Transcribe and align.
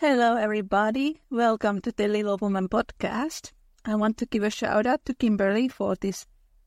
Hello, 0.00 0.34
everybody. 0.34 1.20
Welcome 1.28 1.82
to 1.82 1.92
the 1.92 2.08
Little 2.08 2.38
Woman 2.38 2.70
podcast. 2.70 3.52
I 3.84 3.96
want 3.96 4.16
to 4.16 4.24
give 4.24 4.42
a 4.42 4.48
shout 4.48 4.86
out 4.86 5.04
to 5.04 5.12
Kimberly 5.12 5.68
for 5.68 5.94
this 5.94 6.24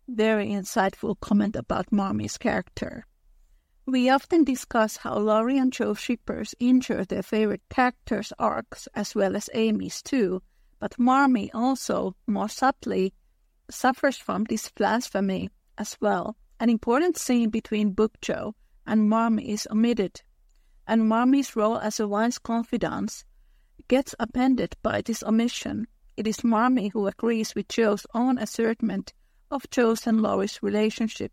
very 0.08 0.50
insightful 0.50 1.20
comment 1.20 1.56
about 1.56 1.92
Marmee's 1.92 2.38
character. 2.38 3.08
We 3.88 4.08
often 4.08 4.44
discuss 4.44 4.98
how 4.98 5.18
Laurie 5.18 5.58
and 5.58 5.74
Jo 5.74 5.96
shippers 5.96 6.54
injure 6.60 7.06
their 7.06 7.24
favorite 7.24 7.64
characters' 7.72 8.34
arcs 8.38 8.88
as 8.94 9.16
well 9.16 9.36
as 9.36 9.50
Amy's 9.56 10.04
too, 10.04 10.44
but 10.80 11.00
Marmee 11.00 11.50
also, 11.56 12.16
more 12.28 12.50
subtly, 12.50 13.16
suffers 13.68 14.18
from 14.18 14.44
this 14.44 14.70
blasphemy 14.70 15.50
as 15.80 15.98
well. 16.00 16.38
An 16.60 16.70
important 16.70 17.18
scene 17.18 17.50
between 17.50 17.94
Book 17.94 18.22
Jo 18.22 18.54
and 18.86 19.10
Marmee 19.10 19.50
is 19.50 19.68
omitted, 19.72 20.22
and 20.88 21.08
Marmee's 21.08 21.56
role 21.56 21.78
as 21.78 22.00
a 22.00 22.08
wise 22.08 22.38
confidant 22.38 23.24
gets 23.88 24.16
appended 24.20 24.76
by 24.82 25.02
this 25.02 25.24
omission. 25.24 25.88
It 26.18 26.28
is 26.28 26.44
Marmee 26.44 26.90
who 26.90 27.08
agrees 27.08 27.56
with 27.56 27.68
Jo's 27.68 28.06
own 28.14 28.38
assertment 28.38 29.14
of 29.50 29.70
Jo's 29.70 30.06
and 30.08 30.22
Laurie's 30.22 30.62
relationship 30.62 31.32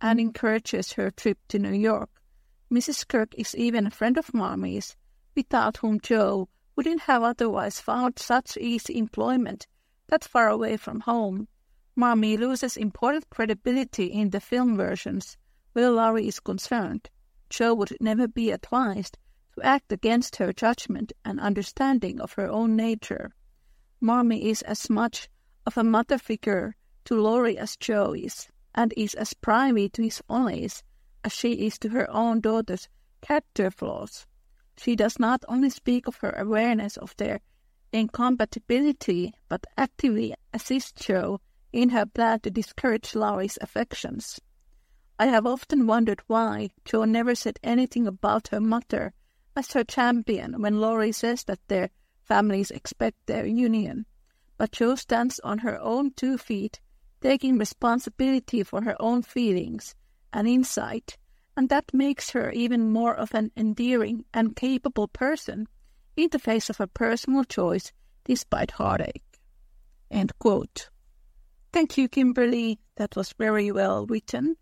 and 0.00 0.18
encourages 0.18 0.92
her 0.94 1.10
trip 1.10 1.38
to 1.48 1.58
New 1.58 1.72
York. 1.72 2.10
Mrs. 2.72 3.06
Kirke 3.06 3.34
is 3.36 3.54
even 3.56 3.86
a 3.86 3.90
friend 3.90 4.16
of 4.16 4.32
Marmee's, 4.32 4.96
without 5.34 5.78
whom 5.78 6.00
Jo 6.00 6.48
wouldn't 6.76 7.02
have 7.02 7.22
otherwise 7.22 7.80
found 7.80 8.18
such 8.18 8.56
easy 8.56 8.96
employment 8.96 9.66
that 10.06 10.24
far 10.24 10.48
away 10.48 10.76
from 10.76 11.00
home. 11.00 11.48
Marmee 11.96 12.36
loses 12.36 12.76
important 12.76 13.28
credibility 13.30 14.06
in 14.06 14.30
the 14.30 14.40
film 14.40 14.76
versions 14.76 15.36
where 15.72 15.90
Laurie 15.90 16.28
is 16.28 16.40
concerned. 16.40 17.10
Jo 17.50 17.74
would 17.74 17.96
never 18.00 18.26
be 18.26 18.50
advised 18.50 19.18
to 19.54 19.62
act 19.62 19.92
against 19.92 20.36
her 20.36 20.52
judgment 20.52 21.12
and 21.24 21.38
understanding 21.40 22.20
of 22.20 22.32
her 22.32 22.48
own 22.48 22.76
nature. 22.76 23.34
Marmee 24.00 24.48
is 24.48 24.62
as 24.62 24.88
much 24.88 25.28
of 25.66 25.76
a 25.76 25.84
mother 25.84 26.16
figure 26.16 26.76
to 27.04 27.20
Laurie 27.20 27.58
as 27.58 27.76
Jo 27.76 28.14
is 28.14 28.48
and 28.74 28.94
is 28.96 29.14
as 29.14 29.34
privy 29.34 29.88
to 29.88 30.02
his 30.02 30.22
follies 30.26 30.82
as 31.24 31.32
she 31.32 31.66
is 31.66 31.78
to 31.78 31.88
her 31.90 32.08
own 32.10 32.40
daughter's 32.40 32.88
character 33.20 33.70
flaws. 33.70 34.26
She 34.78 34.96
does 34.96 35.18
not 35.18 35.44
only 35.48 35.70
speak 35.70 36.06
of 36.06 36.16
her 36.18 36.30
awareness 36.30 36.96
of 36.96 37.16
their 37.16 37.40
incompatibility, 37.92 39.34
but 39.48 39.66
actively 39.76 40.34
assists 40.54 40.92
Jo 40.92 41.40
in 41.72 41.90
her 41.90 42.06
plan 42.06 42.40
to 42.40 42.50
discourage 42.50 43.14
Laurie's 43.14 43.58
affections. 43.60 44.40
I 45.20 45.26
have 45.26 45.44
often 45.44 45.86
wondered 45.86 46.22
why 46.28 46.70
Jo 46.86 47.04
never 47.04 47.34
said 47.34 47.60
anything 47.62 48.06
about 48.06 48.48
her 48.48 48.58
mother 48.58 49.12
as 49.54 49.70
her 49.74 49.84
champion 49.84 50.62
when 50.62 50.80
Laurie 50.80 51.12
says 51.12 51.44
that 51.44 51.60
their 51.68 51.90
families 52.22 52.70
expect 52.70 53.26
their 53.26 53.44
union. 53.44 54.06
But 54.56 54.72
Jo 54.72 54.94
stands 54.94 55.38
on 55.40 55.58
her 55.58 55.78
own 55.78 56.12
two 56.12 56.38
feet 56.38 56.80
taking 57.20 57.58
responsibility 57.58 58.62
for 58.62 58.82
her 58.84 58.96
own 58.98 59.20
feelings 59.20 59.94
and 60.32 60.48
insight, 60.48 61.18
and 61.54 61.68
that 61.68 61.92
makes 61.92 62.30
her 62.30 62.50
even 62.52 62.90
more 62.90 63.14
of 63.14 63.34
an 63.34 63.52
endearing 63.54 64.24
and 64.32 64.56
capable 64.56 65.06
person 65.06 65.68
in 66.16 66.30
the 66.30 66.38
face 66.38 66.70
of 66.70 66.80
a 66.80 66.86
personal 66.86 67.44
choice 67.44 67.92
despite 68.24 68.70
heartache. 68.70 69.38
End 70.10 70.32
quote. 70.38 70.88
Thank 71.74 71.98
you, 71.98 72.08
Kimberly. 72.08 72.80
That 72.96 73.16
was 73.16 73.34
very 73.34 73.70
well 73.70 74.06
written. 74.06 74.56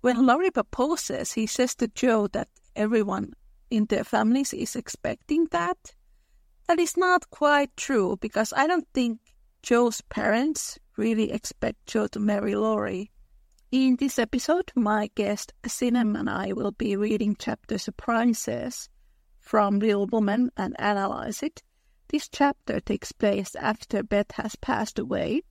When 0.00 0.24
Laurie 0.24 0.50
proposes, 0.50 1.32
he 1.32 1.46
says 1.46 1.74
to 1.76 1.88
Jo 1.88 2.26
that 2.28 2.48
everyone 2.74 3.34
in 3.70 3.84
their 3.84 4.04
families 4.04 4.54
is 4.54 4.74
expecting 4.74 5.46
that. 5.50 5.94
That 6.66 6.78
is 6.78 6.96
not 6.96 7.30
quite 7.30 7.76
true 7.76 8.16
because 8.20 8.52
I 8.56 8.66
don't 8.66 8.88
think 8.94 9.20
Jo's 9.62 10.00
parents 10.00 10.78
really 10.96 11.30
expect 11.32 11.86
Jo 11.86 12.06
to 12.08 12.20
marry 12.20 12.54
Laurie. 12.54 13.10
In 13.70 13.96
this 13.96 14.18
episode, 14.18 14.72
my 14.74 15.10
guest 15.14 15.52
Sinem 15.64 16.18
and 16.18 16.30
I 16.30 16.52
will 16.54 16.72
be 16.72 16.96
reading 16.96 17.36
chapter 17.38 17.76
Surprises 17.76 18.88
from 19.38 19.78
Little 19.78 20.06
Woman 20.06 20.50
and 20.56 20.74
analyze 20.80 21.42
it. 21.42 21.62
This 22.08 22.28
chapter 22.28 22.80
takes 22.80 23.12
place 23.12 23.54
after 23.54 24.02
Beth 24.02 24.32
has 24.32 24.56
passed 24.56 24.98
away. 24.98 25.42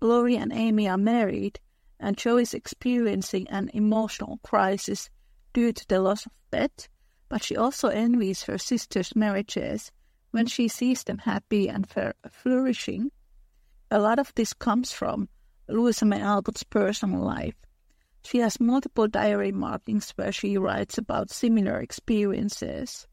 Laurie 0.00 0.36
and 0.36 0.52
Amy 0.52 0.88
are 0.88 0.96
married, 0.96 1.60
and 2.00 2.16
Jo 2.16 2.38
is 2.38 2.54
experiencing 2.54 3.46
an 3.48 3.70
emotional 3.72 4.40
crisis 4.42 5.10
due 5.52 5.72
to 5.72 5.86
the 5.86 6.00
loss 6.00 6.26
of 6.26 6.32
Beth, 6.50 6.88
but 7.28 7.44
she 7.44 7.56
also 7.56 7.88
envies 7.88 8.42
her 8.42 8.58
sister's 8.58 9.14
marriages 9.14 9.92
when 10.32 10.46
she 10.46 10.66
sees 10.66 11.04
them 11.04 11.18
happy 11.18 11.68
and 11.68 11.86
flourishing 12.32 13.12
a 13.92 13.98
lot 13.98 14.20
of 14.20 14.32
this 14.36 14.52
comes 14.52 14.92
from 14.92 15.28
Louisa 15.68 16.04
May 16.04 16.20
Alcott's 16.20 16.62
personal 16.62 17.22
life. 17.22 17.56
She 18.22 18.38
has 18.38 18.60
multiple 18.60 19.08
diary 19.08 19.50
markings 19.50 20.12
where 20.12 20.30
she 20.30 20.56
writes 20.56 20.96
about 20.96 21.30
similar 21.30 21.80
experiences. 21.80 23.08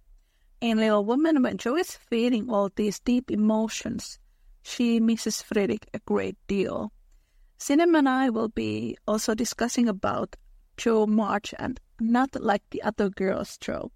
In 0.61 0.77
Little 0.77 1.03
Woman, 1.03 1.41
when 1.41 1.57
Jo 1.57 1.75
is 1.77 1.97
feeling 1.97 2.49
all 2.49 2.69
these 2.75 2.99
deep 2.99 3.31
emotions, 3.31 4.19
she 4.61 4.99
misses 4.99 5.41
Frederick 5.41 5.87
a 5.95 5.99
great 5.99 6.37
deal. 6.47 6.91
Sinem 7.57 7.95
and 7.97 8.07
I 8.07 8.29
will 8.29 8.49
be 8.49 8.97
also 9.07 9.33
discussing 9.33 9.89
about 9.89 10.35
Jo 10.77 11.07
March 11.07 11.53
and 11.57 11.79
not 11.99 12.41
like 12.41 12.63
the 12.69 12.83
other 12.83 13.09
girls 13.09 13.57
trope. 13.57 13.93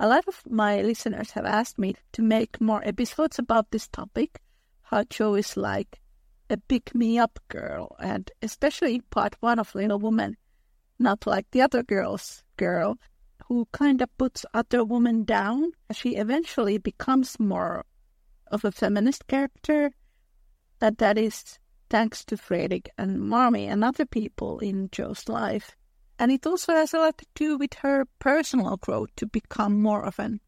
A 0.00 0.08
lot 0.08 0.26
of 0.26 0.42
my 0.48 0.80
listeners 0.80 1.32
have 1.32 1.44
asked 1.44 1.78
me 1.78 1.96
to 2.12 2.22
make 2.22 2.60
more 2.60 2.86
episodes 2.86 3.38
about 3.38 3.70
this 3.70 3.88
topic, 3.88 4.40
how 4.82 5.04
Jo 5.04 5.34
is 5.34 5.56
like 5.56 6.00
a 6.48 6.56
pick 6.56 6.94
me 6.94 7.18
up 7.18 7.38
girl, 7.48 7.94
and 7.98 8.30
especially 8.40 9.00
part 9.00 9.36
one 9.40 9.58
of 9.58 9.74
Little 9.74 9.98
Woman, 9.98 10.36
not 10.98 11.26
like 11.26 11.50
the 11.50 11.60
other 11.60 11.82
girls 11.82 12.42
girl 12.56 12.96
who 13.46 13.66
kind 13.72 14.00
of 14.00 14.16
puts 14.18 14.46
other 14.54 14.84
women 14.84 15.24
down. 15.24 15.72
She 15.92 16.16
eventually 16.16 16.78
becomes 16.78 17.38
more 17.38 17.84
of 18.50 18.64
a 18.64 18.72
feminist 18.72 19.26
character. 19.26 19.90
That 20.78 20.98
that 20.98 21.18
is 21.18 21.58
thanks 21.90 22.24
to 22.24 22.36
Fredrik 22.36 22.88
and 22.98 23.20
Marmee 23.20 23.66
and 23.66 23.82
other 23.82 24.06
people 24.06 24.58
in 24.58 24.88
Jo's 24.90 25.28
life. 25.28 25.76
And 26.18 26.32
it 26.32 26.46
also 26.46 26.72
has 26.72 26.92
a 26.92 26.98
lot 26.98 27.18
to 27.18 27.26
do 27.34 27.56
with 27.56 27.74
her 27.74 28.06
personal 28.18 28.76
growth 28.76 29.10
to 29.16 29.26
become 29.26 29.80
more 29.80 30.04
of 30.04 30.18
an 30.18 30.40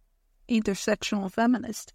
intersectional 0.49 1.31
feminist. 1.31 1.93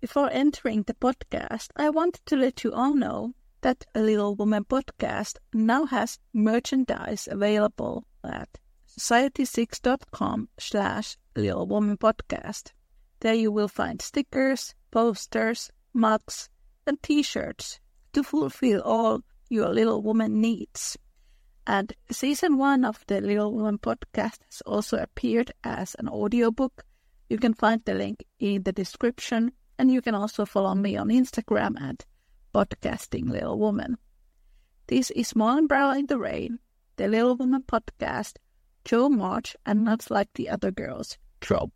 Before 0.00 0.28
entering 0.30 0.82
the 0.82 0.94
podcast, 0.94 1.68
I 1.76 1.88
wanted 1.90 2.26
to 2.26 2.36
let 2.36 2.64
you 2.64 2.72
all 2.72 2.94
know 2.94 3.34
that 3.62 3.86
a 3.94 4.00
Little 4.00 4.34
Woman 4.34 4.64
podcast 4.64 5.38
now 5.54 5.86
has 5.86 6.18
merchandise 6.34 7.26
available 7.30 8.06
at 8.22 8.58
society6.com 8.86 10.48
slash 10.58 11.16
Little 11.34 11.66
Woman 11.66 11.96
podcast. 11.96 12.72
There 13.20 13.34
you 13.34 13.50
will 13.50 13.68
find 13.68 14.02
stickers, 14.02 14.74
posters, 14.90 15.70
mugs, 15.94 16.50
and 16.86 17.02
t-shirts 17.02 17.80
to 18.14 18.22
fulfill 18.22 18.80
all 18.80 19.20
your 19.48 19.68
Little 19.68 20.02
Woman 20.02 20.40
needs. 20.40 20.96
And 21.66 21.92
season 22.10 22.58
one 22.58 22.84
of 22.84 23.04
the 23.06 23.20
Little 23.20 23.54
Woman 23.54 23.78
podcast 23.78 24.38
has 24.50 24.62
also 24.66 24.98
appeared 24.98 25.52
as 25.62 25.94
an 25.98 26.08
audiobook. 26.08 26.84
You 27.28 27.38
can 27.38 27.54
find 27.54 27.82
the 27.84 27.94
link 27.94 28.24
in 28.38 28.62
the 28.62 28.72
description 28.72 29.52
and 29.78 29.90
you 29.90 30.02
can 30.02 30.14
also 30.14 30.44
follow 30.44 30.74
me 30.74 30.96
on 30.96 31.08
Instagram 31.08 31.80
at 31.80 32.04
podcasting 32.54 33.30
Little 33.30 33.58
Woman. 33.58 33.96
This 34.86 35.10
is 35.10 35.28
Small 35.28 35.58
Umbrella 35.58 35.98
in 35.98 36.06
the 36.06 36.18
Rain, 36.18 36.58
the 36.96 37.08
Little 37.08 37.36
Woman 37.36 37.62
podcast, 37.62 38.36
Jo 38.84 39.08
March, 39.08 39.56
and 39.64 39.84
not 39.84 40.10
like 40.10 40.28
the 40.34 40.50
other 40.50 40.70
girls, 40.70 41.18
trope. 41.40 41.72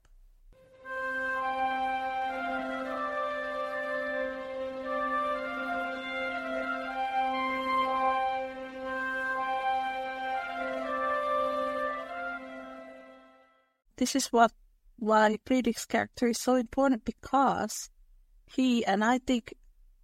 This 13.98 14.14
is 14.14 14.28
what 14.28 14.52
why 14.96 15.38
Friedrich's 15.44 15.84
character 15.84 16.28
is 16.28 16.38
so 16.40 16.54
important 16.54 17.04
because 17.04 17.90
he 18.46 18.84
and 18.86 19.04
I 19.04 19.18
think 19.18 19.54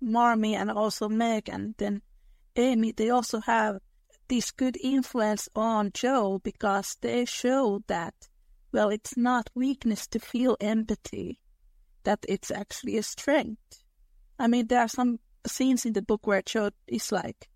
Marmee 0.00 0.56
and 0.56 0.70
also 0.70 1.08
Meg 1.08 1.48
and 1.48 1.74
then 1.78 2.02
Amy, 2.56 2.92
they 2.92 3.10
also 3.10 3.40
have 3.40 3.78
this 4.28 4.50
good 4.50 4.76
influence 4.82 5.48
on 5.54 5.92
Jo 5.92 6.40
because 6.42 6.96
they 7.00 7.24
show 7.24 7.82
that, 7.86 8.14
well, 8.72 8.90
it's 8.90 9.16
not 9.16 9.50
weakness 9.54 10.06
to 10.08 10.18
feel 10.18 10.56
empathy, 10.60 11.40
that 12.02 12.24
it's 12.28 12.50
actually 12.50 12.96
a 12.98 13.02
strength. 13.02 13.84
I 14.38 14.48
mean, 14.48 14.66
there 14.66 14.80
are 14.80 14.88
some 14.88 15.20
scenes 15.46 15.86
in 15.86 15.92
the 15.92 16.02
book 16.02 16.26
where 16.26 16.42
Jo 16.42 16.70
is 16.88 17.12
like, 17.12 17.48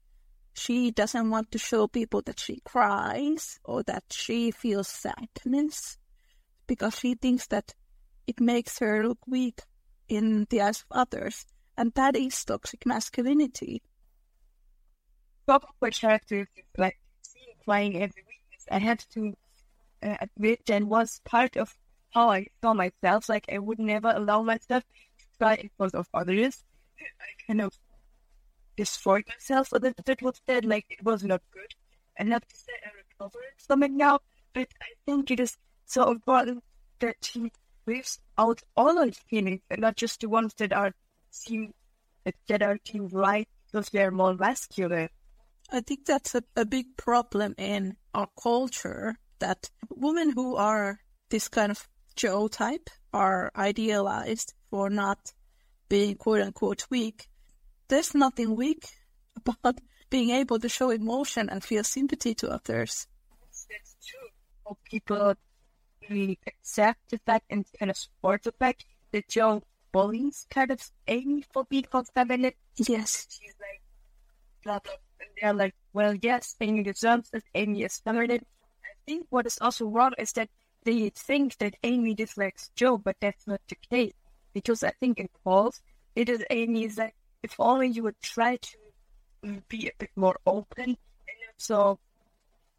she 0.54 0.90
doesn't 0.92 1.30
want 1.30 1.50
to 1.52 1.58
show 1.58 1.88
people 1.88 2.22
that 2.22 2.38
she 2.38 2.60
cries 2.64 3.58
or 3.64 3.82
that 3.84 4.04
she 4.10 4.50
feels 4.52 4.88
sadness 4.88 5.97
because 6.68 6.96
she 6.96 7.14
thinks 7.14 7.48
that 7.48 7.74
it 8.28 8.40
makes 8.40 8.78
her 8.78 9.02
look 9.08 9.18
weak 9.26 9.62
in 10.08 10.46
the 10.50 10.60
eyes 10.60 10.84
of 10.88 10.96
others. 10.96 11.46
And 11.76 11.92
that 11.94 12.14
is 12.14 12.44
toxic 12.44 12.86
masculinity. 12.86 13.82
Proper 15.46 15.90
characters 15.90 16.46
like 16.76 17.00
see 17.22 17.40
crying 17.64 17.96
every 17.96 18.22
week. 18.26 18.60
I 18.70 18.78
had 18.78 19.00
to 19.14 19.32
uh, 20.02 20.16
admit 20.20 20.68
and 20.68 20.90
was 20.90 21.20
part 21.24 21.56
of 21.56 21.74
how 22.10 22.30
I 22.30 22.46
saw 22.62 22.74
myself. 22.74 23.28
Like 23.28 23.46
I 23.50 23.58
would 23.58 23.78
never 23.78 24.12
allow 24.14 24.42
myself 24.42 24.84
to 25.18 25.24
cry 25.38 25.54
in 25.54 25.70
front 25.76 25.94
of 25.94 26.06
others. 26.12 26.64
I 27.00 27.46
kind 27.46 27.62
of 27.62 27.72
destroyed 28.76 29.24
myself 29.28 29.72
a 29.72 29.78
little 29.78 30.04
bit 30.04 30.20
with 30.20 30.40
that. 30.46 30.64
Like 30.64 30.86
it 30.90 31.02
was 31.02 31.24
not 31.24 31.40
good. 31.52 31.74
And 32.16 32.28
not 32.28 32.46
to 32.48 32.56
say 32.56 32.72
I 32.84 32.90
recovered 32.96 33.84
it 33.84 33.90
now, 33.92 34.18
but 34.52 34.68
I 34.82 34.90
think 35.06 35.30
it 35.30 35.40
is 35.40 35.56
so 35.88 36.10
important 36.10 36.62
that 37.00 37.16
he 37.32 37.50
brings 37.84 38.20
out 38.36 38.60
all 38.76 38.98
our 38.98 39.10
feelings 39.10 39.62
and 39.70 39.80
not 39.80 39.96
just 39.96 40.20
the 40.20 40.28
ones 40.28 40.52
that 40.58 40.72
are 40.72 40.92
seem 41.30 41.72
that 42.46 42.62
are 42.62 42.78
seem 42.84 43.08
right 43.08 43.48
because 43.66 43.88
they're 43.88 44.10
more 44.10 44.34
masculine. 44.34 45.08
I 45.70 45.80
think 45.80 46.04
that's 46.04 46.34
a, 46.34 46.42
a 46.56 46.64
big 46.64 46.96
problem 46.96 47.54
in 47.56 47.96
our 48.14 48.28
culture 48.40 49.16
that 49.38 49.70
women 49.90 50.30
who 50.30 50.56
are 50.56 50.98
this 51.30 51.48
kind 51.48 51.70
of 51.70 51.88
Jo 52.16 52.48
type 52.48 52.90
are 53.12 53.50
idealized 53.56 54.54
for 54.70 54.90
not 54.90 55.32
being 55.88 56.16
quote 56.16 56.42
unquote 56.42 56.86
weak. 56.90 57.28
There's 57.88 58.14
nothing 58.14 58.56
weak 58.56 58.86
about 59.36 59.80
being 60.10 60.30
able 60.30 60.58
to 60.58 60.68
show 60.68 60.90
emotion 60.90 61.48
and 61.48 61.64
feel 61.64 61.84
sympathy 61.84 62.34
to 62.34 62.50
others. 62.50 63.06
That's 63.70 63.96
true. 64.04 64.76
People 64.84 65.34
really 66.10 66.38
accept 66.46 67.10
the 67.10 67.18
fact 67.18 67.46
and 67.50 67.64
kind 67.78 67.90
of 67.90 67.96
support 67.96 68.42
the 68.42 68.52
fact 68.52 68.84
that 69.12 69.28
Jo 69.28 69.62
bullies 69.92 70.46
kind 70.50 70.70
of 70.70 70.90
Amy 71.06 71.44
for 71.52 71.64
being 71.64 71.86
feminine. 72.14 72.52
Yes. 72.76 73.26
She's 73.30 73.54
like, 73.60 73.82
blah, 74.64 74.78
blah. 74.80 74.92
And 75.20 75.30
they're 75.40 75.54
like, 75.54 75.74
well, 75.92 76.14
yes, 76.14 76.56
Amy 76.60 76.82
deserves 76.82 77.30
it. 77.32 77.44
Amy 77.54 77.82
is 77.82 77.98
feminine. 77.98 78.44
I 78.84 78.94
think 79.06 79.26
what 79.30 79.46
is 79.46 79.58
also 79.60 79.86
wrong 79.86 80.12
is 80.18 80.32
that 80.32 80.48
they 80.84 81.10
think 81.10 81.58
that 81.58 81.74
Amy 81.82 82.14
dislikes 82.14 82.70
Jo, 82.76 82.98
but 82.98 83.16
that's 83.20 83.46
not 83.46 83.60
the 83.68 83.76
case. 83.90 84.12
Because 84.52 84.82
I 84.82 84.90
think 84.90 85.18
in 85.18 85.28
Paul's, 85.44 85.80
it 86.14 86.28
is 86.28 86.44
Amy 86.50 86.84
is 86.84 86.98
like, 86.98 87.14
if 87.42 87.54
only 87.58 87.88
you 87.88 88.02
would 88.02 88.20
try 88.20 88.56
to 88.56 88.78
be 89.68 89.88
a 89.88 89.92
bit 89.98 90.10
more 90.16 90.36
open 90.46 90.84
and 90.84 90.96
not 91.46 91.56
so 91.56 91.98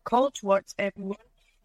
cold 0.03 0.35
towards 0.35 0.75
everyone, 0.77 1.17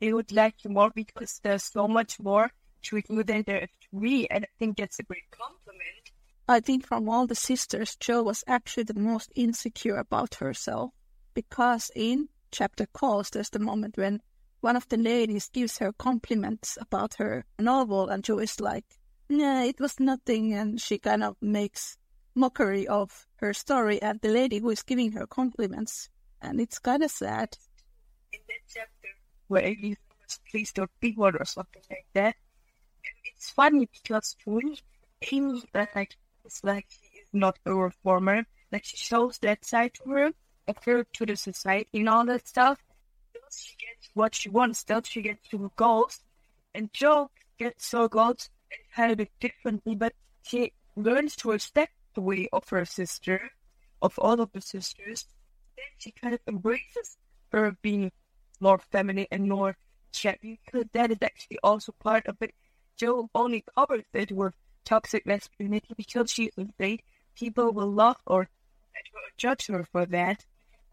they 0.05 0.12
would 0.12 0.33
like 0.33 0.62
you 0.62 0.71
more 0.71 0.91
because 0.95 1.41
there's 1.43 1.65
so 1.65 1.89
much 1.89 2.21
more 2.21 2.51
to 2.83 3.01
you 3.09 3.23
than 3.23 3.43
there 3.47 3.62
is 3.62 3.71
to 3.81 3.99
me. 3.99 4.27
And 4.27 4.45
I 4.45 4.49
think 4.59 4.77
that's 4.77 4.99
a 4.99 5.03
great 5.03 5.31
compliment. 5.31 6.11
I 6.47 6.61
think 6.61 6.87
from 6.87 7.09
all 7.09 7.27
the 7.27 7.35
sisters, 7.35 7.97
Jo 7.97 8.23
was 8.23 8.45
actually 8.47 8.83
the 8.83 9.01
most 9.01 9.33
insecure 9.35 9.97
about 9.97 10.35
herself 10.35 10.91
because 11.33 11.91
in 11.97 12.29
chapter 12.51 12.85
calls, 12.85 13.31
there's 13.31 13.49
the 13.49 13.59
moment 13.59 13.97
when 13.97 14.21
one 14.61 14.77
of 14.77 14.87
the 14.91 14.99
ladies 14.99 15.49
gives 15.49 15.79
her 15.79 15.95
compliments 15.95 16.77
about 16.79 17.15
her 17.15 17.47
novel, 17.59 18.11
and 18.11 18.23
Jo 18.23 18.39
is 18.41 18.61
like, 18.61 18.85
"Nah, 19.31 19.62
it 19.62 19.81
was 19.81 19.99
nothing," 19.99 20.53
and 20.53 20.79
she 20.79 20.99
kind 20.99 21.25
of 21.25 21.37
makes 21.41 21.97
mockery 22.35 22.87
of 22.87 23.27
her 23.37 23.55
story 23.55 24.03
and 24.03 24.21
the 24.21 24.29
lady 24.29 24.59
who 24.59 24.69
is 24.69 24.83
giving 24.83 25.12
her 25.12 25.27
compliments, 25.27 26.11
and 26.43 26.61
it's 26.61 26.79
kind 26.79 27.03
of 27.03 27.11
sad. 27.11 27.57
In 28.35 28.41
that 28.49 28.65
chapter, 28.69 29.13
where 29.49 29.62
Amy 29.64 29.96
was 30.23 30.41
please 30.50 30.73
don't 30.73 30.91
be 31.00 31.12
one 31.12 31.37
or 31.37 31.44
something 31.44 31.82
like 31.91 32.06
that, 32.14 32.37
it's 33.25 33.50
funny 33.50 33.88
because 33.93 34.37
for 34.43 34.61
me, 34.61 34.79
Amy, 35.31 35.62
like, 35.75 36.17
it's 36.44 36.62
like 36.62 36.87
she 36.88 37.19
is 37.19 37.29
not 37.32 37.58
a 37.67 37.75
reformer. 37.75 38.44
Like 38.73 38.85
she 38.85 38.96
shows 38.96 39.38
that 39.38 39.64
side 39.64 39.94
to 39.94 40.11
her, 40.11 40.31
appear 40.67 41.06
to 41.12 41.26
the 41.26 41.37
society 41.37 42.00
and 42.00 42.08
all 42.08 42.25
that 42.26 42.49
stuff. 42.49 42.79
She 43.50 43.76
gets 43.76 44.11
what 44.14 44.35
she 44.35 44.49
wants. 44.49 44.81
Still, 44.81 45.02
she 45.02 45.23
gets 45.23 45.49
her 45.52 45.70
goals, 45.76 46.20
and 46.75 46.93
Jo 46.93 47.31
gets 47.58 47.93
her 47.93 48.08
goals 48.08 48.50
and 48.73 48.81
kind 48.94 49.20
of 49.20 49.29
differently. 49.38 49.94
But 49.94 50.14
she 50.43 50.73
learns 50.97 51.37
to 51.37 51.52
respect 51.52 51.93
the 52.14 52.20
way 52.20 52.49
of 52.52 52.69
her 52.70 52.85
sister, 52.85 53.50
of 54.02 54.19
all 54.19 54.40
of 54.40 54.50
the 54.52 54.61
sisters. 54.61 55.26
Then 55.76 55.87
she 55.99 56.11
kind 56.11 56.35
of 56.35 56.40
embraces 56.49 57.17
her 57.52 57.76
being 57.81 58.11
more 58.66 58.81
feminine 58.94 59.26
and 59.31 59.49
more 59.49 59.76
chatty 60.12 60.52
because 60.64 60.87
that 60.93 61.11
is 61.11 61.22
actually 61.22 61.58
also 61.62 61.90
part 62.08 62.25
of 62.26 62.37
it. 62.40 62.52
Jo 62.96 63.28
only 63.34 63.64
covers 63.76 64.05
it 64.12 64.31
with 64.32 64.55
toxic 64.84 65.26
masculinity 65.26 65.94
because 65.96 66.31
she's 66.31 66.56
afraid 66.56 67.02
people 67.34 67.72
will 67.72 67.93
laugh 67.93 68.20
or 68.26 68.49
judge 69.37 69.66
her 69.66 69.84
for 69.93 70.06
that. 70.06 70.44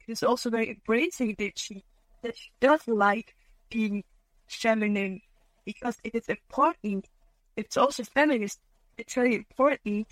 It's 0.07 0.23
also 0.23 0.49
very 0.49 0.69
embracing 0.75 1.35
that 1.39 1.57
she 1.57 1.83
that 2.23 2.35
she 2.37 2.49
does 2.59 2.87
like 2.87 3.35
being 3.69 4.03
feminine 4.47 5.21
because 5.65 5.97
it 6.03 6.13
is 6.15 6.27
important. 6.27 7.07
It's 7.55 7.77
also 7.77 8.03
feminist. 8.03 8.59
It's 8.97 9.13
very 9.13 9.35
important, 9.35 10.07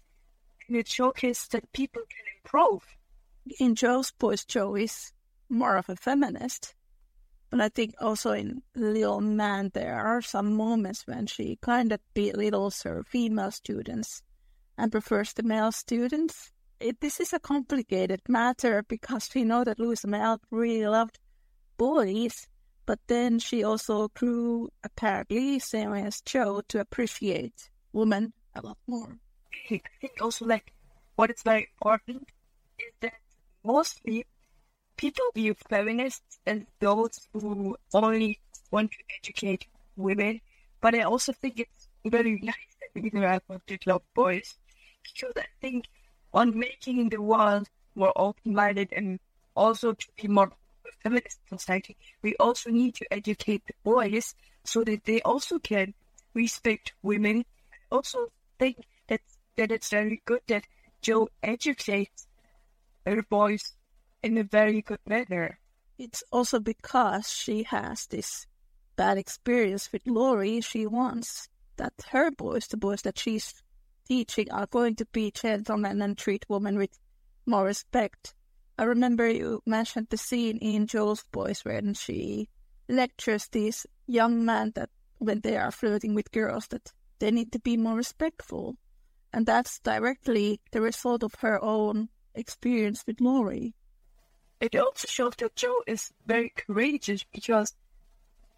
and 0.67 0.77
it 0.77 0.87
showcases 0.87 1.47
that 1.49 1.71
people 1.73 2.03
can 2.13 2.25
improve. 2.37 2.83
In 3.59 3.75
Jo's 3.75 4.11
post, 4.11 4.47
Jo 4.47 4.75
is 4.75 5.11
more 5.49 5.75
of 5.77 5.89
a 5.89 5.95
feminist, 5.95 6.75
but 7.49 7.61
I 7.61 7.69
think 7.69 7.95
also 7.99 8.31
in 8.31 8.61
Little 8.75 9.21
Man 9.21 9.71
there 9.73 9.99
are 9.99 10.21
some 10.21 10.55
moments 10.55 11.07
when 11.07 11.27
she 11.27 11.57
kind 11.61 11.91
of 11.91 11.99
belittles 12.13 12.83
her 12.83 13.03
female 13.03 13.51
students 13.51 14.21
and 14.77 14.91
prefers 14.91 15.33
the 15.33 15.43
male 15.43 15.71
students. 15.71 16.51
It, 16.79 17.01
this 17.01 17.19
is 17.19 17.33
a 17.33 17.39
complicated 17.39 18.21
matter 18.29 18.83
because 18.87 19.29
we 19.35 19.43
know 19.43 19.63
that 19.63 19.79
Louisa 19.79 20.07
May 20.07 20.37
really 20.49 20.87
loved 20.87 21.19
boys, 21.77 22.47
but 22.85 22.99
then 23.07 23.39
she 23.39 23.63
also 23.63 24.07
grew, 24.09 24.69
apparently, 24.83 25.59
same 25.59 25.93
as 25.93 26.21
Jo, 26.21 26.61
to 26.69 26.79
appreciate 26.79 27.69
women 27.91 28.33
a 28.55 28.61
lot 28.61 28.77
more. 28.87 29.17
I 29.69 29.81
think 29.99 30.13
also 30.21 30.45
like 30.45 30.71
what 31.15 31.29
is 31.29 31.43
very 31.43 31.67
important 31.73 32.29
is 32.79 32.93
that 33.01 33.13
mostly 33.63 34.25
people 34.99 35.23
view 35.33 35.55
feminists 35.69 36.39
as 36.45 36.59
those 36.81 37.29
who 37.31 37.77
only 37.93 38.37
want 38.69 38.91
to 38.91 38.97
educate 39.17 39.65
women, 39.95 40.41
but 40.81 40.93
I 40.93 41.03
also 41.03 41.31
think 41.31 41.57
it's 41.61 41.87
very 42.05 42.37
nice 42.43 42.75
that 42.81 43.01
we 43.01 43.09
want 43.47 43.65
to 43.67 43.77
love 43.85 44.01
boys 44.13 44.57
because 45.01 45.31
I 45.37 45.45
think 45.61 45.85
on 46.33 46.59
making 46.59 47.07
the 47.07 47.21
world 47.21 47.69
more 47.95 48.11
open-minded 48.17 48.89
and 48.91 49.21
also 49.55 49.93
to 49.93 50.07
be 50.21 50.27
more 50.27 50.51
feminist 51.01 51.39
society, 51.47 51.95
we 52.21 52.35
also 52.35 52.69
need 52.69 52.95
to 52.95 53.05
educate 53.09 53.63
the 53.67 53.73
boys 53.85 54.35
so 54.65 54.83
that 54.83 55.05
they 55.05 55.21
also 55.21 55.59
can 55.59 55.93
respect 56.33 56.91
women. 57.03 57.45
I 57.71 57.95
also 57.95 58.27
think 58.59 58.85
that 59.07 59.21
that 59.55 59.71
it's 59.71 59.91
very 59.91 60.21
good 60.25 60.41
that 60.47 60.65
Jo 61.01 61.29
educates 61.41 62.27
her 63.05 63.23
boys 63.23 63.75
in 64.23 64.37
a 64.37 64.43
very 64.43 64.81
good 64.81 64.99
manner. 65.05 65.59
It's 65.97 66.23
also 66.31 66.59
because 66.59 67.29
she 67.29 67.63
has 67.63 68.07
this 68.07 68.45
bad 68.95 69.17
experience 69.17 69.91
with 69.91 70.01
Laurie. 70.05 70.61
She 70.61 70.85
wants 70.85 71.49
that 71.77 71.93
her 72.11 72.31
boys, 72.31 72.67
the 72.67 72.77
boys 72.77 73.01
that 73.03 73.19
she's 73.19 73.53
teaching, 74.07 74.51
are 74.51 74.67
going 74.67 74.95
to 74.95 75.05
be 75.05 75.31
gentlemen 75.31 76.01
and 76.01 76.17
treat 76.17 76.45
women 76.49 76.77
with 76.77 76.99
more 77.45 77.65
respect. 77.65 78.33
I 78.77 78.83
remember 78.83 79.29
you 79.29 79.61
mentioned 79.65 80.07
the 80.09 80.17
scene 80.17 80.57
in 80.57 80.87
Jo's 80.87 81.23
Boys 81.31 81.65
when 81.65 81.93
she 81.93 82.47
lectures 82.87 83.47
these 83.51 83.85
young 84.07 84.45
men 84.45 84.71
that 84.75 84.89
when 85.17 85.41
they 85.41 85.57
are 85.57 85.71
flirting 85.71 86.15
with 86.15 86.31
girls 86.31 86.67
that 86.67 86.93
they 87.19 87.31
need 87.31 87.51
to 87.51 87.59
be 87.59 87.75
more 87.75 87.95
respectful. 87.95 88.77
And 89.33 89.45
that's 89.45 89.79
directly 89.79 90.61
the 90.71 90.81
result 90.81 91.23
of 91.23 91.35
her 91.39 91.61
own 91.63 92.09
experience 92.33 93.03
with 93.05 93.19
Laurie. 93.19 93.75
It 94.61 94.75
also 94.75 95.07
shows 95.07 95.33
that 95.37 95.55
Jo 95.55 95.83
is 95.87 96.11
very 96.25 96.49
courageous 96.49 97.23
because 97.23 97.75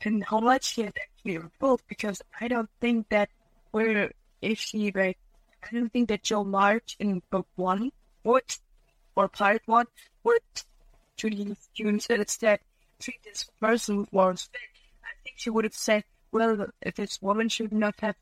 and 0.04 0.24
how 0.24 0.40
much 0.40 0.64
she 0.74 0.82
has 0.82 0.94
clear 1.22 1.52
both 1.60 1.88
because 1.88 2.22
I 2.40 2.48
don't 2.48 2.70
think 2.80 3.10
that 3.10 3.30
where 3.72 4.12
if 4.42 4.60
she 4.60 4.92
like 4.92 5.20
I 5.64 5.76
don't 5.76 5.94
think 5.94 6.10
that 6.10 6.24
Jo 6.24 6.44
March 6.44 6.96
in 7.00 7.22
book 7.30 7.48
one 7.56 7.92
would 8.24 8.58
or 9.16 9.28
part 9.28 9.62
one 9.66 9.86
would 10.24 10.42
to 11.18 11.30
the 11.30 11.56
students 11.56 12.08
instead 12.08 12.60
treat 13.00 13.22
this 13.24 13.50
person 13.60 13.98
with 13.98 14.14
more 14.14 14.32
respect. 14.32 14.64
I 15.04 15.14
think 15.24 15.36
she 15.38 15.50
would 15.50 15.66
have 15.66 15.74
said, 15.74 16.04
Well, 16.32 16.68
if 16.82 16.96
this 16.96 17.22
woman 17.22 17.50
should 17.50 17.72
not 17.72 18.00
have 18.00 18.16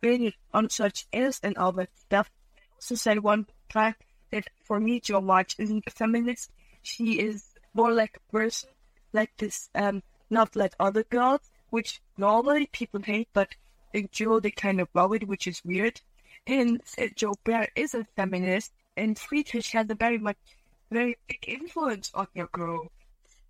been 0.00 0.32
on 0.52 0.68
such 0.70 1.06
ills 1.12 1.40
and 1.42 1.56
all 1.56 1.72
that 1.72 1.90
stuff. 1.96 2.30
I 2.56 2.60
also 2.76 2.94
said 2.96 3.20
one 3.20 3.46
time 3.70 3.94
that 4.30 4.48
for 4.64 4.78
me 4.80 5.00
Jo 5.00 5.20
March 5.20 5.56
isn't 5.58 5.84
a 5.86 5.90
feminist. 5.90 6.50
She 6.84 7.18
is 7.18 7.44
more 7.72 7.92
like 7.92 8.16
a 8.16 8.32
person 8.32 8.70
like 9.12 9.36
this 9.36 9.68
um 9.74 10.02
not 10.30 10.54
like 10.56 10.74
other 10.78 11.04
girls, 11.04 11.40
which 11.70 12.00
normally 12.16 12.66
people 12.66 13.00
hate, 13.02 13.28
but 13.32 13.48
in 13.92 14.08
Jo 14.12 14.40
they 14.40 14.50
kind 14.50 14.80
of 14.80 14.88
love 14.94 15.14
it, 15.14 15.26
which 15.28 15.46
is 15.46 15.64
weird. 15.64 16.00
And 16.46 16.80
uh, 16.98 17.06
Jo 17.16 17.34
Bert 17.42 17.70
is 17.74 17.94
a 17.94 18.06
feminist, 18.16 18.72
and 18.96 19.18
Friedrich 19.18 19.68
has 19.68 19.88
a 19.88 19.94
very 19.94 20.18
much, 20.18 20.36
very 20.90 21.16
big 21.26 21.44
influence 21.48 22.10
on 22.14 22.26
your 22.34 22.48
girl. 22.48 22.90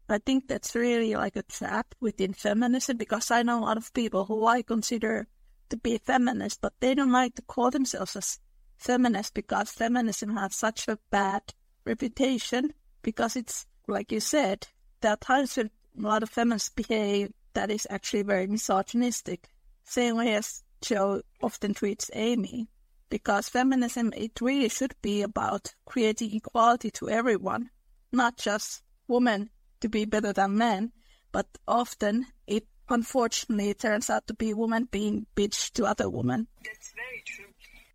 I 0.09 0.19
think 0.19 0.49
that's 0.49 0.75
really 0.75 1.15
like 1.15 1.37
a 1.37 1.43
trap 1.43 1.95
within 2.01 2.35
feminism 2.35 2.99
because 2.99 3.31
I 3.31 3.43
know 3.43 3.61
a 3.61 3.65
lot 3.65 3.79
of 3.79 3.93
people 3.95 4.27
who 4.27 4.47
I 4.47 4.63
consider 4.63 5.27
to 5.71 5.77
be 5.77 5.99
feminist, 5.99 6.61
but 6.61 6.75
they 6.81 6.95
don't 6.95 7.11
like 7.11 7.35
to 7.37 7.43
call 7.43 7.71
themselves 7.71 8.15
as 8.15 8.39
feminist 8.77 9.35
because 9.35 9.71
feminism 9.71 10.37
has 10.37 10.55
such 10.55 10.87
a 10.89 10.99
bad 11.11 11.43
reputation 11.85 12.75
because 13.05 13.37
it's, 13.37 13.67
like 13.87 14.11
you 14.11 14.19
said, 14.19 14.67
there 15.01 15.13
are 15.13 15.17
times 15.17 15.57
when 15.57 15.71
a 15.97 16.03
lot 16.03 16.25
of 16.25 16.31
feminists 16.31 16.71
behave 16.71 17.31
that 17.53 17.71
is 17.71 17.87
actually 17.89 18.23
very 18.23 18.49
misogynistic, 18.49 19.49
same 19.85 20.17
way 20.17 20.35
as 20.35 20.65
Jo 20.81 21.23
often 21.41 21.75
treats 21.75 22.11
Amy. 22.15 22.69
Because 23.11 23.49
feminism, 23.49 24.13
it 24.17 24.41
really 24.41 24.69
should 24.69 24.95
be 25.03 25.23
about 25.23 25.75
creating 25.85 26.35
equality 26.35 26.91
to 26.93 27.09
everyone, 27.09 27.71
not 28.11 28.39
just 28.39 28.83
women 29.07 29.51
to 29.81 29.89
be 29.89 30.05
better 30.05 30.33
than 30.33 30.57
men, 30.57 30.91
but 31.31 31.47
often 31.69 32.27
it 32.47 32.67
unfortunately 32.89 33.75
turns 33.75 34.11
out 34.11 34.27
to 34.27 34.35
be 34.35 34.55
women 34.55 34.89
being 34.91 35.27
bitch 35.37 35.71
to 35.73 35.85
other 35.85 36.09
women. 36.09 36.49
That's 36.65 36.93
very 36.93 37.23
true. 37.25 37.45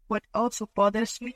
What 0.07 0.23
also 0.33 0.69
bothers 0.73 1.19
me 1.19 1.35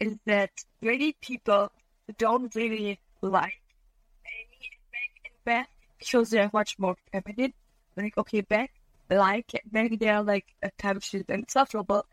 is 0.00 0.16
that 0.26 0.50
many 0.80 1.14
people 1.20 1.70
don't 2.18 2.54
really 2.54 2.98
like 3.22 3.60
and 4.26 4.48
Meg 4.92 5.10
and 5.24 5.44
Beth 5.44 5.68
because 5.98 6.30
they're 6.30 6.50
much 6.52 6.78
more 6.78 6.96
feminine. 7.12 7.52
Like, 7.96 8.18
okay, 8.18 8.40
Beth, 8.40 8.70
like 9.10 9.52
Meg, 9.70 9.98
they're 10.00 10.22
like 10.22 10.46
attention 10.62 11.24
and 11.28 11.40
insufferable, 11.40 12.06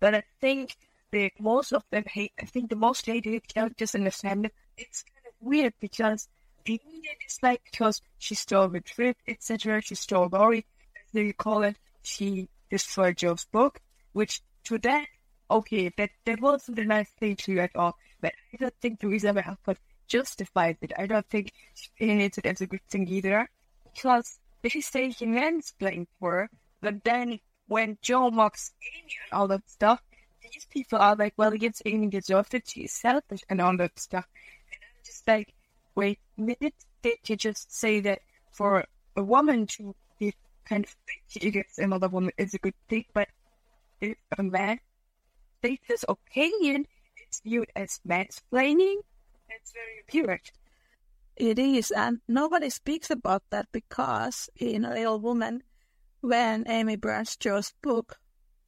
but 0.00 0.14
I 0.14 0.22
think 0.40 0.76
the 1.10 1.32
most 1.38 1.72
of 1.72 1.84
them 1.90 2.04
hate. 2.06 2.32
I 2.40 2.46
think 2.46 2.70
the 2.70 2.76
most 2.76 3.06
hated 3.06 3.48
characters 3.48 3.94
in 3.94 4.04
the 4.04 4.10
fandom. 4.10 4.50
It's 4.76 5.02
kind 5.02 5.26
of 5.26 5.34
weird 5.40 5.74
because 5.80 6.28
Amy 6.66 6.80
is 7.26 7.38
like 7.42 7.62
because 7.70 8.02
she 8.18 8.34
stole 8.34 8.68
the 8.68 8.80
trip, 8.80 9.16
etc. 9.26 9.80
She 9.80 9.94
stole 9.94 10.28
Laurie, 10.30 10.66
as 10.96 11.12
they 11.12 11.32
call 11.32 11.62
it. 11.62 11.76
She 12.02 12.48
destroyed 12.70 13.16
Jo's 13.16 13.44
book, 13.46 13.80
which 14.12 14.42
to 14.64 14.78
that 14.78 15.06
okay, 15.50 15.92
that, 15.96 16.10
that 16.24 16.40
wasn't 16.40 16.78
a 16.78 16.84
nice 16.84 17.10
thing 17.18 17.36
to 17.36 17.52
you 17.52 17.60
at 17.60 17.74
all, 17.76 17.96
but 18.20 18.32
I 18.52 18.56
don't 18.56 18.74
think 18.80 19.02
Louisa 19.02 19.32
May 19.32 19.42
Alcott 19.42 19.78
justifies 20.06 20.76
it. 20.80 20.92
I 20.98 21.06
don't 21.06 21.28
think 21.28 21.52
she 21.74 21.88
painted 21.98 22.38
it 22.38 22.46
as 22.46 22.60
a 22.60 22.66
good 22.66 22.86
thing 22.88 23.08
either, 23.08 23.48
because 23.92 24.38
they 24.62 24.68
say 24.80 25.10
he 25.10 25.26
mansplained 25.26 26.06
for 26.18 26.48
but 26.80 27.02
then 27.04 27.40
when 27.66 27.98
Jo 28.02 28.30
mocks 28.30 28.72
Amy 28.82 29.14
and 29.24 29.38
all 29.38 29.48
that 29.48 29.68
stuff, 29.68 30.00
these 30.42 30.66
people 30.70 30.98
are 30.98 31.16
like, 31.16 31.34
well, 31.36 31.54
yes, 31.54 31.82
Amy 31.84 32.06
deserved 32.08 32.54
it, 32.54 32.68
she's 32.68 32.92
selfish 32.92 33.42
and 33.48 33.60
all 33.60 33.76
that 33.76 33.98
stuff. 33.98 34.26
And 34.72 34.80
I'm 34.82 35.04
just 35.04 35.26
like, 35.26 35.52
wait 35.94 36.18
minute, 36.36 36.74
did 37.02 37.18
you 37.26 37.36
just 37.36 37.74
say 37.74 38.00
that 38.00 38.20
for 38.52 38.84
a 39.16 39.22
woman 39.22 39.66
to 39.66 39.94
be 40.18 40.34
kind 40.64 40.84
of 40.84 40.96
bitchy 41.06 41.48
against 41.48 41.78
another 41.78 42.08
woman 42.08 42.32
is 42.38 42.54
a 42.54 42.58
good 42.58 42.74
thing, 42.88 43.04
but 43.12 43.28
if 44.00 44.16
a 44.38 44.42
man 44.42 44.78
state 45.58 45.80
opinion, 46.08 46.86
it's 47.16 47.40
viewed 47.40 47.70
as 47.74 48.00
mansplaining. 48.06 48.98
It's 49.48 49.72
very 49.72 50.24
weird. 50.24 50.40
It 51.36 51.58
is, 51.58 51.90
and 51.90 52.20
nobody 52.28 52.70
speaks 52.70 53.10
about 53.10 53.42
that 53.50 53.66
because 53.72 54.48
in 54.56 54.82
Little 54.82 55.20
Woman, 55.20 55.62
when 56.20 56.64
Amy 56.68 56.96
burns 56.96 57.36
Jo's 57.36 57.72
book, 57.82 58.18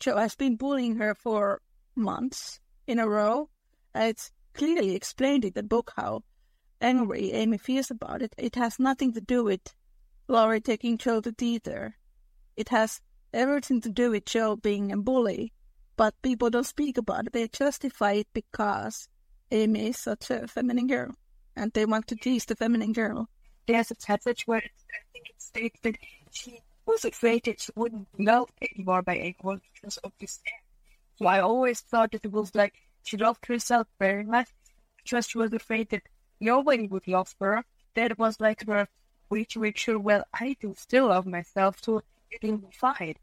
Jo 0.01 0.17
has 0.17 0.35
been 0.35 0.57
bullying 0.57 0.97
her 0.97 1.15
for 1.15 1.61
months 1.95 2.61
in 2.87 2.99
a 2.99 3.09
row. 3.09 3.51
It's 3.95 4.33
clearly 4.55 4.95
explained 4.95 5.45
in 5.45 5.53
the 5.55 5.63
book 5.63 5.93
how 5.97 6.23
angry 6.81 7.33
Amy 7.33 7.59
feels 7.59 7.91
about 7.91 8.23
it. 8.23 8.35
It 8.39 8.57
has 8.57 8.79
nothing 8.79 9.13
to 9.15 9.21
do 9.21 9.45
with 9.45 9.75
Laurie 10.29 10.61
taking 10.61 10.99
Jo 10.99 11.21
to 11.21 11.33
theater. 11.33 11.97
It 12.57 12.69
has 12.71 13.01
everything 13.33 13.81
to 13.83 13.91
do 13.91 14.11
with 14.11 14.25
Jo 14.25 14.57
being 14.57 14.91
a 14.93 14.97
bully 14.97 15.53
but 16.01 16.15
people 16.23 16.49
don't 16.49 16.65
speak 16.65 16.97
about 16.97 17.27
it. 17.27 17.35
They 17.35 17.47
justify 17.47 18.13
it 18.13 18.29
because 18.33 19.07
Amy 19.51 19.89
is 19.89 19.99
such 19.99 20.31
a 20.31 20.49
feminine 20.49 20.87
girl, 20.87 21.11
and 21.55 21.71
they 21.75 21.85
want 21.85 22.07
to 22.07 22.17
tease 22.17 22.47
the 22.47 22.57
feminine 22.57 22.95
girl. 22.95 23.29
There's 23.67 23.91
a 23.91 23.95
passage 23.95 24.47
where 24.47 24.63
I 24.65 25.01
think 25.13 25.29
it 25.29 25.43
states 25.43 25.79
that 25.83 25.99
she 26.31 26.63
was 26.87 27.05
afraid 27.05 27.45
that 27.45 27.61
she 27.61 27.73
wouldn't 27.77 28.09
be 28.17 28.25
loved 28.25 28.55
anymore 28.63 29.03
by 29.03 29.17
anyone 29.17 29.61
because 29.75 29.99
of 29.99 30.13
this. 30.19 30.41
So 31.17 31.27
I 31.27 31.41
always 31.41 31.81
thought 31.81 32.13
that 32.13 32.25
it 32.25 32.33
was 32.33 32.55
like 32.55 32.73
she 33.03 33.19
loved 33.19 33.45
herself 33.45 33.87
very 33.99 34.25
much 34.25 34.49
because 35.05 35.29
she 35.29 35.37
was 35.37 35.53
afraid 35.53 35.91
that 35.91 36.05
nobody 36.41 36.87
would 36.87 37.09
love 37.09 37.35
her. 37.43 37.63
That 37.95 38.19
was 38.19 38.41
like 38.41 38.65
her 38.67 38.89
way 39.29 39.45
to 39.51 39.61
make 39.61 39.77
sure, 39.77 39.99
well, 39.99 40.25
I 40.33 40.57
do 40.63 40.75
still 40.79 41.09
love 41.09 41.27
myself, 41.27 41.77
so 41.83 42.01
it'll 42.31 42.57
be 42.57 42.69
fine. 42.73 43.17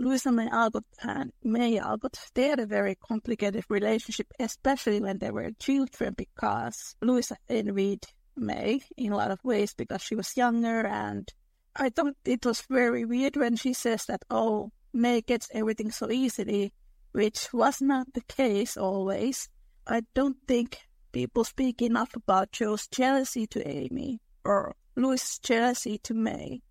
Louisa 0.00 0.30
May 0.30 0.48
Alcott 0.48 0.84
and 1.02 1.32
May 1.42 1.78
Alcott, 1.78 2.18
they 2.34 2.48
had 2.48 2.60
a 2.60 2.66
very 2.66 2.94
complicated 2.94 3.64
relationship, 3.68 4.32
especially 4.38 5.00
when 5.00 5.18
they 5.18 5.32
were 5.32 5.50
children, 5.58 6.14
because 6.16 6.94
Louisa 7.02 7.36
envied 7.48 8.06
May 8.36 8.80
in 8.96 9.12
a 9.12 9.16
lot 9.16 9.32
of 9.32 9.42
ways 9.42 9.74
because 9.74 10.00
she 10.02 10.14
was 10.14 10.36
younger. 10.36 10.86
And 10.86 11.28
I 11.74 11.90
thought 11.90 12.14
it 12.24 12.46
was 12.46 12.60
very 12.70 13.04
weird 13.04 13.36
when 13.36 13.56
she 13.56 13.72
says 13.72 14.06
that, 14.06 14.22
oh, 14.30 14.70
May 14.92 15.20
gets 15.20 15.48
everything 15.52 15.90
so 15.90 16.10
easily, 16.10 16.72
which 17.10 17.52
was 17.52 17.80
not 17.80 18.12
the 18.14 18.22
case 18.22 18.76
always. 18.76 19.48
I 19.84 20.02
don't 20.14 20.36
think 20.46 20.78
people 21.10 21.42
speak 21.42 21.82
enough 21.82 22.14
about 22.14 22.52
Jo's 22.52 22.86
jealousy 22.86 23.48
to 23.48 23.66
Amy 23.66 24.20
or 24.44 24.76
Louis's 24.94 25.40
jealousy 25.40 25.98
to 25.98 26.14
May 26.14 26.62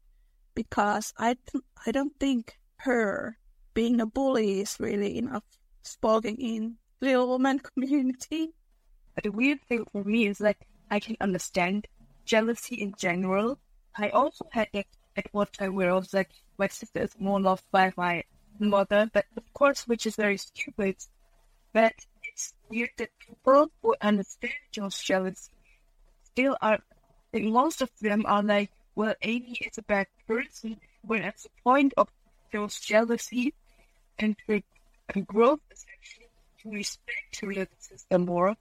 because 0.55 1.13
I, 1.17 1.35
I 1.85 1.91
don't 1.91 2.17
think 2.19 2.57
her 2.79 3.37
being 3.73 4.01
a 4.01 4.05
bully 4.05 4.61
is 4.61 4.77
really 4.79 5.17
enough 5.17 5.43
spoken 5.83 6.35
in 6.35 6.77
little 7.01 7.27
woman 7.27 7.59
community. 7.73 8.53
The 9.23 9.31
weird 9.31 9.59
thing 9.67 9.85
for 9.91 10.03
me 10.03 10.27
is 10.27 10.37
that 10.39 10.57
I 10.89 10.99
can 10.99 11.17
understand 11.19 11.87
jealousy 12.25 12.75
in 12.75 12.93
general. 12.97 13.59
I 13.95 14.09
also 14.09 14.45
had 14.51 14.67
at 14.73 14.85
one 15.31 15.47
time 15.51 15.75
where 15.75 15.91
I 15.91 15.95
was 15.95 16.13
like, 16.13 16.29
my 16.57 16.67
sister 16.67 17.01
is 17.01 17.15
more 17.19 17.41
loved 17.41 17.63
by 17.71 17.93
my 17.97 18.23
mother, 18.59 19.09
but 19.13 19.25
of 19.35 19.43
course, 19.53 19.87
which 19.87 20.05
is 20.05 20.15
very 20.15 20.37
stupid. 20.37 20.95
But 21.73 21.93
it's 22.23 22.53
weird 22.69 22.91
that 22.97 23.09
people 23.19 23.71
who 23.81 23.95
understand 24.01 24.53
Jo's 24.71 24.99
jealousy 24.99 25.51
still 26.23 26.57
are, 26.61 26.79
like, 27.33 27.43
most 27.43 27.81
of 27.81 27.89
them 28.01 28.25
are 28.27 28.43
like, 28.43 28.71
well, 28.95 29.15
Amy 29.21 29.57
is 29.61 29.77
a 29.77 29.83
bad 29.83 30.07
person, 30.27 30.77
when 31.01 31.23
at 31.23 31.37
the 31.37 31.49
point 31.63 31.93
of 31.97 32.09
feels 32.51 32.79
jealousy 32.79 33.53
and 34.19 34.35
her, 34.47 34.61
growth 35.25 35.59
is 35.71 35.85
actually 35.93 36.27
to 36.61 36.69
respect 36.69 37.39
her 37.41 37.47
little 37.47 37.67
sister 37.79 38.19
more. 38.19 38.55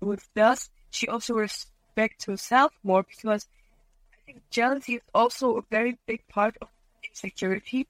With 0.00 0.28
thus, 0.34 0.70
she 0.90 1.08
also 1.08 1.34
respects 1.34 2.24
herself 2.24 2.72
more 2.82 3.02
because 3.02 3.46
I 4.12 4.16
think 4.26 4.42
jealousy 4.50 4.94
is 4.94 5.02
also 5.14 5.58
a 5.58 5.62
very 5.70 5.98
big 6.06 6.26
part 6.28 6.56
of 6.60 6.68
insecurity. 7.08 7.86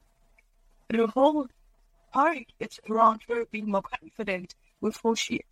The 0.89 1.07
whole 1.07 1.47
part 2.13 2.53
is 2.59 2.81
around 2.89 3.23
her 3.29 3.45
being 3.51 3.71
more 3.71 3.83
confident 3.83 4.55
with 4.81 4.97
who 5.03 5.15
she 5.15 5.43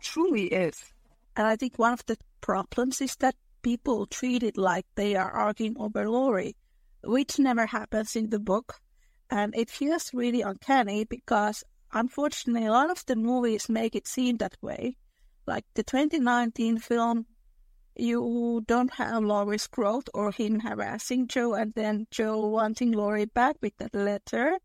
truly 0.00 0.46
is. 0.46 0.92
And 1.36 1.46
I 1.46 1.56
think 1.56 1.78
one 1.78 1.92
of 1.92 2.04
the 2.06 2.16
problems 2.40 3.00
is 3.00 3.16
that 3.16 3.34
people 3.62 4.06
treat 4.06 4.42
it 4.42 4.56
like 4.56 4.86
they 4.94 5.16
are 5.16 5.30
arguing 5.30 5.76
over 5.78 6.08
Laurie, 6.08 6.56
which 7.02 7.38
never 7.38 7.66
happens 7.66 8.16
in 8.16 8.30
the 8.30 8.38
book. 8.38 8.80
And 9.30 9.54
it 9.56 9.70
feels 9.70 10.14
really 10.14 10.42
uncanny 10.42 11.04
because 11.04 11.64
unfortunately 11.92 12.66
a 12.66 12.72
lot 12.72 12.90
of 12.90 13.04
the 13.06 13.16
movies 13.16 13.68
make 13.68 13.94
it 13.94 14.06
seem 14.06 14.36
that 14.38 14.56
way. 14.60 14.96
Like 15.46 15.64
the 15.74 15.82
2019 15.82 16.78
film, 16.78 17.26
you 17.96 18.62
don't 18.66 18.92
have 18.94 19.22
Laurie's 19.22 19.66
growth 19.66 20.08
or 20.12 20.30
him 20.30 20.60
harassing 20.60 21.28
Jo 21.28 21.54
and 21.54 21.72
then 21.74 22.06
Jo 22.10 22.46
wanting 22.46 22.92
Laurie 22.92 23.26
back 23.26 23.56
with 23.62 23.76
that 23.78 23.94
letter. 23.94 24.58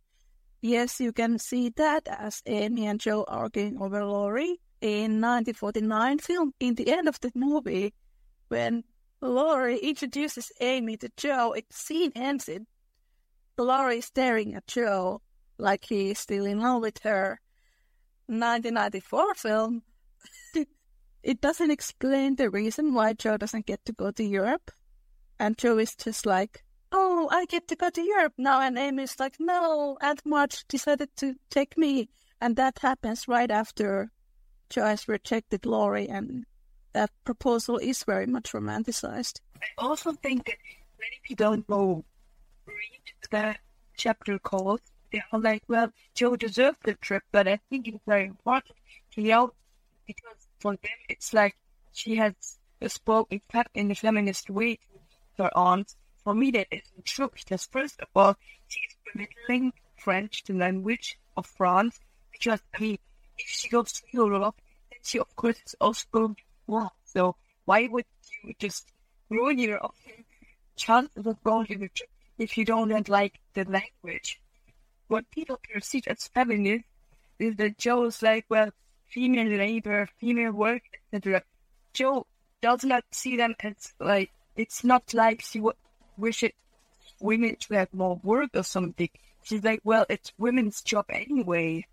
Yes, 0.62 1.00
you 1.00 1.12
can 1.12 1.40
see 1.40 1.70
that 1.78 2.08
as 2.08 2.44
Amy 2.46 2.86
and 2.86 3.00
Jo 3.00 3.24
arguing 3.28 3.82
over 3.82 4.06
Laurie 4.06 4.60
in 4.82 5.22
1949 5.22 6.20
film. 6.20 6.54
In 6.60 6.76
the 6.76 6.92
end 6.92 7.08
of 7.08 7.20
the 7.20 7.32
movie, 7.34 7.94
when 8.50 8.84
Laurie 9.22 9.80
introduces 9.80 10.52
Amy 10.60 10.98
to 10.98 11.10
Jo, 11.16 11.54
it 11.54 11.72
scene 11.72 12.12
ends 12.16 12.50
in 12.50 12.68
Laurie 13.62 14.02
staring 14.02 14.56
at 14.56 14.68
Jo 14.68 15.22
like 15.58 15.86
he 15.86 16.12
is 16.12 16.20
still 16.20 16.46
in 16.46 16.60
love 16.60 16.82
with 16.82 17.00
her. 17.04 17.40
1994 18.28 19.36
film, 19.36 19.84
it 21.24 21.42
doesn't 21.42 21.72
explain 21.72 22.36
the 22.36 22.50
reason 22.50 22.94
why 22.94 23.14
Jo 23.14 23.38
doesn't 23.38 23.66
get 23.66 23.84
to 23.86 23.94
go 23.94 24.12
to 24.12 24.24
Europe. 24.24 24.72
And 25.40 25.58
Jo 25.58 25.78
is 25.78 25.96
just 25.96 26.26
like, 26.26 26.64
oh, 26.92 27.28
I 27.32 27.46
get 27.46 27.68
to 27.70 27.76
go 27.76 27.90
to 27.90 28.02
Europe 28.02 28.34
now. 28.38 28.62
And 28.62 28.78
Amy's 28.78 29.20
like, 29.20 29.36
no, 29.40 29.98
Aunt 30.02 30.22
March 30.26 30.66
decided 30.68 31.10
to 31.18 31.36
take 31.50 31.78
me. 31.78 32.10
And 32.40 32.56
that 32.56 32.80
happens 32.80 33.28
right 33.28 33.52
after 33.52 34.12
Jo 34.70 34.86
has 34.86 35.08
rejected 35.08 35.66
Laurie. 35.66 36.10
And 36.10 36.46
that 36.94 37.12
proposal 37.26 37.78
is 37.78 38.04
very 38.04 38.28
much 38.28 38.52
romanticized. 38.52 39.42
I 39.62 39.68
also 39.78 40.12
think 40.14 40.46
that 40.46 40.58
many 41.00 41.20
people 41.24 41.46
don't 41.46 41.70
know, 41.70 42.06
read 42.68 43.02
the 43.30 43.56
chapter 43.96 44.40
called 44.40 44.82
they 45.12 45.22
are 45.32 45.40
like, 45.40 45.64
well, 45.68 45.92
Jo 46.14 46.36
deserved 46.38 46.84
the 46.84 46.94
trip, 46.94 47.24
but 47.32 47.48
I 47.48 47.60
think 47.70 47.88
it's 47.88 48.00
very 48.08 48.26
important 48.26 48.78
to 49.14 49.22
know 49.22 49.54
because 50.08 50.48
for 50.60 50.72
them 50.72 51.00
it's 51.10 51.34
like 51.34 51.58
she 51.92 52.16
has 52.16 52.34
spoke 52.88 53.32
in 53.74 53.88
the 53.90 53.96
feminist 53.96 54.50
way 54.50 54.80
to 55.36 55.44
her 55.44 55.58
aunt. 55.58 55.96
For 56.24 56.34
me, 56.34 56.52
that 56.52 56.68
isn't 56.72 57.06
true 57.06 57.30
because 57.34 57.66
first 57.66 58.00
of 58.00 58.08
all, 58.16 58.38
she 58.68 58.80
is 58.80 58.96
belittling 59.14 59.74
French, 59.98 60.44
the 60.44 60.54
language 60.54 61.20
of 61.36 61.46
France, 61.46 62.00
because 62.32 62.62
I 62.74 62.82
mean, 62.82 62.98
if 63.38 63.48
she 63.48 63.70
goes 63.70 63.92
to 63.94 64.04
Europe, 64.12 64.56
then 64.90 65.00
she 65.04 65.20
of 65.20 65.36
course 65.36 65.60
is 65.66 65.76
also 65.82 66.06
going 66.12 66.36
to. 66.36 66.90
So 67.04 67.36
why 67.66 67.88
would 67.88 68.06
you 68.44 68.54
just 68.60 68.94
ruin 69.30 69.60
your 69.60 69.80
chances 70.78 71.26
of 71.26 71.44
going 71.44 71.66
to 71.68 71.78
the 71.78 71.90
trip 71.90 72.10
if 72.38 72.58
you 72.58 72.66
don't 72.66 73.10
like 73.10 73.40
the 73.54 73.64
language? 73.66 74.42
what 75.12 75.30
people 75.30 75.60
perceive 75.72 76.08
as 76.08 76.30
feminist 76.34 76.86
is 77.38 77.56
that 77.58 77.78
Jo 77.78 78.06
is 78.06 78.22
like, 78.22 78.46
well, 78.50 78.70
female 79.10 79.58
labor, 79.58 80.08
female 80.20 80.54
work, 80.54 80.84
etc. 81.12 81.44
Jo 81.94 82.26
does 82.62 82.86
not 82.86 83.04
see 83.12 83.36
them 83.36 83.54
as 83.60 83.94
like, 84.00 84.32
it's 84.56 84.86
not 84.86 85.14
like 85.14 85.42
she 85.42 85.60
w- 85.60 85.76
wishes 86.18 86.52
women 87.20 87.58
to 87.60 87.74
have 87.74 87.94
more 87.94 88.22
work 88.24 88.52
or 88.56 88.64
something. 88.64 89.10
She's 89.44 89.64
like, 89.64 89.82
well, 89.84 90.06
it's 90.08 90.32
women's 90.38 90.82
job 90.82 91.06
anyway. 91.10 91.86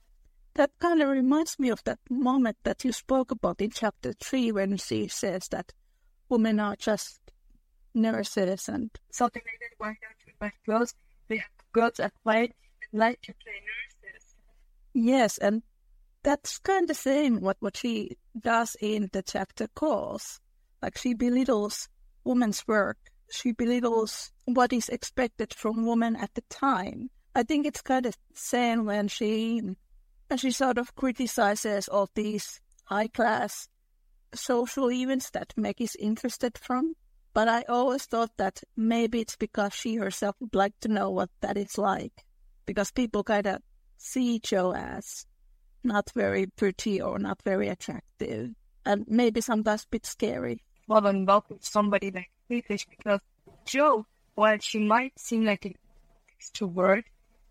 That 0.55 0.71
kind 0.79 1.03
of 1.03 1.09
reminds 1.09 1.59
me 1.59 1.71
of 1.71 1.83
that 1.85 1.99
moment 2.09 2.59
that 2.63 2.85
you 2.85 2.93
spoke 2.93 3.33
about 3.33 3.61
in 3.61 3.71
chapter 3.71 4.13
three 4.13 4.53
when 4.53 4.77
she 4.77 5.09
says 5.09 5.49
that 5.49 5.73
women 6.29 6.61
are 6.61 6.77
just 6.77 7.21
nurses 7.95 8.69
and 8.69 8.91
something 9.11 9.43
like 9.45 9.59
that. 9.61 9.75
Why 9.79 9.89
don't 9.89 10.28
buy 10.39 10.53
girls? 10.67 10.95
They 11.29 11.37
have 11.39 11.51
girls 11.73 12.01
at 12.01 12.13
play 12.23 12.53
like 12.93 13.21
to 13.23 13.35
play 13.35 13.53
nurses. 13.53 14.35
Yes, 14.95 15.39
and 15.39 15.63
that's 16.23 16.59
kind 16.59 16.91
of 16.91 16.97
same 16.97 17.41
what, 17.41 17.57
what 17.61 17.77
she 17.77 18.17
does 18.39 18.77
in 18.81 19.09
the 19.13 19.23
chapter 19.23 19.69
calls. 19.75 20.41
Like 20.83 20.97
she 20.97 21.15
belittles 21.15 21.89
women's 22.25 22.67
work. 22.67 22.99
She 23.31 23.53
belittles 23.53 24.33
what 24.47 24.73
is 24.73 24.89
expected 24.89 25.53
from 25.53 25.87
women 25.87 26.17
at 26.17 26.35
the 26.35 26.43
time. 26.49 27.11
I 27.35 27.43
think 27.43 27.67
it's 27.67 27.83
kind 27.83 28.07
of 28.07 28.17
same 28.35 28.87
when 28.87 29.09
she 29.09 29.61
when 30.29 30.39
she 30.39 30.51
sort 30.51 30.79
of 30.79 30.95
criticizes 30.95 31.89
all 31.89 32.09
these 32.15 32.61
high 32.85 33.09
class 33.09 33.69
social 34.35 34.91
events 34.91 35.31
that 35.31 35.55
Meg 35.57 35.81
is 35.81 35.97
interested 35.97 36.59
from. 36.59 36.95
But 37.35 37.49
I 37.49 37.63
always 37.69 38.05
thought 38.05 38.37
that 38.37 38.63
maybe 38.77 39.21
it's 39.21 39.37
because 39.37 39.75
she 39.75 39.97
herself 39.97 40.37
would 40.41 40.55
like 40.55 40.79
to 40.81 40.89
know 40.89 41.11
what 41.11 41.31
that 41.41 41.57
is 41.57 41.79
like 41.79 42.25
because 42.67 42.91
people 42.91 43.25
kind 43.25 43.47
of 43.47 43.63
see 43.97 44.39
Jo 44.39 44.75
as 44.75 45.27
not 45.85 46.11
very 46.15 46.47
pretty 46.47 47.01
or 47.01 47.19
not 47.19 47.41
very 47.43 47.69
attractive, 47.69 48.51
and 48.85 49.05
maybe 49.09 49.41
sometimes 49.41 49.85
a 49.85 49.89
bit 49.91 50.07
scary. 50.07 50.63
Well, 50.87 51.01
then 51.01 51.25
welcome 51.27 51.59
somebody 51.61 52.11
like 52.11 52.31
Friedrich 52.47 52.87
because 52.91 53.21
Jo, 53.65 54.07
while 54.35 54.59
she 54.59 54.81
might 54.81 55.19
seem 55.19 55.45
like 55.45 55.65
an 55.65 55.75
extrovert, 56.39 57.05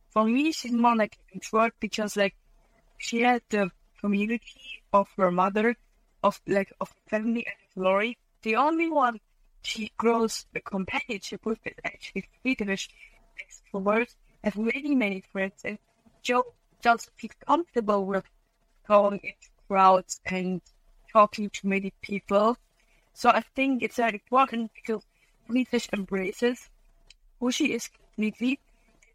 for 0.09 0.25
me 0.25 0.51
she's 0.51 0.71
more 0.71 0.95
like 0.95 1.17
an 1.17 1.35
introvert 1.35 1.73
because 1.79 2.15
like 2.17 2.35
she 2.97 3.21
had 3.21 3.41
the 3.49 3.69
community 4.01 4.83
of 4.93 5.07
her 5.17 5.31
mother, 5.31 5.75
of 6.23 6.39
like 6.47 6.71
of 6.81 6.93
family 7.09 7.45
and 7.45 7.83
Laurie. 7.83 8.17
The 8.43 8.55
only 8.55 8.89
one 8.89 9.19
she 9.67 9.91
grows 9.97 10.45
the 10.53 10.62
companionship 10.62 11.45
with 11.45 11.60
is 11.65 11.73
actually 11.84 12.23
Friedrich, 12.41 12.88
extrovert 13.43 14.15
have 14.41 14.58
many, 14.58 14.95
many 14.95 15.21
friends, 15.21 15.62
and 15.65 15.77
Jo 16.21 16.43
doesn't 16.82 17.12
feel 17.17 17.32
comfortable 17.45 18.06
with 18.06 18.23
going 18.88 19.19
into 19.21 19.49
crowds 19.67 20.21
and 20.25 20.62
talking 21.12 21.49
to 21.49 21.67
many 21.67 21.91
people. 22.01 22.58
So 23.13 23.30
I 23.30 23.41
think 23.56 23.84
it's 23.84 23.97
very 23.97 24.21
important 24.23 24.71
because 24.73 25.03
Friedrich 25.47 25.89
embraces 25.91 26.69
who 27.41 27.51
she 27.51 27.73
is 27.73 27.89
completely. 27.89 28.60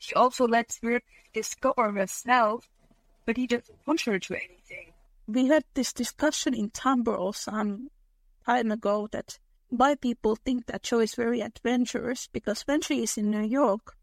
She 0.01 0.15
also 0.15 0.47
lets 0.47 0.79
her 0.83 1.01
discover 1.33 1.93
herself, 1.93 2.69
but 3.25 3.38
he 3.38 3.47
doesn't 3.47 3.85
push 3.87 4.05
her 4.05 4.19
to 4.19 4.35
anything. 4.35 4.93
We 5.27 5.47
had 5.47 5.65
this 5.73 5.95
discussion 5.95 6.53
in 6.53 6.71
Tumblr 6.71 7.35
some 7.35 7.88
time 8.45 8.71
ago 8.71 9.09
that 9.12 9.38
why 9.73 9.95
people 9.95 10.37
think 10.37 10.67
that 10.67 10.83
Jo 10.83 11.01
is 11.01 11.15
very 11.15 11.41
adventurous 11.41 12.29
because 12.31 12.63
when 12.63 12.83
she 12.83 13.03
is 13.03 13.17
in 13.17 13.31
New 13.31 13.43
York, 13.43 13.97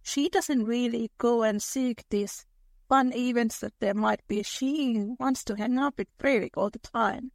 she 0.00 0.28
doesn't 0.28 0.64
really 0.64 1.10
go 1.18 1.42
and 1.42 1.60
seek 1.60 2.04
these 2.10 2.46
fun 2.88 3.12
events 3.12 3.58
that 3.58 3.72
there 3.80 3.94
might 3.94 4.26
be. 4.28 4.44
She 4.44 5.14
wants 5.18 5.42
to 5.44 5.56
hang 5.56 5.78
out 5.78 5.94
with 5.98 6.06
Frederick 6.16 6.56
all 6.56 6.70
the 6.70 6.78
time. 6.78 7.32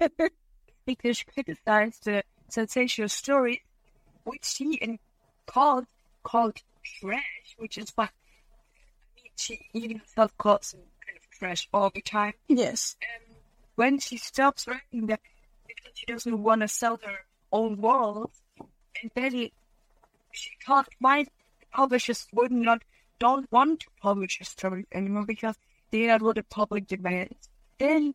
because 0.86 1.18
she 1.18 1.24
criticized 1.26 2.06
the 2.06 2.22
sensational 2.48 3.10
story, 3.10 3.62
which 4.24 4.46
she 4.46 4.80
and 4.80 4.98
called 5.44 5.84
called 6.22 6.56
trash, 7.00 7.54
which 7.58 7.76
is 7.76 7.92
what 7.96 8.08
I 8.08 9.20
mean, 9.20 9.32
she 9.36 9.60
even 9.74 9.98
herself 9.98 10.36
calls 10.38 10.68
some 10.68 10.80
kind 11.04 11.18
of 11.18 11.38
trash 11.38 11.68
all 11.74 11.90
the 11.94 12.00
time. 12.00 12.32
Yes. 12.48 12.96
And 13.02 13.36
when 13.74 13.98
she 13.98 14.16
stops 14.16 14.66
writing 14.66 15.06
that 15.08 15.20
because 15.68 15.92
she 15.94 16.06
doesn't 16.06 16.42
want 16.42 16.62
to 16.62 16.68
sell 16.68 16.98
her 17.04 17.18
own 17.52 17.80
world, 17.80 18.30
and 19.02 19.10
then 19.14 19.50
she 20.32 20.50
can't 20.64 20.88
find 21.00 21.28
publishers 21.72 22.26
would 22.32 22.52
not 22.52 22.82
don't 23.18 23.50
want 23.50 23.80
to 23.80 23.86
publish 24.00 24.38
her 24.38 24.44
stories 24.44 24.86
anymore 24.92 25.24
because 25.26 25.56
they 25.90 26.08
are 26.08 26.18
what 26.18 26.36
the 26.36 26.42
public 26.42 26.86
demands. 26.86 27.48
Then, 27.78 28.14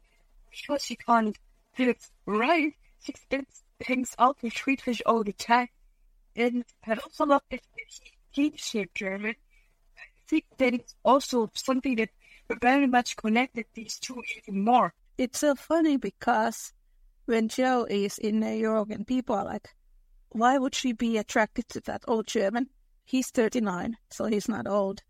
because 0.52 0.84
she 0.84 0.96
can't 0.96 1.38
it's 1.78 2.12
right, 2.26 2.74
she 3.02 3.14
spits 3.14 3.64
things 3.80 4.16
out 4.20 4.38
with 4.42 4.54
Friedrich 4.54 5.02
all 5.06 5.24
the 5.24 5.34
time. 5.34 5.70
And 6.36 6.64
I 6.86 6.94
also 6.96 7.26
love 7.26 7.42
that 7.52 7.62
he 8.32 8.50
teaches 8.50 8.72
her 8.74 8.86
German. 8.94 9.36
I 9.98 10.06
think 10.28 10.46
that 10.58 10.74
it's 10.74 10.96
also 11.04 11.50
something 11.54 11.96
that 11.96 12.10
very 12.62 12.88
much 12.88 13.16
connected 13.16 13.66
these 13.74 13.98
two 14.00 14.22
even 14.38 14.64
more. 14.64 14.94
It's 15.18 15.40
so 15.40 15.56
funny 15.56 15.98
because 15.98 16.74
when 17.26 17.48
Jo 17.48 17.86
is 17.90 18.18
in 18.18 18.40
New 18.40 18.54
York 18.54 18.90
and 18.90 19.08
people 19.08 19.36
are 19.36 19.46
like, 19.46 19.70
why 20.30 20.58
would 20.58 20.76
she 20.76 20.94
be 20.94 21.18
attracted 21.18 21.70
to 21.70 21.82
that 21.82 22.04
old 22.08 22.28
German? 22.28 22.70
He's 23.06 23.30
39, 23.30 23.98
so 24.10 24.26
he's 24.26 24.50
not 24.50 24.68
old. 24.68 25.02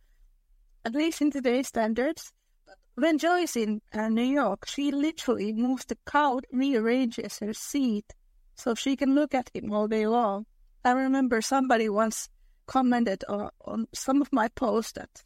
At 0.85 0.95
least 0.95 1.21
in 1.21 1.31
today's 1.31 1.67
standards. 1.67 2.33
But 2.65 2.77
when 2.95 3.17
Jo 3.17 3.37
is 3.37 3.55
in 3.55 3.81
uh, 3.93 4.09
New 4.09 4.23
York, 4.23 4.67
she 4.67 4.91
literally 4.91 5.53
moves 5.53 5.85
the 5.85 5.97
couch, 6.05 6.43
rearranges 6.51 7.39
her 7.39 7.53
seat 7.53 8.13
so 8.55 8.75
she 8.75 8.95
can 8.95 9.15
look 9.15 9.33
at 9.33 9.49
him 9.53 9.71
all 9.71 9.87
day 9.87 10.07
long. 10.07 10.45
I 10.83 10.91
remember 10.91 11.41
somebody 11.41 11.87
once 11.87 12.29
commented 12.65 13.23
on, 13.29 13.49
on 13.65 13.87
some 13.93 14.21
of 14.21 14.31
my 14.33 14.49
posts 14.49 14.93
that, 14.93 15.23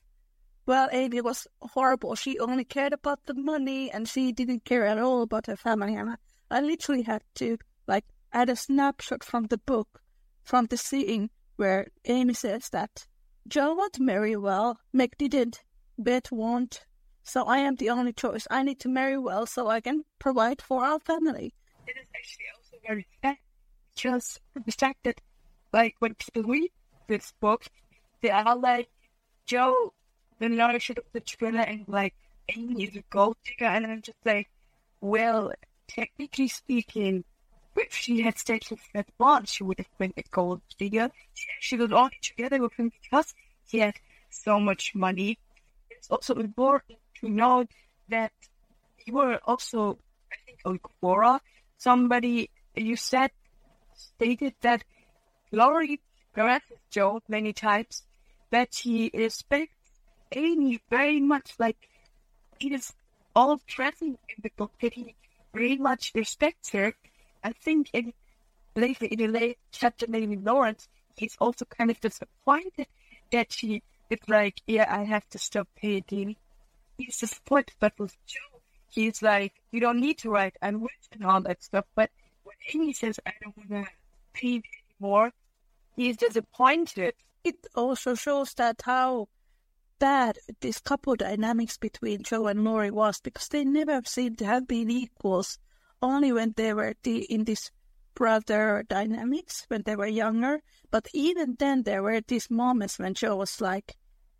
well, 0.65 0.89
Amy 0.91 1.21
was 1.21 1.47
horrible. 1.61 2.15
She 2.15 2.39
only 2.39 2.63
cared 2.63 2.93
about 2.93 3.25
the 3.25 3.33
money 3.33 3.89
and 3.89 4.07
she 4.07 4.31
didn't 4.31 4.65
care 4.65 4.85
at 4.85 4.99
all 4.99 5.23
about 5.23 5.47
her 5.47 5.55
family. 5.55 5.95
And 5.95 6.11
I, 6.11 6.15
I 6.49 6.61
literally 6.61 7.03
had 7.03 7.23
to 7.35 7.57
like 7.87 8.05
add 8.33 8.49
a 8.49 8.55
snapshot 8.55 9.23
from 9.23 9.45
the 9.45 9.57
book, 9.57 10.01
from 10.43 10.65
the 10.65 10.77
scene 10.77 11.29
where 11.55 11.87
Amy 12.05 12.33
says 12.33 12.69
that 12.69 13.07
Jo 13.47 13.73
won't 13.73 13.99
marry 13.99 14.35
well, 14.35 14.79
Meg 14.93 15.17
didn't, 15.17 15.63
Beth 15.97 16.31
won't. 16.31 16.85
So 17.23 17.43
I 17.43 17.57
am 17.57 17.75
the 17.75 17.89
only 17.89 18.13
choice. 18.13 18.47
I 18.49 18.63
need 18.63 18.79
to 18.81 18.89
marry 18.89 19.17
well 19.17 19.45
so 19.45 19.67
I 19.67 19.81
can 19.81 20.03
provide 20.19 20.61
for 20.61 20.85
our 20.85 20.99
family. 20.99 21.53
It 21.85 21.95
is 21.99 22.07
actually 22.15 22.45
also 22.55 22.77
very 22.87 23.05
sad 23.21 23.37
because 23.95 24.39
the 24.65 24.71
fact 24.71 25.03
that, 25.03 25.19
like, 25.73 25.95
when 25.99 26.15
people 26.15 26.43
read 26.43 26.71
this 27.07 27.33
book, 27.41 27.65
they 28.21 28.29
are 28.29 28.55
like, 28.55 28.89
Jo, 29.45 29.93
the 30.39 30.49
leadership 30.49 30.99
of 30.99 31.05
the 31.11 31.19
thriller, 31.19 31.61
and 31.61 31.85
like, 31.87 32.13
Amy 32.55 32.85
is 32.85 32.95
a 32.95 33.03
gold 33.09 33.35
digger. 33.43 33.65
And 33.65 33.85
I'm 33.85 34.01
just 34.01 34.17
like, 34.23 34.49
well, 35.01 35.51
technically 35.87 36.47
speaking, 36.47 37.23
if 37.75 37.93
she 37.93 38.21
had 38.21 38.37
stayed 38.37 38.65
with 38.69 38.79
Fred 38.91 39.47
she 39.47 39.63
would 39.63 39.77
have 39.77 39.97
been 39.97 40.13
a 40.17 40.23
gold 40.31 40.61
digger. 40.77 41.09
She 41.59 41.77
was 41.77 41.91
only 41.91 42.17
together 42.21 42.61
with 42.61 42.73
him 42.73 42.91
because 43.01 43.33
he 43.67 43.79
had 43.79 43.95
so 44.29 44.59
much 44.59 44.95
money. 44.95 45.37
It's 45.89 46.09
also 46.09 46.35
important 46.35 46.99
to 47.21 47.29
know 47.29 47.65
that 48.09 48.31
you 49.05 49.13
were 49.13 49.39
also, 49.45 49.97
I 50.31 50.35
think, 50.45 50.59
on 50.65 50.79
Quora, 50.79 51.39
somebody 51.77 52.49
you 52.75 52.95
said 52.95 53.31
stated 53.93 54.53
that 54.61 54.83
Laurie 55.51 56.01
caresses 56.33 56.77
Jo 56.89 57.21
many 57.27 57.53
times, 57.53 58.03
that 58.51 58.75
he 58.75 59.11
respects 59.13 59.73
Amy 60.31 60.79
very 60.89 61.19
much, 61.19 61.53
like 61.57 61.77
it 62.59 62.71
is 62.71 62.93
all 63.35 63.59
present 63.75 64.19
in 64.29 64.43
the 64.43 64.89
he 64.93 65.15
very 65.53 65.77
much 65.77 66.11
respects 66.15 66.71
her. 66.71 66.93
I 67.43 67.51
think 67.53 67.89
in 67.93 68.13
later 68.75 69.05
in 69.05 69.17
the 69.17 69.27
late 69.27 69.57
chapter, 69.71 70.05
maybe 70.07 70.35
Laurence, 70.35 70.87
he's 71.15 71.35
also 71.39 71.65
kind 71.65 71.89
of 71.89 71.99
disappointed 71.99 72.87
that 73.31 73.51
she 73.51 73.81
is 74.09 74.19
like, 74.27 74.61
yeah, 74.67 74.85
I 74.89 75.03
have 75.03 75.27
to 75.29 75.39
stop 75.39 75.67
painting. 75.75 76.35
He's 76.97 77.17
disappointed, 77.17 77.75
but 77.79 77.93
with 77.97 78.15
Jo, 78.25 78.39
he's 78.89 79.21
like, 79.21 79.53
you 79.71 79.79
don't 79.79 79.99
need 79.99 80.19
to 80.19 80.29
write. 80.29 80.55
I'm 80.61 80.81
rich 80.81 81.07
and 81.11 81.25
all 81.25 81.41
that 81.41 81.63
stuff. 81.63 81.85
But 81.95 82.11
when 82.43 82.55
Amy 82.73 82.93
says, 82.93 83.19
I 83.25 83.33
don't 83.41 83.57
want 83.57 83.85
to 83.85 83.91
paint 84.33 84.65
anymore, 84.99 85.31
he's 85.95 86.17
disappointed. 86.17 87.13
It 87.43 87.67
also 87.75 88.15
shows 88.15 88.53
that 88.55 88.81
how 88.83 89.27
bad 89.99 90.37
this 90.61 90.79
couple 90.79 91.15
dynamics 91.15 91.77
between 91.77 92.23
Jo 92.23 92.47
and 92.47 92.63
Laurie 92.63 92.91
was 92.91 93.19
because 93.19 93.47
they 93.47 93.63
never 93.63 94.01
seemed 94.05 94.37
to 94.39 94.45
have 94.45 94.67
been 94.67 94.89
equals. 94.89 95.59
Only 96.01 96.31
when 96.31 96.53
they 96.55 96.73
were 96.73 96.93
the, 97.03 97.23
in 97.23 97.43
this 97.43 97.71
brother 98.17 98.83
dynamics 98.89 99.65
when 99.67 99.83
they 99.83 99.95
were 99.95 100.07
younger. 100.07 100.61
But 100.89 101.07
even 101.13 101.55
then, 101.59 101.83
there 101.83 102.01
were 102.01 102.21
these 102.21 102.49
moments 102.49 102.97
when 102.97 103.13
Jo 103.13 103.35
was 103.35 103.61
like 103.61 103.95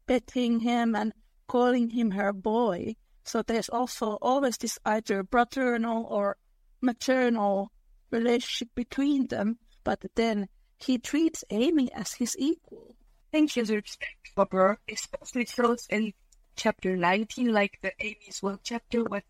petting 0.07 0.61
him 0.61 0.95
and 0.95 1.13
calling 1.47 1.91
him 1.91 2.11
her 2.11 2.33
boy. 2.33 2.95
So 3.23 3.43
there's 3.43 3.69
also 3.69 4.17
always 4.21 4.57
this 4.57 4.79
either 4.85 5.23
paternal 5.23 6.05
or 6.05 6.37
maternal 6.81 7.71
relationship 8.09 8.69
between 8.73 9.27
them. 9.27 9.59
But 9.83 10.03
then 10.15 10.47
he 10.77 10.97
treats 10.97 11.43
Amy 11.49 11.91
as 11.93 12.13
his 12.13 12.35
equal. 12.39 12.95
I 13.27 13.39
think 13.39 13.51
his 13.51 13.69
respect 13.69 14.31
for 14.35 14.47
her 14.53 14.79
especially 14.89 15.45
shows 15.45 15.85
in 15.89 16.13
chapter 16.55 16.95
19, 16.95 17.51
like 17.51 17.77
the 17.81 17.91
Amy's 17.99 18.41
Will 18.41 18.57
chapter, 18.63 19.03
when 19.03 19.21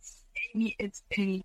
Amy 0.53 0.75
is 0.77 1.01
a 1.17 1.41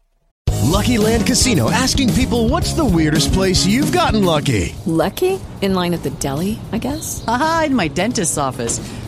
Lucky 0.61 0.99
Land 0.99 1.27
Casino 1.27 1.71
asking 1.71 2.12
people 2.12 2.51
what's 2.51 2.75
the 2.75 2.85
weirdest 2.85 3.33
place 3.33 3.65
you've 3.65 3.91
gotten 3.91 4.27
lucky? 4.27 4.75
Lucky? 4.85 5.41
In 5.62 5.73
line 5.73 5.95
at 5.95 6.03
the 6.03 6.11
deli, 6.11 6.59
I 6.73 6.79
guess? 6.79 7.25
Aha, 7.27 7.65
in 7.67 7.75
my 7.75 7.88
dentist's 7.88 8.37
office. 8.37 8.81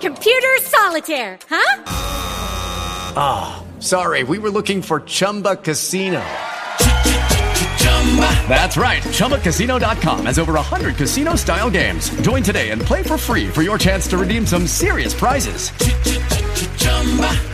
Computer 0.00 0.58
solitaire, 0.62 1.38
huh? 1.46 1.84
Ah, 3.16 3.62
oh, 3.62 3.80
sorry. 3.80 4.24
We 4.24 4.38
were 4.38 4.48
looking 4.48 4.80
for 4.80 5.00
Chumba 5.00 5.56
Casino. 5.56 6.22
That's 8.48 8.78
right. 8.78 9.02
ChumbaCasino.com 9.02 10.26
has 10.26 10.38
over 10.38 10.54
100 10.54 10.96
casino 10.96 11.36
style 11.36 11.70
games. 11.70 12.08
Join 12.22 12.42
today 12.42 12.70
and 12.70 12.80
play 12.80 13.02
for 13.02 13.18
free 13.18 13.48
for 13.48 13.60
your 13.62 13.76
chance 13.76 14.08
to 14.08 14.16
redeem 14.16 14.46
some 14.46 14.66
serious 14.66 15.12
prizes. 15.14 15.70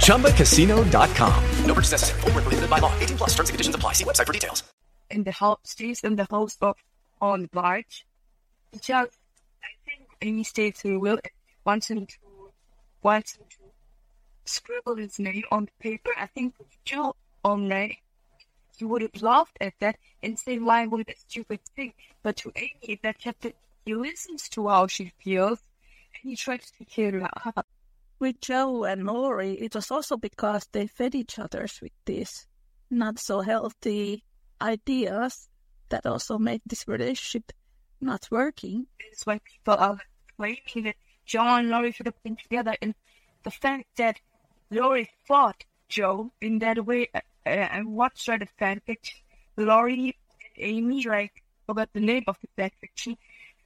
ChumbaCasino.com. 0.06 1.44
No 1.66 1.74
purchase 1.74 1.92
necessary. 1.92 2.20
Full 2.20 2.30
prohibited 2.30 2.70
by 2.70 2.78
law. 2.78 2.96
18 3.00 3.16
plus 3.16 3.30
terms 3.30 3.48
and 3.50 3.54
conditions 3.54 3.74
apply. 3.74 3.94
See 3.94 4.04
website 4.04 4.26
for 4.26 4.32
details. 4.32 4.62
In 5.11 5.24
the 5.24 5.32
house, 5.32 5.59
stays 5.64 6.04
in 6.04 6.14
the 6.14 6.28
house 6.30 6.56
of 6.61 6.76
on 7.20 7.50
large. 7.52 8.06
Because 8.72 9.09
I 9.64 9.72
think 9.85 10.09
Amy 10.22 10.44
states 10.44 10.80
who 10.82 11.00
will 11.00 11.18
wants 11.64 11.90
him 11.90 12.06
to 12.06 12.16
wants 13.07 13.37
him 13.37 13.45
to 13.49 13.62
scribble 14.45 14.97
his 14.97 15.19
name 15.21 15.45
on 15.53 15.66
the 15.66 15.77
paper. 15.79 16.11
I 16.19 16.27
think 16.27 16.55
Jo 16.85 17.14
there 17.45 17.92
he 18.77 18.85
would 18.85 19.03
have 19.03 19.23
laughed 19.23 19.57
at 19.61 19.75
that 19.79 19.97
and 20.25 20.37
said, 20.37 20.61
why 20.61 20.87
would 20.87 21.09
a 21.09 21.16
stupid 21.16 21.61
thing? 21.77 21.92
But 22.25 22.37
to 22.38 22.53
Amy 22.57 22.99
that 23.05 23.16
chapter, 23.19 23.53
he 23.85 23.95
listens 23.95 24.49
to 24.51 24.66
how 24.69 24.88
she 24.88 25.12
feels 25.23 25.61
and 26.14 26.31
he 26.31 26.35
tries 26.35 26.69
to 26.73 26.85
cheer 26.85 27.12
her. 27.45 27.62
With 28.19 28.40
Jo 28.40 28.85
and 28.85 29.07
Laurie, 29.07 29.55
it 29.66 29.75
was 29.77 29.90
also 29.90 30.16
because 30.16 30.66
they 30.73 30.88
fed 30.88 31.14
each 31.14 31.38
other 31.38 31.66
with 31.81 31.92
these 32.05 32.49
not 32.90 33.21
so 33.21 33.40
healthy 33.40 34.25
ideas 34.61 35.49
that 35.90 36.07
also 36.07 36.38
made 36.38 36.62
this 36.66 36.88
relationship 36.88 37.53
not 38.01 38.27
working. 38.33 38.87
It's 39.12 39.25
why 39.25 39.38
people 39.38 39.75
are 39.75 40.01
claiming 40.37 40.85
that 40.85 40.97
Jo 41.27 41.43
and 41.43 41.69
Laurie 41.69 41.93
should 41.93 42.07
have 42.07 42.23
been 42.23 42.37
together 42.37 42.75
and 42.81 42.95
the 43.43 43.51
fact 43.51 43.87
that 43.97 44.21
Laurie 44.71 45.11
fought 45.27 45.65
Jo 45.89 46.33
in 46.41 46.59
that 46.61 46.85
way 46.87 47.09
uh, 47.15 47.21
and 47.45 47.95
what 47.95 48.19
sort 48.19 48.43
of 48.43 48.49
fan 48.59 48.81
fiction 48.87 49.19
Laurie 49.57 50.17
and 50.31 50.53
Amy, 50.59 51.03
like, 51.07 51.43
forgot 51.67 51.89
the 51.93 52.01
name 52.01 52.25
of 52.27 52.39
the 52.41 52.49
fan 52.57 52.71
fiction, 52.81 53.17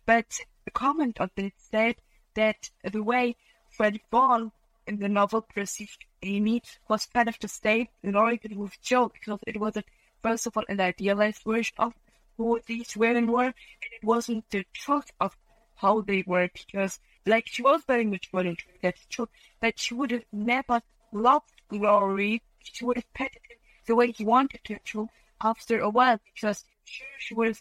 but 0.07 0.39
the 0.65 0.71
comment 0.71 1.21
on 1.21 1.31
it 1.37 1.53
said 1.57 1.97
that 2.35 2.71
the 2.85 3.03
way 3.03 3.37
Fred 3.69 4.01
Vaughn 4.11 4.53
in 4.87 4.99
the 4.99 5.09
novel 5.09 5.43
perceived 5.43 6.05
Amy 6.23 6.63
was 6.89 7.07
kind 7.07 7.29
of 7.29 7.39
the 7.41 7.49
same 7.49 7.89
Laurie 8.03 8.39
did 8.39 8.57
with 8.57 8.81
Jo, 8.83 9.09
because 9.09 9.41
it 9.47 9.59
wasn't, 9.59 9.87
first 10.23 10.47
of 10.47 10.57
all, 10.57 10.65
an 10.69 10.81
idealized 10.81 11.43
version 11.45 11.75
of 11.79 11.95
who 12.37 12.61
these 12.67 12.97
women 12.97 13.31
were, 13.31 13.45
and 13.45 13.93
it 13.93 14.05
wasn't 14.05 14.49
the 14.51 14.65
truth 14.73 15.11
of 15.21 15.37
how 15.77 16.01
they 16.01 16.23
were, 16.27 16.49
because, 16.53 16.99
like, 17.27 17.47
she 17.47 17.63
was 17.63 17.83
very 17.87 18.05
much 18.05 18.31
mature 18.33 18.51
into 18.51 18.93
true, 19.09 19.29
that 19.61 19.79
she 19.79 19.95
would 19.95 20.11
have 20.11 20.25
never 20.33 20.83
loved 21.13 21.53
Laurie, 21.71 22.43
she 22.63 22.85
would 22.85 22.97
have 22.97 23.15
petted 23.15 23.43
him 23.49 23.57
the 23.87 23.97
way 23.97 24.13
he 24.13 24.25
wanted 24.25 24.61
her 24.69 24.79
to 24.85 25.09
after 25.41 25.81
a 25.81 25.89
while 25.89 26.21
because 26.35 26.65
sure 26.85 27.07
she 27.19 27.35
would 27.35 27.59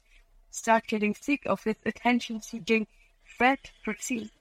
start 0.49 0.87
getting 0.87 1.15
sick 1.15 1.43
of 1.45 1.63
his 1.63 1.77
attention 1.85 2.41
seeking 2.41 2.85
Fred 3.23 3.59
perceived 3.83 4.31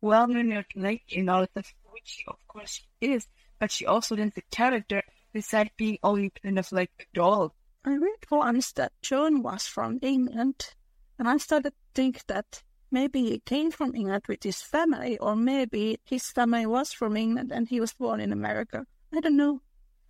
well 0.00 0.26
manipulated 0.26 1.12
in 1.12 1.28
all 1.28 1.42
of 1.42 1.74
which 1.90 2.04
she 2.04 2.24
of 2.26 2.36
course 2.48 2.82
she 3.00 3.12
is, 3.12 3.28
but 3.58 3.70
she 3.70 3.86
also 3.86 4.16
didn't 4.16 4.34
the 4.34 4.42
character 4.50 5.02
besides 5.32 5.70
being 5.76 5.98
only 6.02 6.30
kind 6.30 6.58
of 6.58 6.70
like 6.72 6.90
a 7.00 7.04
doll. 7.14 7.54
I 7.84 7.94
read 7.94 8.26
once 8.30 8.72
that 8.72 8.92
Joan 9.00 9.42
was 9.42 9.66
from 9.66 9.98
England, 10.02 10.74
and 11.18 11.28
I 11.28 11.36
started 11.38 11.70
to 11.70 11.76
think 11.94 12.26
that 12.26 12.62
maybe 12.92 13.22
he 13.30 13.38
came 13.40 13.70
from 13.70 13.94
England 13.94 14.24
with 14.28 14.42
his 14.42 14.62
family, 14.62 15.18
or 15.18 15.34
maybe 15.34 15.98
his 16.04 16.30
family 16.30 16.66
was 16.66 16.92
from 16.92 17.16
England 17.16 17.50
and 17.52 17.68
he 17.68 17.80
was 17.80 17.92
born 17.92 18.20
in 18.20 18.32
America. 18.32 18.86
I 19.14 19.20
don't 19.20 19.36
know. 19.36 19.60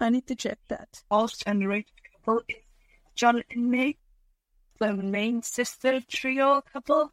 I 0.00 0.10
need 0.10 0.26
to 0.26 0.34
check 0.34 0.58
that. 0.68 1.02
Also, 1.10 1.44
underrated 1.46 1.92
couple 2.12 2.42
is 2.48 2.56
John 3.14 3.42
and 3.50 3.70
Meg, 3.70 3.98
the 4.78 4.92
main 4.94 5.42
sister 5.42 6.00
trio 6.08 6.60
couple. 6.72 7.12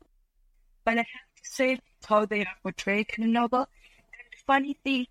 But 0.84 0.98
I 0.98 1.02
have 1.02 1.06
to 1.06 1.44
say, 1.44 1.80
how 2.06 2.26
they 2.26 2.42
are 2.42 2.58
portrayed 2.64 3.08
in 3.18 3.24
the 3.24 3.30
novel. 3.30 3.60
And 3.60 4.42
funny 4.48 4.78
thing 4.84 5.08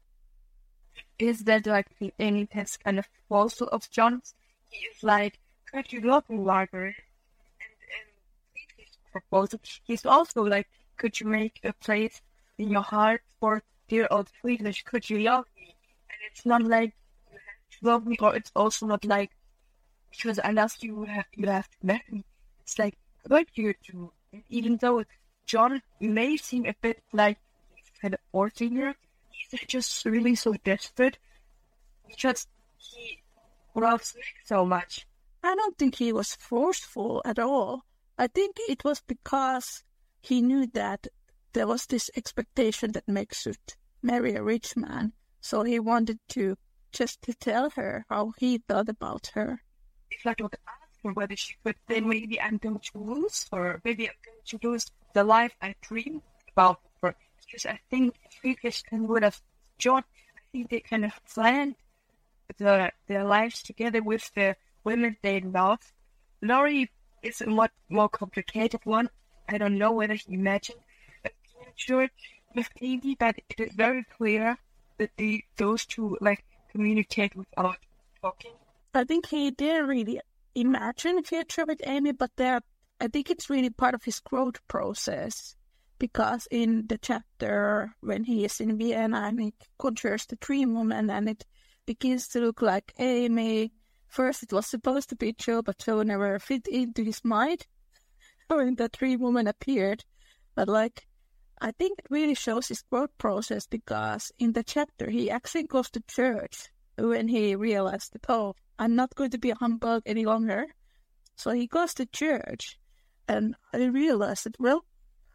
is 1.18 1.44
that 1.44 1.66
like 1.66 1.86
Amy 2.18 2.48
has 2.52 2.76
kind 2.76 2.98
of 2.98 3.08
also 3.30 3.66
of 3.66 3.88
John's. 3.90 4.34
He 4.70 4.86
is 4.86 5.02
like, 5.02 5.38
could 5.72 5.92
you 5.92 6.00
love 6.00 6.28
me, 6.28 6.38
Margaret? 6.38 6.96
Proposal. 9.20 9.61
He's 9.85 10.07
also 10.07 10.42
like, 10.42 10.68
could 10.96 11.18
you 11.20 11.26
make 11.26 11.61
a 11.64 11.72
place 11.72 12.20
in 12.59 12.70
your 12.70 12.83
heart 12.83 13.22
for 13.40 13.62
dear 13.88 14.09
old 14.11 14.31
Friedrich? 14.40 14.85
Could 14.85 15.09
you 15.09 15.20
love 15.20 15.46
me? 15.57 15.74
And 16.11 16.18
it's 16.31 16.44
not 16.44 16.62
like 16.62 16.94
you 17.31 17.38
have 17.38 17.81
to 17.81 17.87
love 17.87 18.07
me, 18.07 18.16
or 18.20 18.37
it's 18.37 18.52
also 18.54 18.87
not 18.87 19.04
like 19.04 19.31
because 20.11 20.40
unless 20.42 20.83
you 20.83 21.04
have 21.04 21.26
you 21.35 21.46
have 21.48 21.68
to 21.68 21.76
marry 21.83 22.02
me. 22.11 22.24
It's 22.62 22.78
like 22.78 22.96
could 23.28 23.48
you 23.54 23.74
do? 23.87 24.12
And 24.33 24.42
even 24.48 24.76
though 24.76 25.04
John 25.46 25.83
may 26.00 26.37
seem 26.37 26.66
a 26.66 26.74
bit 26.81 27.02
like 27.12 27.38
kind 28.00 28.14
of 28.14 28.20
ordinary, 28.33 28.94
he's 29.31 29.61
just 29.66 30.04
really 30.04 30.35
so 30.35 30.54
desperate 30.64 31.18
because 32.09 32.46
he 32.76 33.22
loves 33.74 34.14
Nick 34.16 34.35
so 34.44 34.64
much. 34.64 35.07
I 35.42 35.54
don't 35.54 35.78
think 35.78 35.96
he 35.96 36.12
was 36.12 36.35
forceful 36.35 37.22
at 37.24 37.38
all. 37.38 37.85
I 38.18 38.26
think 38.26 38.57
it 38.68 38.83
was 38.85 39.00
because 39.00 39.85
he 40.20 40.42
knew 40.42 40.66
that 40.74 41.07
there 41.52 41.68
was 41.68 41.87
this 41.87 42.11
expectation 42.16 42.92
that 42.92 43.09
Meg 43.09 43.33
should 43.33 43.59
marry 44.02 44.35
a 44.35 44.42
rich 44.42 44.76
man. 44.76 45.12
So 45.40 45.62
he 45.62 45.78
wanted 45.78 46.18
to 46.31 46.57
just 46.90 47.22
to 47.22 47.35
tell 47.35 47.70
her 47.70 48.04
how 48.09 48.33
he 48.38 48.59
thought 48.59 48.88
about 48.88 49.31
her. 49.35 49.62
If 50.11 50.26
I 50.26 50.35
would 50.40 50.57
ask 50.66 51.02
her 51.04 51.12
whether 51.12 51.37
she 51.37 51.54
could, 51.64 51.76
then 51.87 52.09
maybe 52.09 52.40
I'm 52.40 52.59
going 52.59 52.81
to 52.92 52.98
lose 52.98 53.46
her. 53.52 53.81
Maybe 53.85 54.09
I'm 54.09 54.14
going 54.24 54.61
to 54.61 54.68
lose 54.68 54.90
the 55.14 55.22
life 55.22 55.54
I 55.62 55.74
dreamed 55.81 56.22
about 56.52 56.81
her. 57.02 57.14
Because 57.46 57.66
I 57.66 57.78
think 57.88 58.16
Friedrich 58.40 58.83
would 58.90 59.22
have 59.22 59.40
John, 59.78 60.02
I 60.37 60.40
think 60.50 60.70
they 60.70 60.81
kind 60.81 61.04
of 61.04 61.12
planned 61.33 61.76
the, 62.57 62.90
their 63.07 63.24
lives 63.24 63.62
together 63.62 64.02
with 64.02 64.28
the 64.35 64.57
women 64.83 65.16
they 65.22 65.40
love. 65.40 65.81
Laurie 66.42 66.90
is 67.22 67.40
a 67.40 67.46
much 67.46 67.72
more 67.88 68.09
complicated 68.09 68.81
one. 68.85 69.09
I 69.48 69.59
don't 69.59 69.78
know 69.78 69.92
whether 69.92 70.14
he 70.14 70.35
imagined 70.35 70.81
a 71.24 71.31
future 71.74 72.09
with 72.54 72.68
Amy, 72.81 73.16
but 73.18 73.37
it 73.48 73.61
is 73.61 73.72
very 73.72 74.04
clear 74.16 74.59
that 74.98 75.11
they, 75.16 75.44
those 75.57 75.87
two 75.87 76.16
like 76.20 76.44
communicate 76.70 77.35
without 77.35 77.78
talking. 78.20 78.52
I 78.94 79.04
think 79.04 79.26
he 79.26 79.50
didn't 79.50 79.87
really 79.87 80.20
imagine 80.54 81.18
a 81.18 81.22
future 81.22 81.64
with 81.64 81.81
Amy, 81.85 82.12
but 82.12 82.31
there, 82.37 82.61
I 83.00 83.09
think 83.09 83.31
it's 83.31 83.50
really 83.50 83.70
part 83.70 83.94
of 83.94 84.04
his 84.04 84.20
growth 84.20 84.66
process. 84.68 85.54
Because 85.98 86.46
in 86.50 86.87
the 86.87 86.96
chapter 86.96 87.92
when 88.00 88.24
he 88.24 88.44
is 88.44 88.61
in 88.61 88.78
Vienna 88.78 89.18
and 89.26 89.40
he 89.40 89.54
conjures 89.78 90.26
the 90.26 90.37
dream 90.37 90.74
woman 90.74 91.11
and 91.11 91.28
it 91.28 91.44
begins 91.87 92.28
to 92.28 92.40
look 92.40 92.62
like 92.62 92.92
Amy. 92.98 93.72
First, 94.08 94.42
it 94.42 94.52
was 94.52 94.66
supposed 94.66 95.10
to 95.10 95.16
be 95.16 95.32
Jo, 95.32 95.62
but 95.62 95.78
Jo 95.78 96.02
never 96.02 96.38
fit 96.38 96.66
into 96.66 97.04
his 97.04 97.24
mind 97.24 97.66
when 98.48 98.74
the 98.74 98.88
three 98.88 99.16
women 99.16 99.46
appeared. 99.46 100.04
But 100.54 100.68
like, 100.68 101.06
I 101.60 101.72
think 101.72 101.98
it 101.98 102.10
really 102.10 102.34
shows 102.34 102.68
his 102.68 102.82
growth 102.82 103.16
process 103.18 103.66
because 103.66 104.32
in 104.38 104.52
the 104.52 104.62
chapter 104.62 105.10
he 105.10 105.30
actually 105.30 105.64
goes 105.64 105.90
to 105.90 106.00
church 106.08 106.68
when 106.96 107.28
he 107.28 107.54
realized 107.54 108.12
that 108.12 108.26
oh, 108.28 108.54
I'm 108.78 108.94
not 108.94 109.14
going 109.14 109.30
to 109.30 109.38
be 109.38 109.50
a 109.50 109.56
humbug 109.56 110.02
any 110.06 110.24
longer. 110.24 110.66
So 111.36 111.50
he 111.50 111.66
goes 111.66 111.94
to 111.94 112.06
church, 112.06 112.78
and 113.28 113.54
I 113.72 113.84
realized 113.84 114.44
that 114.44 114.58
well, 114.58 114.84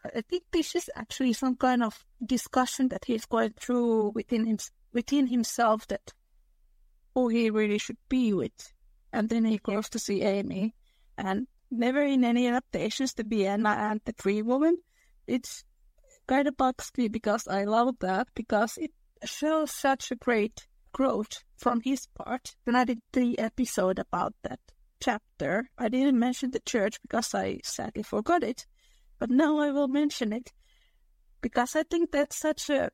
I 0.03 0.21
think 0.21 0.43
this 0.51 0.75
is 0.75 0.89
actually 0.95 1.33
some 1.33 1.55
kind 1.55 1.83
of 1.83 2.05
discussion 2.25 2.89
that 2.89 3.05
he's 3.05 3.25
going 3.25 3.53
through 3.53 4.11
within 4.15 4.45
him, 4.45 4.57
within 4.91 5.27
himself 5.27 5.87
that 5.87 6.13
who 7.13 7.27
he 7.27 7.49
really 7.49 7.77
should 7.77 7.97
be 8.09 8.33
with. 8.33 8.73
And 9.11 9.29
then 9.29 9.45
he 9.45 9.57
goes 9.57 9.89
to 9.89 9.99
see 9.99 10.21
Amy, 10.23 10.73
and 11.17 11.47
never 11.69 12.01
in 12.01 12.23
any 12.23 12.47
adaptations 12.47 13.13
to 13.15 13.23
Vienna 13.23 13.69
and 13.69 14.01
the 14.05 14.13
Tree 14.13 14.41
Woman. 14.41 14.77
It's 15.27 15.63
kind 16.27 16.47
of 16.47 16.57
bugs 16.57 16.91
me 16.97 17.07
because 17.07 17.47
I 17.47 17.63
love 17.65 17.95
that 17.99 18.27
because 18.35 18.77
it 18.77 18.91
shows 19.25 19.71
such 19.71 20.11
a 20.11 20.15
great 20.15 20.67
growth 20.93 21.43
from 21.57 21.81
his 21.81 22.07
part. 22.07 22.55
Then 22.65 22.75
I 22.75 22.85
did 22.85 23.01
the 23.11 23.37
episode 23.39 23.99
about 23.99 24.33
that 24.43 24.59
chapter. 25.01 25.69
I 25.77 25.89
didn't 25.89 26.19
mention 26.19 26.51
the 26.51 26.59
church 26.59 27.01
because 27.01 27.33
I 27.33 27.59
sadly 27.63 28.03
forgot 28.03 28.43
it, 28.43 28.65
but 29.19 29.29
now 29.29 29.59
I 29.59 29.71
will 29.71 29.87
mention 29.87 30.31
it 30.31 30.53
because 31.41 31.75
I 31.75 31.83
think 31.83 32.11
that's 32.11 32.37
such 32.37 32.69
a 32.69 32.89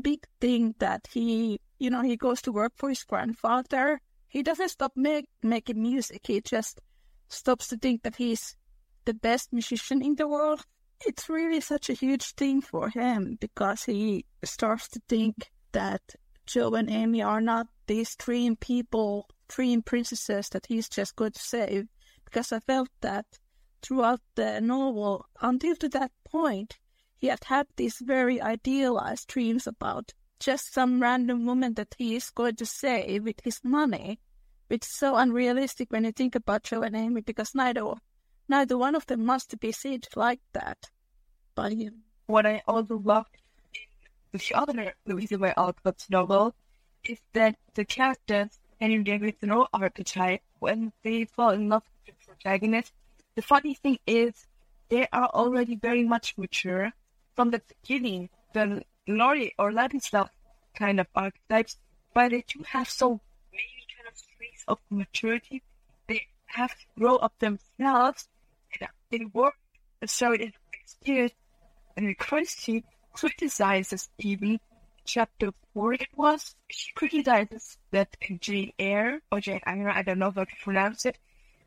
big 0.00 0.26
thing 0.40 0.74
that 0.78 1.08
he, 1.12 1.60
you 1.80 1.88
know, 1.88 2.02
he 2.02 2.16
goes 2.16 2.42
to 2.42 2.52
work 2.52 2.74
for 2.76 2.90
his 2.90 3.02
grandfather. 3.02 4.00
He 4.28 4.42
doesn't 4.42 4.68
stop 4.68 4.92
make, 4.94 5.26
making 5.42 5.82
music. 5.82 6.26
He 6.26 6.40
just 6.42 6.80
stops 7.28 7.68
to 7.68 7.78
think 7.78 8.02
that 8.02 8.16
he's 8.16 8.54
the 9.06 9.14
best 9.14 9.52
musician 9.52 10.02
in 10.02 10.14
the 10.14 10.28
world. 10.28 10.66
It's 11.06 11.30
really 11.30 11.60
such 11.60 11.88
a 11.88 11.94
huge 11.94 12.34
thing 12.34 12.60
for 12.60 12.90
him 12.90 13.38
because 13.40 13.84
he 13.84 14.26
starts 14.44 14.88
to 14.88 15.00
think 15.08 15.50
that 15.72 16.02
Jo 16.46 16.74
and 16.74 16.90
Amy 16.90 17.22
are 17.22 17.40
not 17.40 17.68
these 17.86 18.14
dream 18.14 18.56
people, 18.56 19.26
dream 19.48 19.82
princesses 19.82 20.50
that 20.50 20.66
he's 20.66 20.88
just 20.88 21.16
going 21.16 21.32
to 21.32 21.40
save. 21.40 21.86
Because 22.26 22.52
I 22.52 22.60
felt 22.60 22.90
that 23.00 23.24
throughout 23.80 24.20
the 24.34 24.60
novel, 24.60 25.24
until 25.40 25.74
to 25.76 25.88
that 25.88 26.12
point, 26.24 26.78
he 27.16 27.28
had 27.28 27.44
had 27.44 27.66
these 27.76 27.98
very 28.00 28.38
idealized 28.40 29.28
dreams 29.28 29.66
about 29.66 30.12
just 30.40 30.72
some 30.72 31.00
random 31.00 31.46
woman 31.46 31.74
that 31.74 31.94
he 31.96 32.16
is 32.16 32.30
going 32.30 32.56
to 32.56 32.66
save 32.66 33.24
with 33.24 33.40
his 33.44 33.60
money, 33.62 34.18
which 34.68 34.84
is 34.84 34.96
so 34.96 35.16
unrealistic 35.16 35.92
when 35.92 36.04
you 36.04 36.12
think 36.12 36.34
about 36.34 36.64
Jo 36.64 36.82
and 36.82 36.96
Amy, 36.96 37.20
because 37.20 37.54
neither 37.54 37.84
neither 38.48 38.76
one 38.76 38.94
of 38.94 39.06
them 39.06 39.24
must 39.24 39.58
be 39.60 39.70
seen 39.70 40.00
like 40.16 40.40
that 40.52 40.90
by 41.54 41.70
him. 41.70 42.02
What 42.26 42.46
I 42.46 42.62
also 42.66 42.98
loved 42.98 43.36
in 44.32 44.40
the 44.40 44.54
other 44.54 44.94
Louisa 45.06 45.38
May 45.38 45.52
Alcott's 45.56 46.08
novel 46.10 46.54
is 47.04 47.18
that 47.32 47.56
the 47.74 47.84
characters 47.84 48.58
Henry 48.80 49.02
David 49.04 49.38
Thoreau 49.38 49.66
archetype, 49.74 50.40
when 50.58 50.92
they 51.02 51.26
fall 51.26 51.50
in 51.50 51.68
love 51.68 51.82
with 52.06 52.16
the 52.16 52.26
protagonist, 52.26 52.92
the 53.34 53.42
funny 53.42 53.74
thing 53.74 53.98
is 54.06 54.46
they 54.88 55.06
are 55.12 55.28
already 55.28 55.76
very 55.76 56.04
much 56.04 56.36
mature 56.38 56.90
from 57.36 57.50
the 57.50 57.60
beginning, 57.68 58.30
the 58.54 58.82
Laurie 59.16 59.54
or 59.58 59.72
Ladislav 59.72 60.28
kind 60.74 61.00
of 61.00 61.06
archetypes, 61.14 61.76
but 62.14 62.30
they 62.30 62.44
do 62.46 62.62
have 62.66 62.88
so 62.88 63.20
many 63.52 63.86
kind 63.96 64.08
of 64.08 64.14
traits 64.36 64.64
of 64.68 64.78
maturity. 64.90 65.62
They 66.06 66.26
have 66.46 66.70
to 66.70 66.84
grow 66.98 67.16
up 67.16 67.38
themselves 67.38 68.28
and 68.80 68.88
they 69.10 69.24
work 69.32 69.54
so 70.06 70.32
it 70.32 70.54
experience 70.72 71.34
and 71.96 72.16
Christie 72.18 72.84
criticizes 73.12 74.08
even 74.18 74.60
chapter 75.04 75.50
four 75.74 75.94
it 75.94 76.08
was. 76.16 76.54
She 76.68 76.92
criticizes 76.92 77.78
that 77.90 78.16
Jane 78.40 78.72
Eyre 78.78 79.20
or 79.30 79.40
Jane 79.40 79.60
Eyre, 79.66 79.90
I 79.90 80.02
don't 80.02 80.18
know 80.18 80.30
how 80.30 80.44
to 80.44 80.56
pronounce 80.62 81.04
it, 81.04 81.18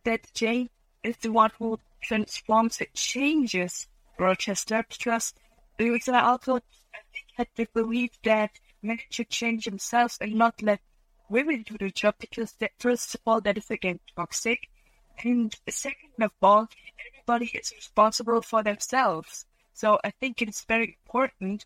that 0.05 0.33
Jane 0.33 0.69
is 1.03 1.17
the 1.17 1.31
one 1.31 1.51
who 1.59 1.79
transforms 2.01 2.81
it 2.81 2.93
changes 2.93 3.87
Rochester 4.17 4.85
because 4.87 5.33
I 6.07 6.21
also 6.21 6.59
I 6.93 6.99
think 7.11 7.25
had 7.35 7.47
the 7.55 7.67
belief 7.73 8.11
that 8.23 8.59
men 8.81 8.99
should 9.09 9.29
change 9.29 9.65
themselves 9.65 10.17
and 10.21 10.35
not 10.35 10.61
let 10.61 10.81
women 11.29 11.63
do 11.63 11.77
the 11.77 11.89
job 11.89 12.15
because 12.19 12.53
that, 12.59 12.71
first 12.79 13.15
of 13.15 13.21
all 13.25 13.41
that 13.41 13.57
is 13.57 13.71
again 13.71 13.99
toxic, 14.15 14.69
and 15.23 15.55
second 15.69 16.21
of 16.21 16.31
all 16.41 16.67
everybody 17.07 17.51
is 17.57 17.71
responsible 17.75 18.41
for 18.41 18.63
themselves. 18.63 19.45
So 19.73 19.99
I 20.03 20.11
think 20.11 20.41
it's 20.41 20.65
very 20.65 20.97
important 21.03 21.65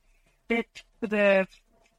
that 0.50 0.84
the 1.02 1.48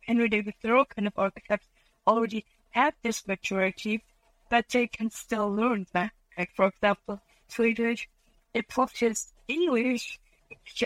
Henry 0.07 0.29
David 0.29 0.55
Thoreau 0.63 0.87
kind 0.87 1.07
of 1.07 1.19
archetypes 1.19 1.67
already 2.07 2.45
have 2.71 2.95
this 3.03 3.27
maturity, 3.27 4.03
but 4.49 4.69
they 4.71 4.87
can 4.87 5.11
still 5.11 5.53
learn 5.53 5.87
that. 5.93 6.13
Like 6.37 6.51
for 6.55 6.67
example, 6.69 7.21
Friedrich 7.49 8.09
approaches 8.55 9.33
English 9.49 10.19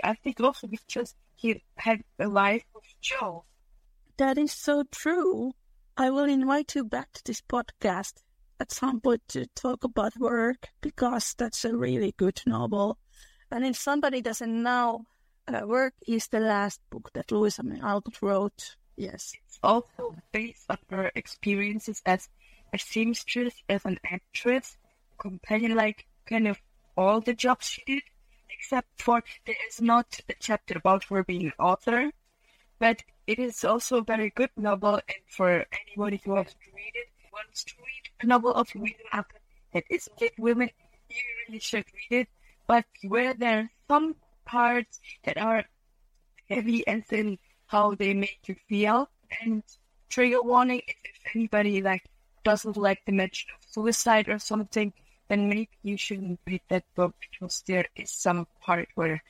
I 0.03 0.15
think 0.15 0.41
also 0.41 0.67
because 0.67 1.15
he 1.43 1.61
had 1.77 2.03
a 2.21 2.29
life 2.29 2.65
of 2.77 2.83
joy. 3.01 3.41
That 4.17 4.39
is 4.39 4.53
so 4.53 4.85
true. 4.93 5.53
I 5.97 6.09
will 6.11 6.25
invite 6.25 6.77
you 6.77 6.85
back 6.85 7.13
to 7.15 7.25
this 7.25 7.43
podcast 7.43 8.23
at 8.61 8.71
some 8.71 9.01
point 9.01 9.23
to 9.29 9.47
talk 9.57 9.83
about 9.83 10.17
work 10.19 10.69
because 10.81 11.35
that's 11.37 11.65
a 11.65 11.77
really 11.77 12.15
good 12.17 12.41
novel. 12.47 12.97
And 13.51 13.67
if 13.67 13.77
somebody 13.77 14.23
doesn't 14.23 14.63
know, 14.63 15.05
uh, 15.49 15.67
Work 15.67 15.95
is 16.07 16.29
the 16.29 16.39
last 16.39 16.81
book 16.91 17.11
that 17.15 17.33
Louisa 17.33 17.65
May 17.65 17.81
Alcott 17.81 18.23
wrote. 18.23 18.77
Yes. 18.97 19.33
It's 19.45 19.59
also 19.65 20.15
based 20.31 20.67
on 20.71 20.79
her 20.91 21.11
experiences 21.17 22.01
as 22.07 22.29
a 22.73 22.79
seamstress, 22.79 23.55
as 23.69 23.85
an 23.85 23.99
actress, 24.05 24.77
comparing 25.19 25.75
like 25.75 26.07
kind 26.25 26.47
of 26.47 26.59
all 26.97 27.21
the 27.21 27.35
jobs 27.35 27.67
she 27.67 27.83
did 27.85 28.03
except 28.57 29.03
for 29.03 29.23
there 29.47 29.57
is 29.69 29.81
not 29.81 30.21
a 30.29 30.35
chapter 30.39 30.79
about 30.79 31.05
her 31.05 31.25
being 31.25 31.47
an 31.47 31.53
author, 31.59 32.11
but 32.79 33.03
it 33.27 33.39
is 33.39 33.65
also 33.65 33.99
a 33.99 34.05
very 34.05 34.31
good 34.31 34.51
novel, 34.57 34.95
and 34.95 35.23
for 35.29 35.65
anybody 35.87 36.21
who 36.25 36.33
wants 36.33 36.55
to 36.55 36.71
read 36.75 36.93
it, 36.95 37.09
wants 37.33 37.65
to 37.65 37.75
read 37.79 38.11
a 38.21 38.27
novel 38.27 38.53
of 38.53 38.69
women 38.75 38.95
Alcott 39.13 39.41
that 39.73 39.85
is 39.89 40.09
lit 40.21 40.33
women, 40.39 40.71
you 41.09 41.17
really 41.47 41.61
should 41.61 41.85
read 41.95 42.21
it. 42.23 42.29
But 42.67 42.85
where 43.03 43.35
there 43.35 43.59
are 43.59 43.71
some 43.89 44.17
parts 44.45 45.01
that 45.25 45.39
are 45.39 45.65
heavy 46.49 46.87
as 46.87 47.05
in 47.11 47.39
how 47.67 47.95
they 47.95 48.15
make 48.15 48.41
you 48.47 48.57
feel, 48.69 49.09
and 49.41 49.63
trigger 50.09 50.43
warning 50.43 50.83
if, 50.87 50.97
if 51.05 51.37
anybody 51.37 51.81
like 51.81 52.05
doesn't 52.45 52.77
like 52.77 53.01
the 53.07 53.13
mention 53.13 53.49
of 53.57 53.65
suicide 53.71 54.29
or 54.29 54.39
something, 54.39 54.93
then 55.29 55.49
maybe 55.49 55.71
you 55.83 55.97
shouldn't 55.97 56.41
read 56.47 56.63
that 56.69 56.85
book 56.95 57.15
because 57.21 57.63
there 57.67 57.87
is 57.97 58.11
some 58.11 58.47
part 58.61 58.89
where 58.95 59.23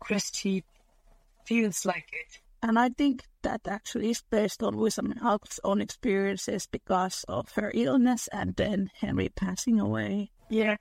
Christie 0.00 0.64
feels 1.44 1.84
like 1.84 2.08
it. 2.12 2.40
And 2.62 2.78
I 2.78 2.88
think 2.88 3.24
that 3.42 3.68
actually 3.68 4.10
is 4.10 4.22
based 4.30 4.62
on 4.62 4.76
May 4.76 5.14
Alcott's 5.22 5.60
own 5.62 5.80
experiences 5.80 6.66
because 6.66 7.24
of 7.28 7.52
her 7.52 7.70
illness 7.74 8.28
and 8.32 8.54
then 8.56 8.90
Henry 9.00 9.28
passing 9.28 9.80
away. 9.80 10.30
Yeah. 10.48 10.76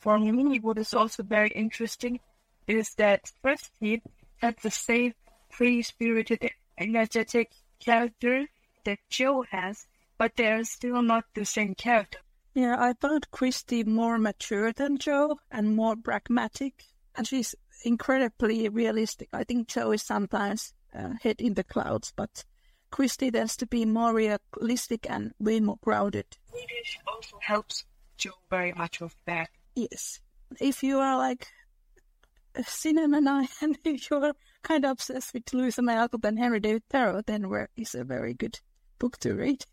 For 0.00 0.18
me, 0.18 0.58
what 0.60 0.78
is 0.78 0.92
also 0.92 1.22
very 1.22 1.48
interesting 1.48 2.20
is 2.66 2.94
that 2.96 3.32
Christie 3.42 4.02
had 4.36 4.56
the 4.62 4.70
same 4.70 5.14
free 5.48 5.82
spirited, 5.82 6.50
energetic 6.78 7.52
character 7.80 8.46
that 8.84 8.98
Jo 9.08 9.44
has, 9.50 9.86
but 10.18 10.32
they're 10.36 10.64
still 10.64 11.00
not 11.00 11.24
the 11.34 11.44
same 11.46 11.74
character. 11.74 12.18
Yeah, 12.54 12.76
I 12.78 12.94
found 12.94 13.30
Christie 13.32 13.82
more 13.82 14.16
mature 14.16 14.72
than 14.72 14.98
Jo 14.98 15.38
and 15.50 15.74
more 15.74 15.96
pragmatic, 15.96 16.84
and 17.16 17.26
she's 17.26 17.54
incredibly 17.84 18.68
realistic. 18.68 19.28
I 19.32 19.42
think 19.42 19.68
Jo 19.68 19.90
is 19.90 20.02
sometimes 20.02 20.72
uh, 20.96 21.14
head 21.20 21.40
in 21.40 21.54
the 21.54 21.64
clouds, 21.64 22.12
but 22.14 22.44
Christie 22.90 23.32
tends 23.32 23.56
to 23.56 23.66
be 23.66 23.84
more 23.84 24.14
realistic 24.14 25.10
and 25.10 25.32
way 25.40 25.58
more 25.58 25.78
grounded. 25.82 26.26
Swedish 26.48 26.98
also 27.08 27.38
helps 27.40 27.84
Jo 28.16 28.30
very 28.50 28.72
much 28.72 29.00
with 29.00 29.16
that. 29.26 29.48
Yes. 29.74 30.20
If 30.60 30.84
you 30.84 31.00
are 31.00 31.18
like 31.18 31.48
a 32.54 32.62
cinema 32.62 33.20
nine 33.20 33.48
and 33.60 33.76
if 33.84 34.08
you're 34.08 34.34
kind 34.62 34.84
of 34.84 34.92
obsessed 34.92 35.34
with 35.34 35.52
Louisa 35.52 35.82
May 35.82 35.96
Alcott 35.96 36.24
and 36.24 36.38
Henry 36.38 36.60
David 36.60 36.84
Thoreau, 36.88 37.22
then 37.26 37.48
where 37.48 37.68
is 37.76 37.96
a 37.96 38.04
very 38.04 38.32
good 38.32 38.60
book 39.00 39.18
to 39.18 39.34
read. 39.34 39.64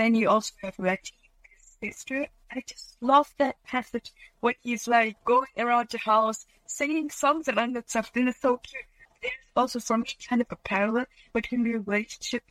Then 0.00 0.14
you 0.14 0.30
also 0.30 0.54
have 0.62 0.78
Reggie, 0.78 1.12
his 1.42 1.94
sister. 1.96 2.26
I 2.50 2.62
just 2.66 2.96
love 3.02 3.34
that 3.36 3.62
passage 3.64 4.14
when 4.40 4.54
he's 4.62 4.88
like 4.88 5.22
going 5.26 5.50
around 5.58 5.90
the 5.90 5.98
house 5.98 6.46
singing 6.64 7.10
songs 7.10 7.48
and 7.48 7.58
all 7.58 7.70
that 7.72 7.90
stuff. 7.90 8.10
Then 8.10 8.28
it's 8.28 8.40
so 8.40 8.56
cute. 8.56 8.82
There's 9.20 9.34
also 9.54 9.78
for 9.78 9.98
me 9.98 10.06
kind 10.26 10.40
of 10.40 10.46
a 10.50 10.56
parallel 10.56 11.04
between 11.34 11.64
the 11.64 11.74
relationship 11.74 12.44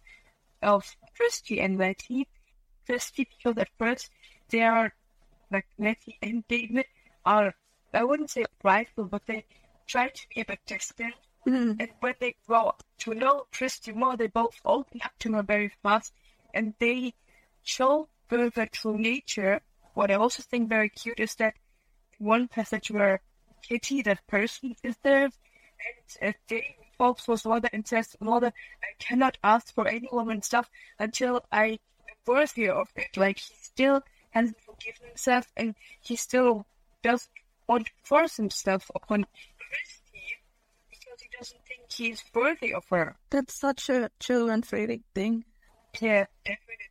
of 0.62 0.96
Christie 1.18 1.60
and 1.60 1.80
Letty. 1.80 2.28
Christie, 2.86 3.28
because 3.36 3.58
at 3.58 3.70
first 3.80 4.12
they 4.50 4.62
are 4.62 4.94
like 5.52 5.66
Letty 5.80 6.20
and 6.22 6.48
David 6.48 6.86
are 7.26 7.56
I 7.96 8.04
wouldn't 8.04 8.30
say 8.30 8.46
prideful, 8.62 9.06
but 9.06 9.26
they 9.26 9.44
try 9.88 10.10
to 10.10 10.28
be 10.36 10.42
a 10.42 10.46
bit 10.46 10.60
distant. 10.68 11.16
Mm. 11.48 11.78
And 11.80 11.90
when 12.00 12.14
they 12.20 12.36
grow 12.46 12.68
up 12.68 12.84
to 13.00 13.16
know 13.16 13.48
Christie 13.52 13.94
more, 13.94 14.16
they 14.16 14.28
both 14.28 14.62
open 14.64 15.02
up 15.04 15.18
to 15.22 15.34
her 15.34 15.42
very 15.42 15.72
fast 15.82 16.14
and 16.54 16.76
they 16.78 17.16
show 17.64 18.08
their 18.30 18.68
true 18.72 18.98
nature. 18.98 19.62
What 19.94 20.12
I 20.12 20.16
also 20.16 20.44
think 20.44 20.70
very 20.70 20.90
cute 20.90 21.20
is 21.20 21.36
that 21.36 21.56
one 22.20 22.48
passage 22.48 22.92
where 22.92 23.22
Kitty, 23.62 24.02
that 24.04 24.26
person, 24.28 24.76
is 24.84 24.96
there, 25.04 25.24
and 25.24 25.34
uh, 26.22 26.34
Jane 26.48 26.64
talks 26.98 27.28
with 27.28 27.46
mother 27.46 27.70
and 27.74 27.88
says, 27.88 28.16
Mother, 28.20 28.54
I 28.84 28.88
cannot 29.00 29.38
ask 29.44 29.74
for 29.74 29.88
any 29.88 30.08
woman 30.12 30.42
stuff 30.42 30.70
until 31.00 31.44
I 31.52 31.66
am 31.66 31.78
worthy 32.28 32.70
of 32.70 32.90
it. 32.96 33.18
Like, 33.18 33.40
he 33.40 33.56
still 33.62 34.02
hasn't 34.32 34.60
forgiven 34.62 35.08
himself, 35.08 35.52
and 35.58 35.76
he 36.02 36.16
still 36.16 36.66
doesn't 37.04 37.30
want 37.68 37.88
to 37.88 37.92
force 38.04 38.38
himself 38.38 38.92
upon 38.96 39.26
Christie 39.58 40.38
because 40.90 41.22
he 41.22 41.30
doesn't 41.38 41.62
think 41.68 41.92
he's 41.92 42.24
worthy 42.34 42.74
of 42.74 42.86
her. 42.90 43.16
That's 43.30 43.54
such 43.54 43.90
a 43.90 44.10
children-friendly 44.20 45.04
thing. 45.16 45.46
Yeah, 46.00 46.26
definitely. 46.46 46.89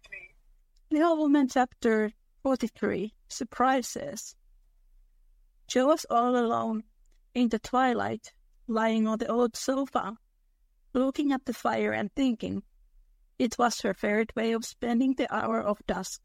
Woman 0.90 1.48
chapter 1.48 2.12
43 2.42 3.12
Surprises. 3.28 4.34
Jo 5.66 5.88
was 5.88 6.06
all 6.08 6.36
alone 6.36 6.84
in 7.34 7.50
the 7.50 7.58
twilight, 7.58 8.32
lying 8.66 9.06
on 9.06 9.18
the 9.18 9.28
old 9.28 9.54
sofa, 9.54 10.16
looking 10.94 11.30
at 11.30 11.44
the 11.44 11.52
fire 11.52 11.92
and 11.92 12.10
thinking. 12.14 12.62
It 13.38 13.58
was 13.58 13.82
her 13.82 13.92
favorite 13.92 14.34
way 14.34 14.52
of 14.52 14.64
spending 14.64 15.14
the 15.14 15.32
hour 15.32 15.60
of 15.60 15.86
dusk. 15.86 16.22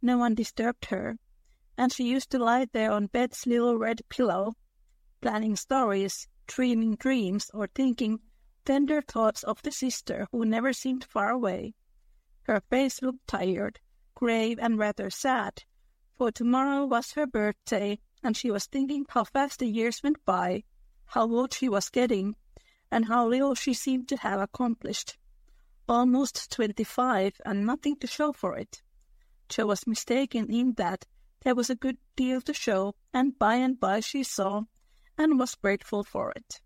No 0.00 0.16
one 0.16 0.34
disturbed 0.34 0.86
her, 0.86 1.18
and 1.76 1.92
she 1.92 2.04
used 2.04 2.30
to 2.30 2.38
lie 2.38 2.66
there 2.72 2.92
on 2.92 3.08
Beth's 3.08 3.46
little 3.46 3.76
red 3.76 4.00
pillow, 4.08 4.54
planning 5.20 5.56
stories, 5.56 6.26
dreaming 6.46 6.94
dreams, 6.94 7.50
or 7.52 7.66
thinking 7.66 8.20
tender 8.64 9.02
thoughts 9.02 9.42
of 9.42 9.60
the 9.60 9.70
sister 9.70 10.26
who 10.32 10.46
never 10.46 10.72
seemed 10.72 11.04
far 11.04 11.28
away. 11.28 11.74
Her 12.44 12.62
face 12.70 13.02
looked 13.02 13.26
tired, 13.28 13.78
grave, 14.20 14.58
and 14.60 14.78
rather 14.78 15.10
sad, 15.10 15.64
for 16.16 16.30
tomorrow 16.30 16.84
was 16.84 17.12
her 17.12 17.26
birthday, 17.26 17.98
and 18.22 18.36
she 18.36 18.50
was 18.50 18.66
thinking 18.66 19.06
how 19.08 19.24
fast 19.24 19.58
the 19.58 19.66
years 19.66 20.02
went 20.04 20.22
by, 20.26 20.62
how 21.06 21.22
old 21.22 21.54
she 21.54 21.68
was 21.68 21.88
getting, 21.88 22.36
and 22.90 23.06
how 23.06 23.26
little 23.26 23.54
she 23.54 23.72
seemed 23.74 24.06
to 24.08 24.16
have 24.18 24.40
accomplished. 24.40 25.16
Almost 25.88 26.52
twenty-five, 26.52 27.40
and 27.44 27.66
nothing 27.66 27.96
to 27.96 28.06
show 28.06 28.32
for 28.32 28.56
it. 28.56 28.82
Jo 29.48 29.66
was 29.66 29.86
mistaken 29.86 30.52
in 30.52 30.74
that 30.76 31.06
there 31.42 31.54
was 31.54 31.70
a 31.70 31.74
good 31.74 31.96
deal 32.14 32.40
to 32.42 32.52
show, 32.52 32.94
and 33.14 33.38
by 33.38 33.54
and 33.54 33.80
by 33.80 34.00
she 34.00 34.22
saw, 34.22 34.62
and 35.16 35.38
was 35.38 35.54
grateful 35.54 36.04
for 36.04 36.30
it. 36.36 36.60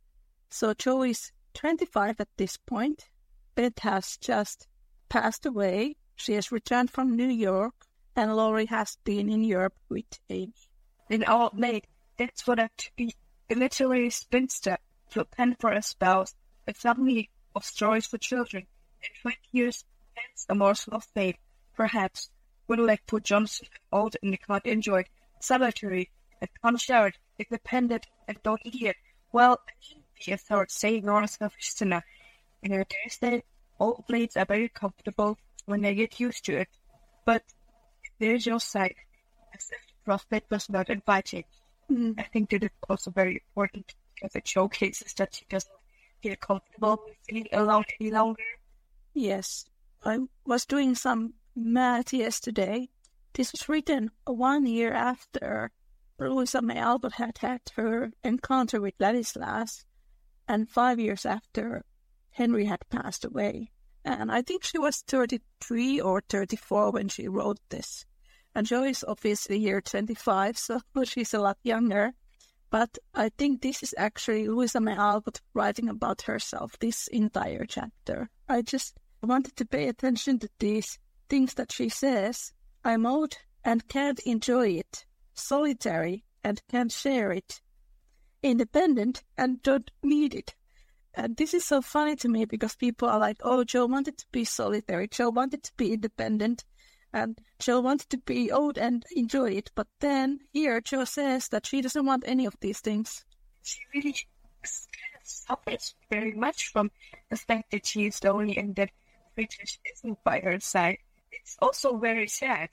So 0.50 0.74
Jo 0.74 1.02
is 1.04 1.32
twenty-five 1.54 2.20
at 2.20 2.36
this 2.36 2.56
point. 2.56 3.08
Beth 3.54 3.78
has 3.78 4.18
just 4.18 4.66
passed 5.08 5.46
away. 5.46 5.96
She 6.16 6.34
has 6.34 6.52
returned 6.52 6.90
from 6.90 7.16
New 7.16 7.28
York, 7.28 7.74
and 8.14 8.36
Laurie 8.36 8.66
has 8.66 8.96
been 9.02 9.28
in 9.28 9.42
Europe 9.42 9.74
with 9.88 10.20
Amy. 10.30 10.54
In 11.10 11.24
our 11.24 11.50
maid, 11.52 11.88
that's 12.16 12.46
what 12.46 12.60
I 12.60 12.70
to 12.76 12.90
be 12.94 13.14
a 13.50 13.54
literary 13.56 14.10
spinster 14.10 14.78
to 15.10 15.20
a 15.20 15.24
pen 15.24 15.56
for 15.58 15.72
a 15.72 15.82
spouse, 15.82 16.34
a 16.68 16.72
family 16.72 17.30
of 17.54 17.64
stories 17.64 18.06
for 18.06 18.18
children, 18.18 18.66
and 19.02 19.10
twenty 19.20 19.48
years 19.50 19.84
hence 20.14 20.46
a 20.48 20.54
morsel 20.54 20.94
of 20.94 21.04
fame, 21.04 21.34
perhaps, 21.74 22.30
would 22.68 22.78
like 22.78 23.04
poor 23.06 23.20
Johnson, 23.20 23.66
old 23.90 24.16
and 24.22 24.38
not 24.48 24.66
enjoyed, 24.66 25.08
solitary, 25.40 26.10
and 26.40 26.48
unshared, 26.62 27.18
independent, 27.38 28.06
and 28.28 28.40
don't 28.44 28.62
idiot. 28.64 28.96
Well, 29.32 29.58
I 29.68 29.72
needn't 29.82 30.06
be 30.24 30.32
a 30.32 30.38
a 31.24 31.28
selfish 31.28 31.70
sinner, 31.70 32.04
and 32.62 32.72
I 32.72 32.76
dare 32.76 33.08
say 33.08 33.42
old 33.80 34.06
blades 34.06 34.36
are 34.36 34.44
very 34.44 34.68
comfortable 34.68 35.38
when 35.66 35.82
they 35.82 35.94
get 35.94 36.20
used 36.20 36.44
to 36.46 36.58
it. 36.58 36.68
But 37.24 37.42
there's 38.18 38.46
your 38.46 38.60
side, 38.60 38.94
as 39.54 39.70
if 39.72 39.80
the 39.86 40.04
prospect 40.04 40.50
was 40.50 40.68
not 40.68 40.90
inviting. 40.90 41.44
Mm. 41.90 42.18
I 42.18 42.24
think 42.24 42.50
that 42.50 42.62
it's 42.64 42.74
also 42.88 43.10
very 43.10 43.42
important 43.48 43.94
because 44.14 44.36
it 44.36 44.46
showcases 44.48 45.12
that 45.14 45.34
she 45.34 45.44
doesn't 45.48 45.72
feel 46.22 46.36
comfortable 46.36 47.00
being 47.28 47.48
alone 47.52 47.84
any 48.00 48.10
longer. 48.10 48.42
Yes, 49.12 49.66
I 50.04 50.18
was 50.46 50.64
doing 50.64 50.94
some 50.94 51.34
math 51.54 52.12
yesterday. 52.12 52.88
This 53.34 53.52
was 53.52 53.68
written 53.68 54.10
one 54.24 54.66
year 54.66 54.92
after 54.92 55.70
Louisa 56.18 56.62
May 56.62 56.78
Alcott 56.78 57.14
had 57.14 57.38
had 57.38 57.60
her 57.76 58.12
encounter 58.22 58.80
with 58.80 58.96
Ladislas, 58.98 59.84
and 60.46 60.70
five 60.70 61.00
years 61.00 61.26
after 61.26 61.84
Henry 62.30 62.66
had 62.66 62.88
passed 62.88 63.24
away. 63.24 63.72
And 64.04 64.30
I 64.30 64.42
think 64.42 64.64
she 64.64 64.78
was 64.78 65.02
33 65.06 66.00
or 66.00 66.22
34 66.28 66.90
when 66.90 67.08
she 67.08 67.26
wrote 67.26 67.58
this. 67.70 68.04
And 68.54 68.66
Jo 68.66 68.84
is 68.84 69.04
obviously 69.06 69.58
year 69.58 69.80
25, 69.80 70.58
so 70.58 70.80
she's 71.04 71.34
a 71.34 71.40
lot 71.40 71.58
younger. 71.62 72.12
But 72.70 72.98
I 73.14 73.30
think 73.30 73.62
this 73.62 73.82
is 73.82 73.94
actually 73.96 74.48
Louisa 74.48 74.80
May 74.80 74.96
Alcott 74.96 75.40
writing 75.54 75.88
about 75.88 76.22
herself, 76.22 76.78
this 76.78 77.08
entire 77.08 77.64
chapter. 77.66 78.28
I 78.48 78.62
just 78.62 78.96
wanted 79.22 79.56
to 79.56 79.64
pay 79.64 79.88
attention 79.88 80.38
to 80.40 80.48
these 80.58 80.98
things 81.28 81.54
that 81.54 81.72
she 81.72 81.88
says. 81.88 82.52
I'm 82.84 83.06
old 83.06 83.36
and 83.64 83.88
can't 83.88 84.20
enjoy 84.20 84.68
it, 84.70 85.06
solitary 85.32 86.24
and 86.42 86.60
can't 86.68 86.92
share 86.92 87.32
it, 87.32 87.62
independent 88.42 89.22
and 89.38 89.62
don't 89.62 89.90
need 90.02 90.34
it. 90.34 90.54
And 91.16 91.36
this 91.36 91.54
is 91.54 91.64
so 91.64 91.80
funny 91.80 92.16
to 92.16 92.28
me 92.28 92.44
because 92.44 92.74
people 92.74 93.08
are 93.08 93.18
like, 93.18 93.38
oh, 93.42 93.62
Jo 93.64 93.86
wanted 93.86 94.18
to 94.18 94.26
be 94.32 94.44
solitary, 94.44 95.08
Jo 95.08 95.30
wanted 95.30 95.62
to 95.62 95.72
be 95.76 95.92
independent, 95.92 96.64
And 97.12 97.38
Jo 97.60 97.80
wanted 97.80 98.10
to 98.10 98.18
be 98.18 98.50
old 98.50 98.76
and 98.76 99.04
enjoy 99.14 99.52
it, 99.52 99.70
but 99.76 99.86
then 100.00 100.40
here 100.52 100.80
Jo 100.80 101.04
says 101.04 101.48
that 101.48 101.66
she 101.66 101.80
doesn't 101.80 102.04
want 102.04 102.24
any 102.26 102.44
of 102.44 102.56
these 102.60 102.80
things. 102.80 103.24
She 103.62 103.78
really 103.94 104.12
kind 104.12 105.14
of 105.14 105.20
suffers 105.22 105.94
very 106.10 106.32
much 106.32 106.68
from 106.72 106.90
the 107.30 107.36
fact 107.36 107.70
that 107.70 107.86
she 107.86 108.06
is 108.06 108.22
lonely 108.24 108.56
and 108.56 108.74
that 108.74 108.90
British 109.36 109.78
isn't 109.94 110.18
by 110.24 110.40
her 110.40 110.58
side. 110.58 110.98
It's 111.30 111.56
also 111.62 111.96
very 111.96 112.26
sad. 112.26 112.70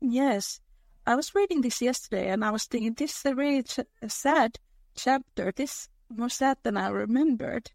Yes, 0.00 0.60
I 1.06 1.14
was 1.14 1.34
reading 1.36 1.60
this 1.60 1.80
yesterday 1.80 2.28
and 2.30 2.44
I 2.44 2.50
was 2.50 2.64
thinking 2.64 2.94
this 2.94 3.18
is 3.18 3.24
a 3.26 3.34
really 3.36 3.62
ch- 3.62 3.80
sad 4.08 4.58
chapter. 4.96 5.52
This 5.54 5.88
more 6.08 6.28
sad 6.28 6.58
than 6.64 6.76
I 6.76 6.88
remembered. 6.88 7.70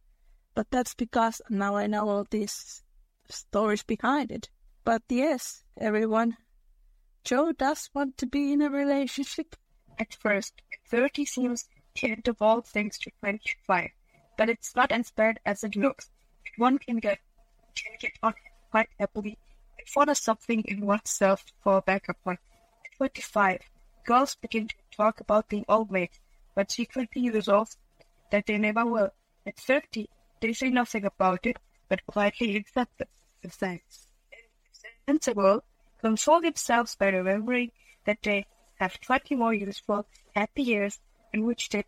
But 0.62 0.70
that's 0.70 0.93
because 0.93 1.41
now 1.49 1.76
I 1.76 1.88
know 1.88 2.07
all 2.07 2.28
these 2.30 2.84
stories 3.28 3.82
behind 3.82 4.32
it. 4.32 4.51
But 4.84 5.01
yes, 5.09 5.64
everyone, 5.76 6.38
Jo 7.24 7.51
does 7.51 7.89
want 7.95 8.16
to 8.20 8.28
be 8.28 8.53
in 8.53 8.62
a 8.62 8.70
relationship. 8.70 9.55
At 9.97 10.14
first, 10.14 10.62
30 10.88 11.26
seems 11.26 11.68
to 11.95 12.09
end 12.09 12.28
of 12.28 12.43
all 12.43 12.62
things 12.62 12.99
to 12.99 13.12
25, 13.22 13.89
but 14.38 14.49
it's 14.49 14.76
not 14.76 14.91
as 14.91 15.09
bad 15.09 15.39
as 15.47 15.64
it 15.64 15.76
looks. 15.76 16.12
One 16.57 16.78
can 16.78 16.97
get 16.97 17.18
can 17.74 17.93
get 17.99 18.20
on 18.22 18.36
quite 18.70 18.89
happily 18.99 19.39
and 19.80 19.88
find 19.88 20.16
something 20.16 20.62
in 20.66 20.86
oneself 20.86 21.43
to 21.43 21.53
fall 21.64 21.82
back 21.82 22.07
upon. 22.07 22.38
At 22.86 22.97
25, 22.97 23.62
girls 24.05 24.36
begin 24.36 24.68
to 24.68 24.76
talk 24.95 25.22
about 25.22 25.49
being 25.49 25.66
old 25.68 25.89
maids, 25.89 26.20
but 26.53 26.70
secretly 26.70 27.32
resolve 27.32 27.76
that 28.30 28.45
they 28.45 28.59
never 28.59 28.86
will. 28.86 29.09
At 29.47 29.57
30, 29.57 30.07
they 30.42 30.54
say 30.54 30.70
nothing 30.70 31.06
about 31.06 31.46
it, 31.46 31.58
but 31.88 32.06
quietly 32.06 32.56
accept 32.56 33.02
the 33.42 33.50
fact. 33.50 34.08
Sensible, 35.08 35.64
console 36.02 36.42
themselves 36.42 36.96
by 36.96 37.10
remembering 37.10 37.72
that 38.06 38.22
they 38.24 38.46
have 38.76 39.00
20 39.00 39.36
more 39.36 39.54
useful, 39.54 40.06
happy 40.36 40.64
years 40.64 41.00
in 41.34 41.46
which 41.46 41.70
they 41.70 41.84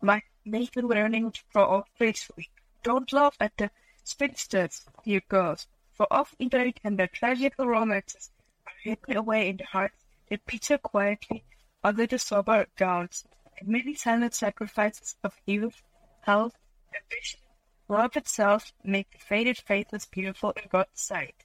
might 0.00 0.24
make 0.44 0.72
the 0.72 0.82
learning 0.82 1.32
grow 1.52 1.84
gracefully. 1.98 2.48
Don't 2.82 3.12
laugh 3.12 3.36
at 3.40 3.56
the 3.58 3.70
spinsters, 4.04 4.86
dear 5.04 5.20
girls, 5.28 5.66
for 5.92 6.06
often 6.10 6.48
they 6.48 6.72
and 6.82 6.98
their 6.98 7.08
tragical 7.08 7.66
romances 7.66 8.30
are 8.66 8.72
hidden 8.82 9.16
away 9.16 9.50
in 9.50 9.58
the 9.58 9.64
hearts 9.64 10.04
that 10.30 10.46
picture 10.46 10.78
quietly 10.78 11.44
under 11.84 12.06
the 12.06 12.18
sober 12.18 12.66
gowns, 12.76 13.26
and 13.58 13.68
many 13.68 13.94
silent 13.94 14.34
sacrifices 14.34 15.16
of 15.22 15.36
youth, 15.44 15.82
health, 16.22 16.56
ambition, 16.94 17.40
love 17.88 18.16
itself 18.16 18.72
make 18.84 19.10
the 19.10 19.18
faded 19.18 19.58
faces 19.58 20.06
beautiful 20.06 20.52
in 20.56 20.64
God's 20.70 20.90
sight. 20.94 21.44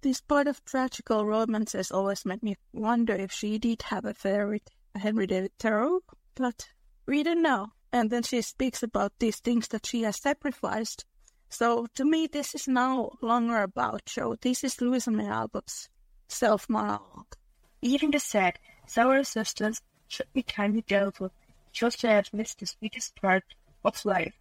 This 0.00 0.20
part 0.20 0.46
of 0.46 0.64
tragical 0.64 1.26
romances 1.26 1.90
always 1.90 2.24
made 2.24 2.42
me 2.42 2.56
wonder 2.72 3.14
if 3.14 3.32
she 3.32 3.58
did 3.58 3.82
have 3.82 4.04
a 4.04 4.14
favorite 4.14 4.70
Henry 4.94 5.26
David 5.26 5.52
Thoreau, 5.58 6.00
but 6.34 6.68
we 7.06 7.22
don't 7.22 7.42
know. 7.42 7.72
And 7.92 8.10
then 8.10 8.22
she 8.22 8.42
speaks 8.42 8.82
about 8.82 9.18
these 9.18 9.40
things 9.40 9.68
that 9.68 9.86
she 9.86 10.02
has 10.02 10.20
sacrificed. 10.20 11.04
So 11.48 11.86
to 11.94 12.04
me, 12.04 12.26
this 12.26 12.54
is 12.54 12.68
no 12.68 13.16
longer 13.22 13.62
about 13.62 14.04
Jo. 14.04 14.36
This 14.40 14.62
is 14.62 14.80
Louisa 14.80 15.10
May 15.10 15.26
Alcott's 15.26 15.88
self-monologue. 16.28 17.34
Even 17.80 18.10
the 18.10 18.20
sad, 18.20 18.58
sour 18.86 19.24
sisters 19.24 19.80
should 20.06 20.30
be 20.34 20.42
kindly 20.42 20.82
dealt 20.86 21.18
with, 21.18 21.32
just 21.72 22.04
as 22.04 22.32
missed 22.32 22.60
the 22.60 22.66
sweetest 22.66 23.16
part 23.20 23.44
of 23.84 24.04
life, 24.04 24.34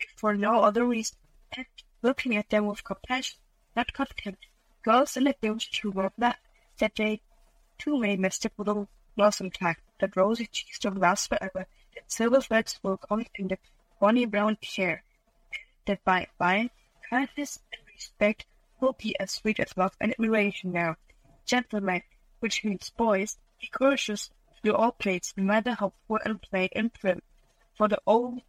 if 0.00 0.10
for 0.16 0.34
no 0.34 0.62
other 0.62 0.84
reason, 0.84 1.16
and 1.56 1.66
looking 2.02 2.36
at 2.36 2.50
them 2.50 2.66
with 2.66 2.84
compassion, 2.84 3.38
not 3.74 3.92
contempt. 3.92 4.46
Girls 4.82 5.14
the 5.14 5.34
village 5.40 5.70
to 5.70 5.90
remember 5.90 6.34
that 6.78 6.94
they 6.96 7.20
too 7.78 7.98
may 7.98 8.16
miss 8.16 8.38
the 8.38 8.50
little 8.56 8.88
blossom 9.16 9.50
time, 9.50 9.76
that 10.00 10.16
rosy 10.16 10.46
cheeks 10.46 10.78
don't 10.78 10.98
last 10.98 11.28
forever, 11.28 11.66
that 11.94 12.10
silver 12.10 12.40
threads 12.40 12.78
will 12.82 12.96
come 12.96 13.26
in 13.34 13.48
the 13.48 13.58
bonny 14.00 14.24
brown 14.24 14.56
hair, 14.76 15.02
and 15.52 15.62
that 15.86 16.04
by 16.04 16.20
and 16.20 16.28
by 16.38 16.70
kindness 17.10 17.60
and 17.72 17.82
respect 17.92 18.46
will 18.80 18.92
be 18.92 19.18
as 19.18 19.32
sweet 19.32 19.58
as 19.58 19.76
love 19.76 19.96
and 20.00 20.12
admiration 20.12 20.72
now. 20.72 20.96
Gentlemen, 21.44 22.02
which 22.40 22.64
means 22.64 22.90
boys, 22.90 23.38
be 23.60 23.66
courteous 23.66 24.30
to 24.62 24.74
all 24.74 24.92
plates, 24.92 25.34
no 25.36 25.42
matter 25.42 25.72
how 25.72 25.92
poor 26.06 26.20
and 26.24 26.40
plain 26.40 26.68
and 26.74 26.92
prim. 26.94 27.20
For 27.74 27.88
the 27.88 28.00
old 28.06 28.42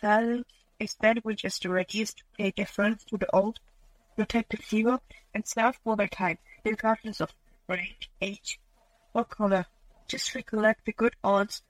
value 0.00 0.44
is 0.78 0.96
that 1.00 1.24
which 1.24 1.44
is 1.44 1.58
the 1.58 1.70
to 2.14 2.24
pay 2.36 2.50
deference 2.50 3.04
to 3.04 3.16
the 3.16 3.34
old, 3.34 3.58
protect 4.16 4.50
the 4.50 4.56
feeble, 4.56 5.00
and 5.34 5.46
for 5.82 5.96
their 5.96 6.08
time, 6.08 6.38
regardless 6.64 7.20
of 7.20 7.32
rank, 7.68 8.08
age, 8.20 8.60
or 9.14 9.24
color. 9.24 9.66
Just 10.06 10.34
recollect 10.34 10.84
the 10.84 10.92
good 10.92 11.16
aunts 11.24 11.62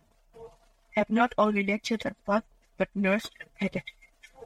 have 0.96 1.10
not 1.10 1.34
only 1.38 1.64
lectured 1.64 2.04
and 2.04 2.16
fought, 2.26 2.44
but 2.76 2.88
nursed 2.94 3.32
and 3.40 3.54
petted, 3.54 3.84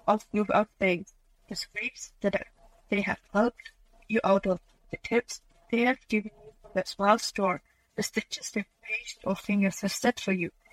often 0.06 0.40
without 0.40 0.68
thanks, 0.78 1.14
the 1.48 1.56
scrapes 1.56 2.12
that 2.20 2.46
they 2.90 3.00
have 3.00 3.20
helped 3.32 3.72
you 4.08 4.20
out 4.22 4.46
of, 4.46 4.60
the 4.90 4.98
tips 5.02 5.40
they 5.70 5.80
have 5.80 6.06
given 6.08 6.30
you 6.44 6.52
their 6.74 6.84
small 6.84 7.18
store, 7.18 7.62
the 7.96 8.02
stitches 8.02 8.50
their 8.50 8.66
patient 8.82 9.22
or 9.24 9.34
fingers 9.34 9.80
have 9.80 9.92
set 9.92 10.20
for 10.20 10.32
you, 10.32 10.50
the 10.64 10.65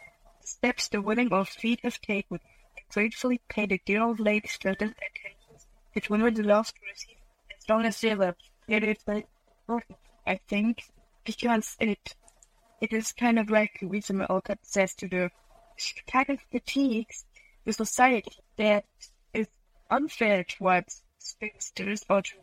steps 0.43 0.87
the 0.89 1.01
willing 1.01 1.31
old 1.33 1.49
feet 1.49 1.79
have 1.83 1.99
taken, 2.01 2.39
and 2.77 2.85
gratefully 2.93 3.41
pay 3.49 3.65
the 3.65 3.79
dear 3.85 4.01
old 4.03 4.19
lady's 4.19 4.57
present 4.57 4.95
attentions 4.97 5.67
that 5.93 6.09
women 6.09 6.33
love 6.35 6.67
to 6.67 6.79
receive 6.89 7.17
as 7.57 7.69
long 7.69 7.85
as 7.85 8.01
they 8.01 8.15
live. 8.15 8.35
Is 8.67 8.97
very 9.05 9.25
important, 9.67 9.97
I 10.25 10.39
think, 10.47 10.83
because 11.25 11.75
it 11.79 12.15
it 12.79 12.93
is 12.93 13.11
kind 13.11 13.39
of 13.39 13.49
like 13.49 13.81
May 13.81 14.25
Alcott 14.29 14.59
says 14.61 14.93
to 14.95 15.07
the 15.07 15.31
kind 16.11 16.29
of 16.29 16.39
fatigues 16.51 17.25
the 17.65 17.73
society 17.73 18.31
that 18.57 18.85
is 19.33 19.47
unfair 19.89 20.43
towards 20.43 21.01
spinsters 21.17 22.03
or 22.09 22.21
to 22.21 22.33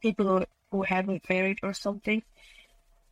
people 0.00 0.44
who 0.70 0.82
haven't 0.82 1.28
married 1.28 1.58
or 1.62 1.74
something 1.74 2.22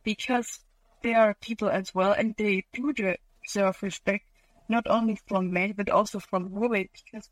because 0.03 0.59
they 1.03 1.13
are 1.13 1.33
people 1.35 1.69
as 1.69 1.93
well 1.93 2.11
and 2.13 2.35
they 2.37 2.65
do 2.73 2.93
deserve 2.93 3.81
respect 3.83 4.25
not 4.69 4.87
only 4.87 5.19
from 5.27 5.51
men 5.51 5.73
but 5.75 5.89
also 5.89 6.19
from 6.19 6.51
women 6.51 6.87
because 6.93 7.29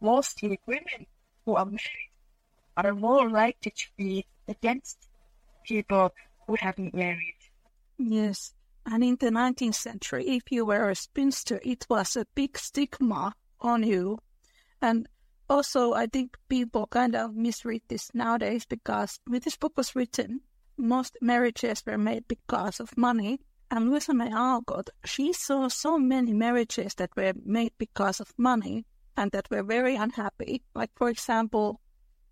mostly 0.00 0.58
women 0.66 1.06
who 1.44 1.54
are 1.54 1.66
married 1.66 2.10
are 2.76 2.94
more 2.94 3.28
likely 3.28 3.70
to 3.70 3.86
be 3.96 4.26
against 4.48 5.08
people 5.64 6.12
who 6.46 6.56
haven't 6.58 6.94
married. 6.94 7.36
Yes, 7.98 8.54
and 8.86 9.04
in 9.04 9.16
the 9.20 9.30
19th 9.30 9.74
century, 9.74 10.26
if 10.26 10.50
you 10.50 10.64
were 10.64 10.90
a 10.90 10.94
spinster, 10.94 11.60
it 11.62 11.86
was 11.88 12.16
a 12.16 12.26
big 12.34 12.56
stigma 12.58 13.34
on 13.60 13.82
you. 13.82 14.18
And 14.80 15.06
also, 15.48 15.92
I 15.92 16.06
think 16.06 16.36
people 16.48 16.86
kind 16.86 17.14
of 17.14 17.34
misread 17.34 17.82
this 17.88 18.10
nowadays 18.14 18.64
because 18.64 19.20
when 19.26 19.40
this 19.40 19.56
book 19.56 19.74
was 19.76 19.94
written, 19.94 20.40
most 20.78 21.18
marriages 21.20 21.82
were 21.84 21.98
made 21.98 22.26
because 22.26 22.80
of 22.80 22.96
money. 22.96 23.40
And 23.72 23.88
Louisa 23.88 24.12
May 24.12 24.30
Alcott, 24.32 24.90
she 25.04 25.32
saw 25.32 25.68
so 25.68 25.96
many 25.96 26.32
marriages 26.32 26.94
that 26.94 27.14
were 27.16 27.34
made 27.44 27.72
because 27.78 28.18
of 28.18 28.34
money 28.36 28.84
and 29.16 29.30
that 29.30 29.48
were 29.48 29.62
very 29.62 29.94
unhappy. 29.94 30.62
Like, 30.74 30.90
for 30.96 31.08
example, 31.08 31.80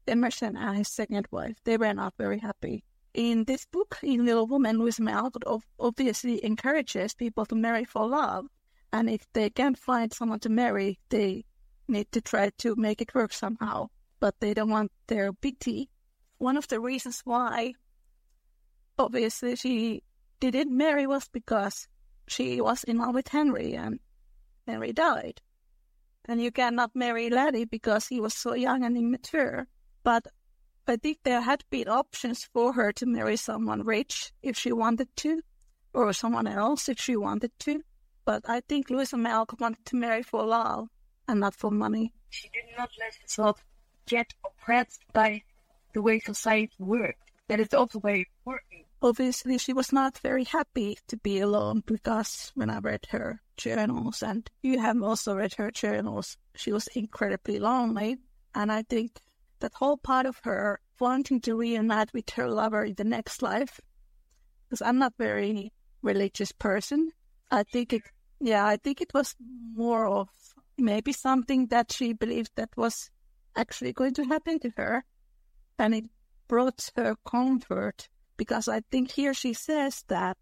Emerson 0.09 0.57
and 0.57 0.78
his 0.78 0.89
second 0.89 1.28
wife, 1.30 1.57
they 1.64 1.76
were 1.76 1.95
not 1.95 2.14
very 2.18 2.39
happy. 2.39 2.82
In 3.14 3.45
this 3.45 3.66
book, 3.66 3.99
in 4.03 4.26
Little 4.26 4.47
Woman, 4.49 4.78
Louisa 4.78 5.03
May 5.03 5.12
Alcott 5.12 5.62
obviously 5.78 6.45
encourages 6.45 7.14
people 7.14 7.47
to 7.47 7.55
marry 7.55 7.84
for 7.84 8.09
love. 8.09 8.47
And 8.93 9.09
if 9.09 9.26
they 9.32 9.51
can't 9.51 9.78
find 9.78 10.12
someone 10.12 10.41
to 10.41 10.49
marry, 10.49 10.99
they 11.09 11.45
need 11.86 12.11
to 12.12 12.20
try 12.20 12.51
to 12.59 12.74
make 12.76 13.01
it 13.01 13.14
work 13.14 13.32
somehow. 13.32 13.91
But 14.18 14.41
they 14.41 14.55
don't 14.55 14.70
want 14.70 14.91
their 15.07 15.32
pity. 15.32 15.89
One 16.39 16.57
of 16.57 16.66
the 16.68 16.80
reasons 16.80 17.20
why, 17.24 17.74
obviously, 18.99 19.57
she 19.57 20.03
didn't 20.41 20.76
marry 20.76 21.07
was 21.07 21.28
because 21.28 21.89
she 22.26 22.61
was 22.61 22.84
in 22.84 22.99
love 22.99 23.14
with 23.14 23.28
Henry 23.28 23.74
and 23.74 24.01
Henry 24.66 24.93
died. 24.93 25.41
And 26.26 26.43
you 26.43 26.51
cannot 26.51 26.95
marry 26.95 27.30
Laddie 27.30 27.64
because 27.64 28.09
he 28.09 28.20
was 28.20 28.34
so 28.34 28.55
young 28.55 28.84
and 28.84 28.97
immature. 28.97 29.66
But 30.03 30.26
I 30.86 30.97
think 30.97 31.18
there 31.22 31.41
had 31.41 31.64
been 31.70 31.89
options 31.89 32.45
for 32.45 32.72
her 32.74 32.93
to 32.93 33.07
marry 33.07 33.36
someone 33.36 33.82
rich 33.82 34.32
if 34.43 34.57
she 34.57 34.72
wanted 34.72 35.09
to, 35.16 35.43
or 35.93 36.12
someone 36.12 36.47
else 36.47 36.89
if 36.89 36.99
she 37.01 37.16
wanted 37.16 37.53
to. 37.61 37.82
But 38.24 38.49
I 38.49 38.61
think 38.61 38.91
Louisa 38.91 39.16
Alcott 39.16 39.61
wanted 39.61 39.84
to 39.86 39.97
marry 39.97 40.22
for 40.22 40.45
love 40.45 40.89
and 41.26 41.41
not 41.41 41.55
for 41.55 41.70
money. 41.70 42.12
She 42.30 42.49
did 42.49 42.64
not 42.76 42.91
let 42.99 43.14
herself 43.16 43.64
get 44.07 44.34
oppressed 44.45 45.03
by 45.12 45.43
the 45.95 46.03
way 46.03 46.20
society 46.20 46.72
worked. 46.78 47.30
That 47.49 47.61
is 47.61 47.72
also 47.72 48.01
very 48.01 48.26
important. 48.41 48.84
Obviously, 49.01 49.59
she 49.59 49.72
was 49.72 49.92
not 49.92 50.18
very 50.18 50.42
happy 50.42 50.99
to 51.07 51.16
be 51.16 51.38
alone 51.38 51.84
because 51.86 52.51
when 52.57 52.68
I 52.68 52.78
read 52.80 53.07
her 53.11 53.40
journals, 53.57 54.22
and 54.24 54.51
you 54.61 54.80
have 54.80 55.01
also 55.03 55.36
read 55.36 55.55
her 55.55 55.70
journals, 55.70 56.36
she 56.57 56.72
was 56.72 56.88
incredibly 56.88 57.61
lonely. 57.61 58.16
And 58.55 58.72
I 58.72 58.82
think 58.82 59.20
that 59.61 59.74
whole 59.74 59.99
part 59.99 60.26
of 60.26 60.40
her 60.42 60.80
wanting 60.99 61.40
to 61.42 61.55
reunite 61.55 62.12
with 62.12 62.30
her 62.30 62.49
lover 62.49 62.84
in 62.84 62.94
the 62.94 63.05
next 63.05 63.40
life. 63.40 63.80
Because 64.64 64.82
I'm 64.82 64.99
not 64.99 65.14
very 65.16 65.72
religious 66.03 66.51
person. 66.51 67.12
I 67.53 67.62
think 67.62 67.92
it, 67.92 68.03
yeah, 68.40 68.66
I 68.66 68.78
think 68.78 69.01
it 69.01 69.14
was 69.14 69.36
more 69.74 70.07
of 70.07 70.28
maybe 70.76 71.12
something 71.12 71.68
that 71.68 71.92
she 71.92 72.14
believed 72.14 72.51
that 72.57 72.70
was 72.76 73.11
actually 73.55 73.92
going 73.92 74.14
to 74.14 74.24
happen 74.24 74.59
to 74.61 74.70
her. 74.76 75.05
And 75.78 75.94
it 75.94 76.05
brought 76.49 76.90
her 76.96 77.16
comfort 77.24 78.09
because 78.39 78.68
I 78.68 78.80
think 78.91 79.11
here 79.11 79.34
she 79.34 79.53
says 79.53 80.05
that 80.09 80.39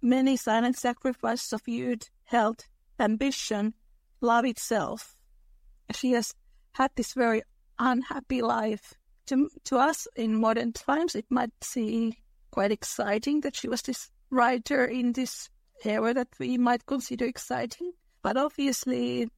many 0.00 0.36
silent 0.36 0.76
sacrifices 0.76 1.52
of 1.52 1.66
youth, 1.66 2.08
health, 2.24 2.68
ambition, 3.00 3.74
love 4.20 4.44
itself. 4.44 5.16
She 5.92 6.12
has 6.12 6.32
had 6.72 6.92
this 6.94 7.14
very 7.14 7.42
unhappy 7.78 8.42
life. 8.42 8.94
To, 9.26 9.48
to 9.64 9.78
us 9.78 10.06
in 10.14 10.40
modern 10.40 10.72
times, 10.72 11.14
it 11.16 11.26
might 11.30 11.52
seem 11.62 12.12
quite 12.50 12.70
exciting 12.72 13.40
that 13.40 13.56
she 13.56 13.68
was 13.68 13.82
this 13.82 14.10
writer 14.30 14.84
in 14.84 15.12
this 15.12 15.48
era 15.84 16.14
that 16.14 16.28
we 16.38 16.58
might 16.58 16.86
consider 16.86 17.24
exciting. 17.24 17.92
But 18.22 18.36
obviously, 18.36 19.28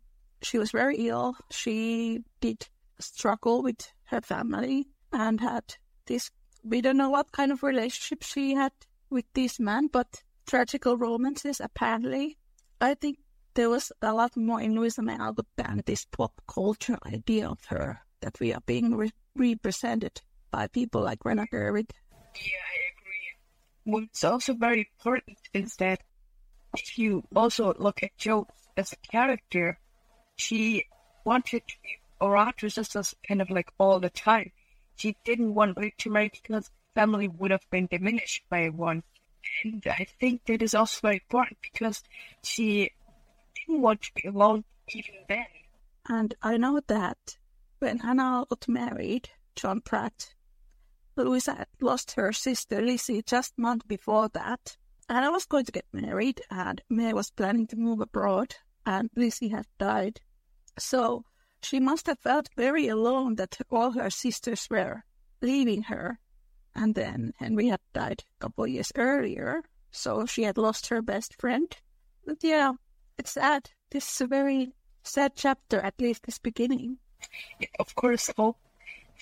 she 0.42 0.58
was 0.58 0.72
very 0.72 1.08
ill. 1.08 1.36
She 1.50 2.20
did 2.40 2.66
struggle 2.98 3.62
with 3.62 3.92
her 4.04 4.20
family 4.20 4.88
and 5.12 5.40
had 5.40 5.76
this. 6.06 6.30
We 6.64 6.80
don't 6.80 6.96
know 6.96 7.10
what 7.10 7.32
kind 7.32 7.52
of 7.52 7.62
relationship 7.62 8.22
she 8.22 8.54
had 8.54 8.72
with 9.10 9.24
this 9.34 9.58
man, 9.58 9.88
but 9.88 10.22
tragical 10.46 10.96
romances 10.96 11.60
apparently. 11.60 12.38
I 12.80 12.94
think 12.94 13.18
there 13.54 13.70
was 13.70 13.92
a 14.00 14.12
lot 14.12 14.36
more 14.36 14.60
in 14.60 14.74
Louisa 14.74 15.02
May 15.02 15.16
Alcott 15.16 15.46
than 15.56 15.82
this 15.84 16.06
pop 16.06 16.40
culture 16.46 16.98
idea 17.06 17.48
of 17.48 17.64
her 17.66 18.00
that 18.20 18.38
we 18.40 18.52
are 18.52 18.62
being 18.64 18.94
re- 18.96 19.12
represented 19.36 20.20
by 20.50 20.66
people 20.68 21.02
like 21.02 21.20
Greta 21.20 21.46
Gerwig. 21.52 21.90
Yeah, 22.34 22.64
I 22.72 22.78
agree. 22.92 23.26
What's 23.84 24.24
also 24.24 24.54
very 24.54 24.88
important 24.96 25.38
is 25.52 25.76
that 25.76 26.00
if 26.76 26.98
you 26.98 27.24
also 27.34 27.74
look 27.78 28.02
at 28.02 28.16
Jo 28.16 28.46
as 28.76 28.92
a 28.92 28.96
character, 28.96 29.78
she 30.36 30.86
wanted 31.24 31.62
to 31.68 31.74
be 31.82 32.68
sisters 32.70 33.14
kind 33.26 33.42
of 33.42 33.50
like 33.50 33.70
all 33.78 34.00
the 34.00 34.10
time. 34.10 34.52
She 35.02 35.16
didn't 35.24 35.54
want 35.54 35.76
to 35.98 36.10
marry 36.10 36.30
because 36.30 36.70
family 36.94 37.26
would 37.26 37.50
have 37.50 37.68
been 37.70 37.88
diminished 37.88 38.44
by 38.48 38.68
one. 38.68 39.02
And 39.64 39.84
I 39.84 40.06
think 40.20 40.44
that 40.44 40.62
is 40.62 40.76
also 40.76 41.00
very 41.02 41.16
important 41.16 41.58
because 41.60 42.04
she 42.44 42.92
didn't 43.56 43.82
want 43.82 44.02
to 44.02 44.12
be 44.14 44.28
alone 44.28 44.62
even 44.90 45.16
then. 45.28 45.46
And 46.08 46.36
I 46.40 46.56
know 46.56 46.80
that 46.86 47.36
when 47.80 48.00
Anna 48.06 48.46
got 48.48 48.68
married, 48.68 49.30
John 49.56 49.80
Pratt, 49.80 50.34
Louisa 51.16 51.56
had 51.56 51.66
lost 51.80 52.12
her 52.12 52.32
sister 52.32 52.80
Lizzie 52.80 53.22
just 53.22 53.58
month 53.58 53.88
before 53.88 54.28
that. 54.28 54.76
Anna 55.08 55.32
was 55.32 55.46
going 55.46 55.64
to 55.64 55.72
get 55.72 55.86
married, 55.92 56.42
and 56.48 56.80
May 56.88 57.12
was 57.12 57.32
planning 57.32 57.66
to 57.66 57.76
move 57.76 58.00
abroad, 58.00 58.54
and 58.86 59.10
Lizzie 59.16 59.48
had 59.48 59.66
died. 59.78 60.20
So 60.78 61.24
she 61.64 61.80
must 61.80 62.06
have 62.06 62.18
felt 62.18 62.48
very 62.56 62.88
alone 62.88 63.36
that 63.36 63.58
all 63.70 63.92
her 63.92 64.10
sisters 64.10 64.68
were 64.70 65.04
leaving 65.40 65.84
her. 65.84 66.18
And 66.74 66.94
then 66.94 67.32
Henry 67.38 67.68
had 67.68 67.80
died 67.92 68.24
a 68.36 68.44
couple 68.44 68.66
years 68.66 68.92
earlier, 68.96 69.62
so 69.90 70.26
she 70.26 70.44
had 70.44 70.56
lost 70.58 70.88
her 70.88 71.02
best 71.02 71.38
friend. 71.40 71.74
But 72.24 72.38
yeah, 72.42 72.72
it's 73.18 73.32
sad. 73.32 73.70
This 73.90 74.10
is 74.10 74.20
a 74.22 74.26
very 74.26 74.72
sad 75.02 75.32
chapter, 75.36 75.80
at 75.80 76.00
least 76.00 76.24
this 76.24 76.38
beginning. 76.38 76.98
Yeah, 77.60 77.68
of 77.78 77.94
course, 77.94 78.30
hope 78.36 78.56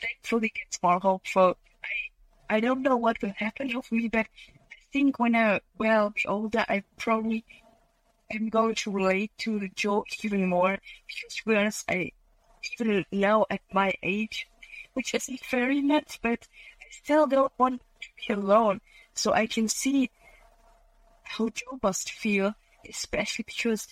thankfully 0.00 0.52
gets 0.54 0.82
more 0.82 1.00
hopeful. 1.00 1.56
I 1.84 2.56
I 2.56 2.60
don't 2.60 2.82
know 2.82 2.96
what 2.96 3.20
will 3.22 3.34
happen 3.36 3.74
of 3.76 3.90
me, 3.92 4.08
but 4.08 4.26
I 4.26 4.82
think 4.92 5.18
when 5.18 5.36
I 5.36 5.60
well 5.78 6.10
be 6.10 6.22
older, 6.26 6.64
I 6.68 6.84
probably 6.98 7.44
am 8.30 8.48
going 8.48 8.74
to 8.76 8.90
relate 8.90 9.32
to 9.38 9.58
the 9.58 9.68
Jo 9.68 10.04
even 10.22 10.48
more 10.48 10.78
because 11.06 11.34
to 11.36 11.44
be 11.46 11.56
honest, 11.56 11.84
I 11.88 12.12
even 12.78 13.04
now 13.12 13.46
at 13.50 13.60
my 13.72 13.92
age, 14.02 14.46
which 14.94 15.14
isn't 15.14 15.44
very 15.46 15.80
much, 15.82 16.18
but 16.22 16.48
I 16.80 16.86
still 16.90 17.26
don't 17.26 17.52
want 17.58 17.82
to 18.00 18.08
be 18.16 18.32
alone. 18.32 18.80
So 19.14 19.32
I 19.32 19.46
can 19.46 19.68
see 19.68 20.10
how 21.24 21.48
Jo 21.48 21.78
must 21.82 22.10
feel, 22.10 22.54
especially 22.88 23.44
because 23.46 23.86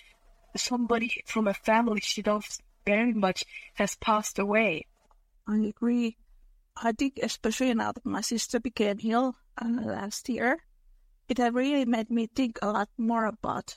somebody 0.57 1.23
from 1.27 1.47
a 1.47 1.55
family 1.55 2.01
she 2.01 2.23
loves 2.23 2.61
very 2.85 3.13
much 3.13 3.45
has 3.75 3.97
passed 3.97 4.39
away. 4.39 4.87
I 5.47 5.59
agree. 5.59 6.17
I 6.77 6.93
think, 6.93 7.19
especially 7.23 7.75
now 7.75 7.93
that 7.93 8.07
my 8.07 8.21
sister 8.21 8.61
became 8.61 8.99
ill 9.03 9.37
uh, 9.61 9.69
last 9.69 10.29
year, 10.29 10.59
it 11.29 11.39
really 11.39 11.85
made 11.85 12.11
me 12.11 12.27
think 12.27 12.59
a 12.63 12.71
lot 12.71 12.89
more 12.97 13.27
about 13.27 13.77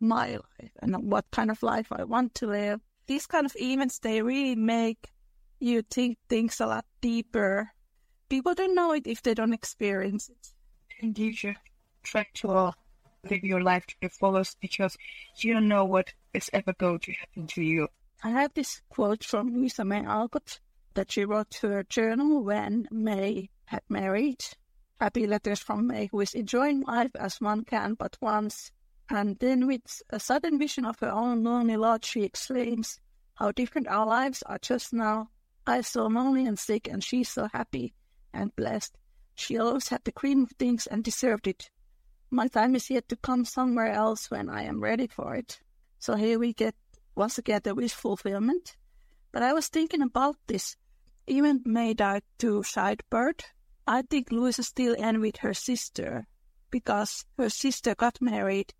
my 0.00 0.36
life 0.36 0.72
and 0.80 1.10
what 1.10 1.30
kind 1.30 1.50
of 1.50 1.62
life 1.62 1.88
I 1.92 2.04
want 2.04 2.34
to 2.36 2.46
live. 2.46 2.80
These 3.08 3.26
kind 3.26 3.46
of 3.46 3.56
events, 3.56 3.98
they 3.98 4.22
really 4.22 4.54
make 4.54 5.10
you 5.58 5.82
think 5.82 6.18
things 6.28 6.60
a 6.60 6.66
lot 6.66 6.84
deeper. 7.00 7.70
People 8.28 8.54
don't 8.54 8.74
know 8.74 8.92
it 8.92 9.06
if 9.06 9.22
they 9.22 9.34
don't 9.34 9.54
experience 9.54 10.28
it. 10.28 10.52
And 11.00 11.18
you 11.18 11.32
should 11.32 11.56
try 12.02 12.26
to 12.34 12.50
uh, 12.50 12.72
live 13.28 13.42
your 13.42 13.62
life 13.62 13.86
to 13.86 13.94
the 14.02 14.10
fullest 14.10 14.60
because 14.60 14.96
you 15.38 15.54
don't 15.54 15.68
know 15.68 15.84
what 15.84 16.12
is 16.34 16.50
ever 16.52 16.74
going 16.74 17.00
to 17.00 17.12
happen 17.12 17.46
to 17.48 17.62
you. 17.62 17.88
I 18.22 18.30
have 18.30 18.52
this 18.54 18.82
quote 18.90 19.24
from 19.24 19.54
Louisa 19.54 19.84
May 19.84 20.04
Alcott 20.04 20.60
that 20.94 21.10
she 21.10 21.24
wrote 21.24 21.50
to 21.50 21.68
her 21.68 21.84
journal 21.84 22.42
when 22.42 22.88
May 22.90 23.48
had 23.66 23.82
married. 23.88 24.44
Happy 25.00 25.26
letters 25.26 25.60
from 25.60 25.86
May, 25.86 26.08
who 26.10 26.20
is 26.20 26.34
enjoying 26.34 26.82
life 26.82 27.12
as 27.14 27.40
one 27.40 27.64
can 27.64 27.94
but 27.94 28.18
once. 28.20 28.72
And 29.10 29.38
then, 29.38 29.66
with 29.66 30.02
a 30.10 30.20
sudden 30.20 30.58
vision 30.58 30.84
of 30.84 31.00
her 31.00 31.10
own 31.10 31.42
lonely 31.42 31.78
lot, 31.78 32.04
she 32.04 32.24
exclaims, 32.24 33.00
How 33.36 33.52
different 33.52 33.88
our 33.88 34.04
lives 34.04 34.42
are 34.42 34.58
just 34.58 34.92
now. 34.92 35.30
I 35.66 35.80
so 35.80 36.06
lonely 36.06 36.44
and 36.44 36.58
sick, 36.58 36.88
and 36.88 37.02
she 37.02 37.24
so 37.24 37.48
happy 37.52 37.94
and 38.34 38.54
blessed. 38.54 38.98
She 39.34 39.58
always 39.58 39.88
had 39.88 40.04
the 40.04 40.12
cream 40.12 40.42
of 40.42 40.50
things 40.52 40.86
and 40.86 41.02
deserved 41.02 41.46
it. 41.46 41.70
My 42.30 42.48
time 42.48 42.74
is 42.74 42.90
yet 42.90 43.08
to 43.08 43.16
come 43.16 43.46
somewhere 43.46 43.90
else 43.90 44.30
when 44.30 44.50
I 44.50 44.64
am 44.64 44.82
ready 44.82 45.06
for 45.06 45.34
it. 45.34 45.60
So 45.98 46.14
here 46.14 46.38
we 46.38 46.52
get 46.52 46.74
once 47.14 47.38
again 47.38 47.62
the 47.64 47.74
wish 47.74 47.94
fulfillment. 47.94 48.76
But 49.32 49.42
I 49.42 49.54
was 49.54 49.68
thinking 49.68 50.02
about 50.02 50.36
this. 50.48 50.76
Even 51.26 51.62
May 51.64 51.94
died 51.94 52.24
to 52.40 52.62
childbirth. 52.62 53.40
I 53.86 54.02
think 54.02 54.30
Louisa 54.30 54.62
still 54.62 54.94
envied 54.98 55.38
her 55.38 55.54
sister 55.54 56.26
because 56.70 57.24
her 57.38 57.48
sister 57.48 57.94
got 57.94 58.20
married 58.20 58.74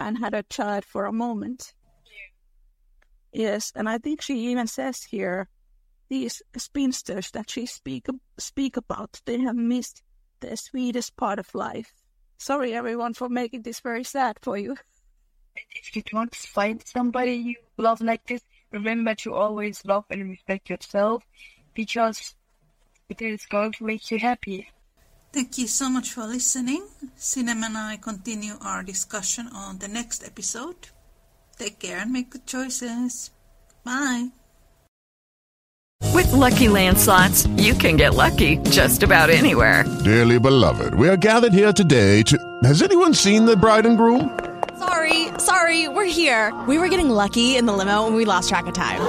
and 0.00 0.18
had 0.18 0.34
a 0.34 0.42
child 0.44 0.84
for 0.84 1.04
a 1.04 1.12
moment. 1.12 1.74
Yes, 3.32 3.72
and 3.76 3.88
I 3.88 3.98
think 3.98 4.22
she 4.22 4.38
even 4.50 4.66
says 4.66 5.04
here, 5.04 5.48
these 6.08 6.42
spinsters 6.56 7.30
that 7.30 7.50
she 7.50 7.66
speak 7.66 8.06
speak 8.38 8.76
about, 8.76 9.20
they 9.24 9.38
have 9.40 9.54
missed 9.54 10.02
the 10.40 10.56
sweetest 10.56 11.16
part 11.16 11.38
of 11.38 11.54
life. 11.54 11.94
Sorry, 12.38 12.74
everyone, 12.74 13.14
for 13.14 13.28
making 13.28 13.62
this 13.62 13.80
very 13.80 14.02
sad 14.02 14.38
for 14.42 14.56
you. 14.56 14.76
If 15.76 15.94
you 15.94 16.02
don't 16.02 16.34
find 16.34 16.82
somebody 16.84 17.34
you 17.34 17.56
love 17.76 18.00
like 18.00 18.26
this, 18.26 18.42
remember 18.72 19.14
to 19.16 19.34
always 19.34 19.84
love 19.84 20.06
and 20.10 20.30
respect 20.30 20.70
yourself 20.70 21.24
because 21.74 22.34
it 23.08 23.20
is 23.22 23.46
going 23.46 23.72
to 23.72 23.84
make 23.84 24.10
you 24.10 24.18
happy. 24.18 24.68
Thank 25.32 25.58
you 25.58 25.68
so 25.68 25.88
much 25.88 26.10
for 26.12 26.26
listening. 26.26 26.88
Sinem 27.16 27.62
and 27.64 27.78
I 27.78 27.96
continue 27.96 28.54
our 28.60 28.82
discussion 28.82 29.46
on 29.54 29.78
the 29.78 29.86
next 29.86 30.24
episode. 30.26 30.88
Take 31.56 31.78
care 31.78 31.98
and 31.98 32.12
make 32.12 32.30
good 32.30 32.46
choices. 32.46 33.30
Bye. 33.84 34.30
With 36.14 36.28
LuckyLand 36.28 36.96
Slots, 36.96 37.46
you 37.56 37.74
can 37.74 37.96
get 37.96 38.14
lucky 38.14 38.56
just 38.70 39.02
about 39.04 39.30
anywhere. 39.30 39.84
Dearly 40.04 40.40
beloved, 40.40 40.94
we 40.94 41.08
are 41.08 41.16
gathered 41.16 41.52
here 41.52 41.72
today 41.72 42.22
to. 42.24 42.36
Has 42.64 42.82
anyone 42.82 43.14
seen 43.14 43.44
the 43.44 43.56
bride 43.56 43.86
and 43.86 43.96
groom? 43.96 44.38
Sorry, 44.78 45.28
sorry, 45.38 45.88
we're 45.88 46.10
here. 46.10 46.52
We 46.66 46.78
were 46.78 46.88
getting 46.88 47.10
lucky 47.10 47.56
in 47.56 47.66
the 47.66 47.72
limo 47.72 48.06
and 48.06 48.16
we 48.16 48.24
lost 48.24 48.48
track 48.48 48.66
of 48.66 48.74
time. 48.74 49.00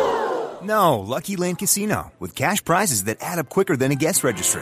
No, 0.62 1.00
Lucky 1.00 1.36
Land 1.38 1.58
Casino, 1.58 2.12
with 2.20 2.36
cash 2.36 2.64
prizes 2.64 3.06
that 3.06 3.18
add 3.22 3.40
up 3.40 3.50
quicker 3.50 3.76
than 3.76 3.92
a 3.92 3.96
guest 3.96 4.24
registry. 4.24 4.62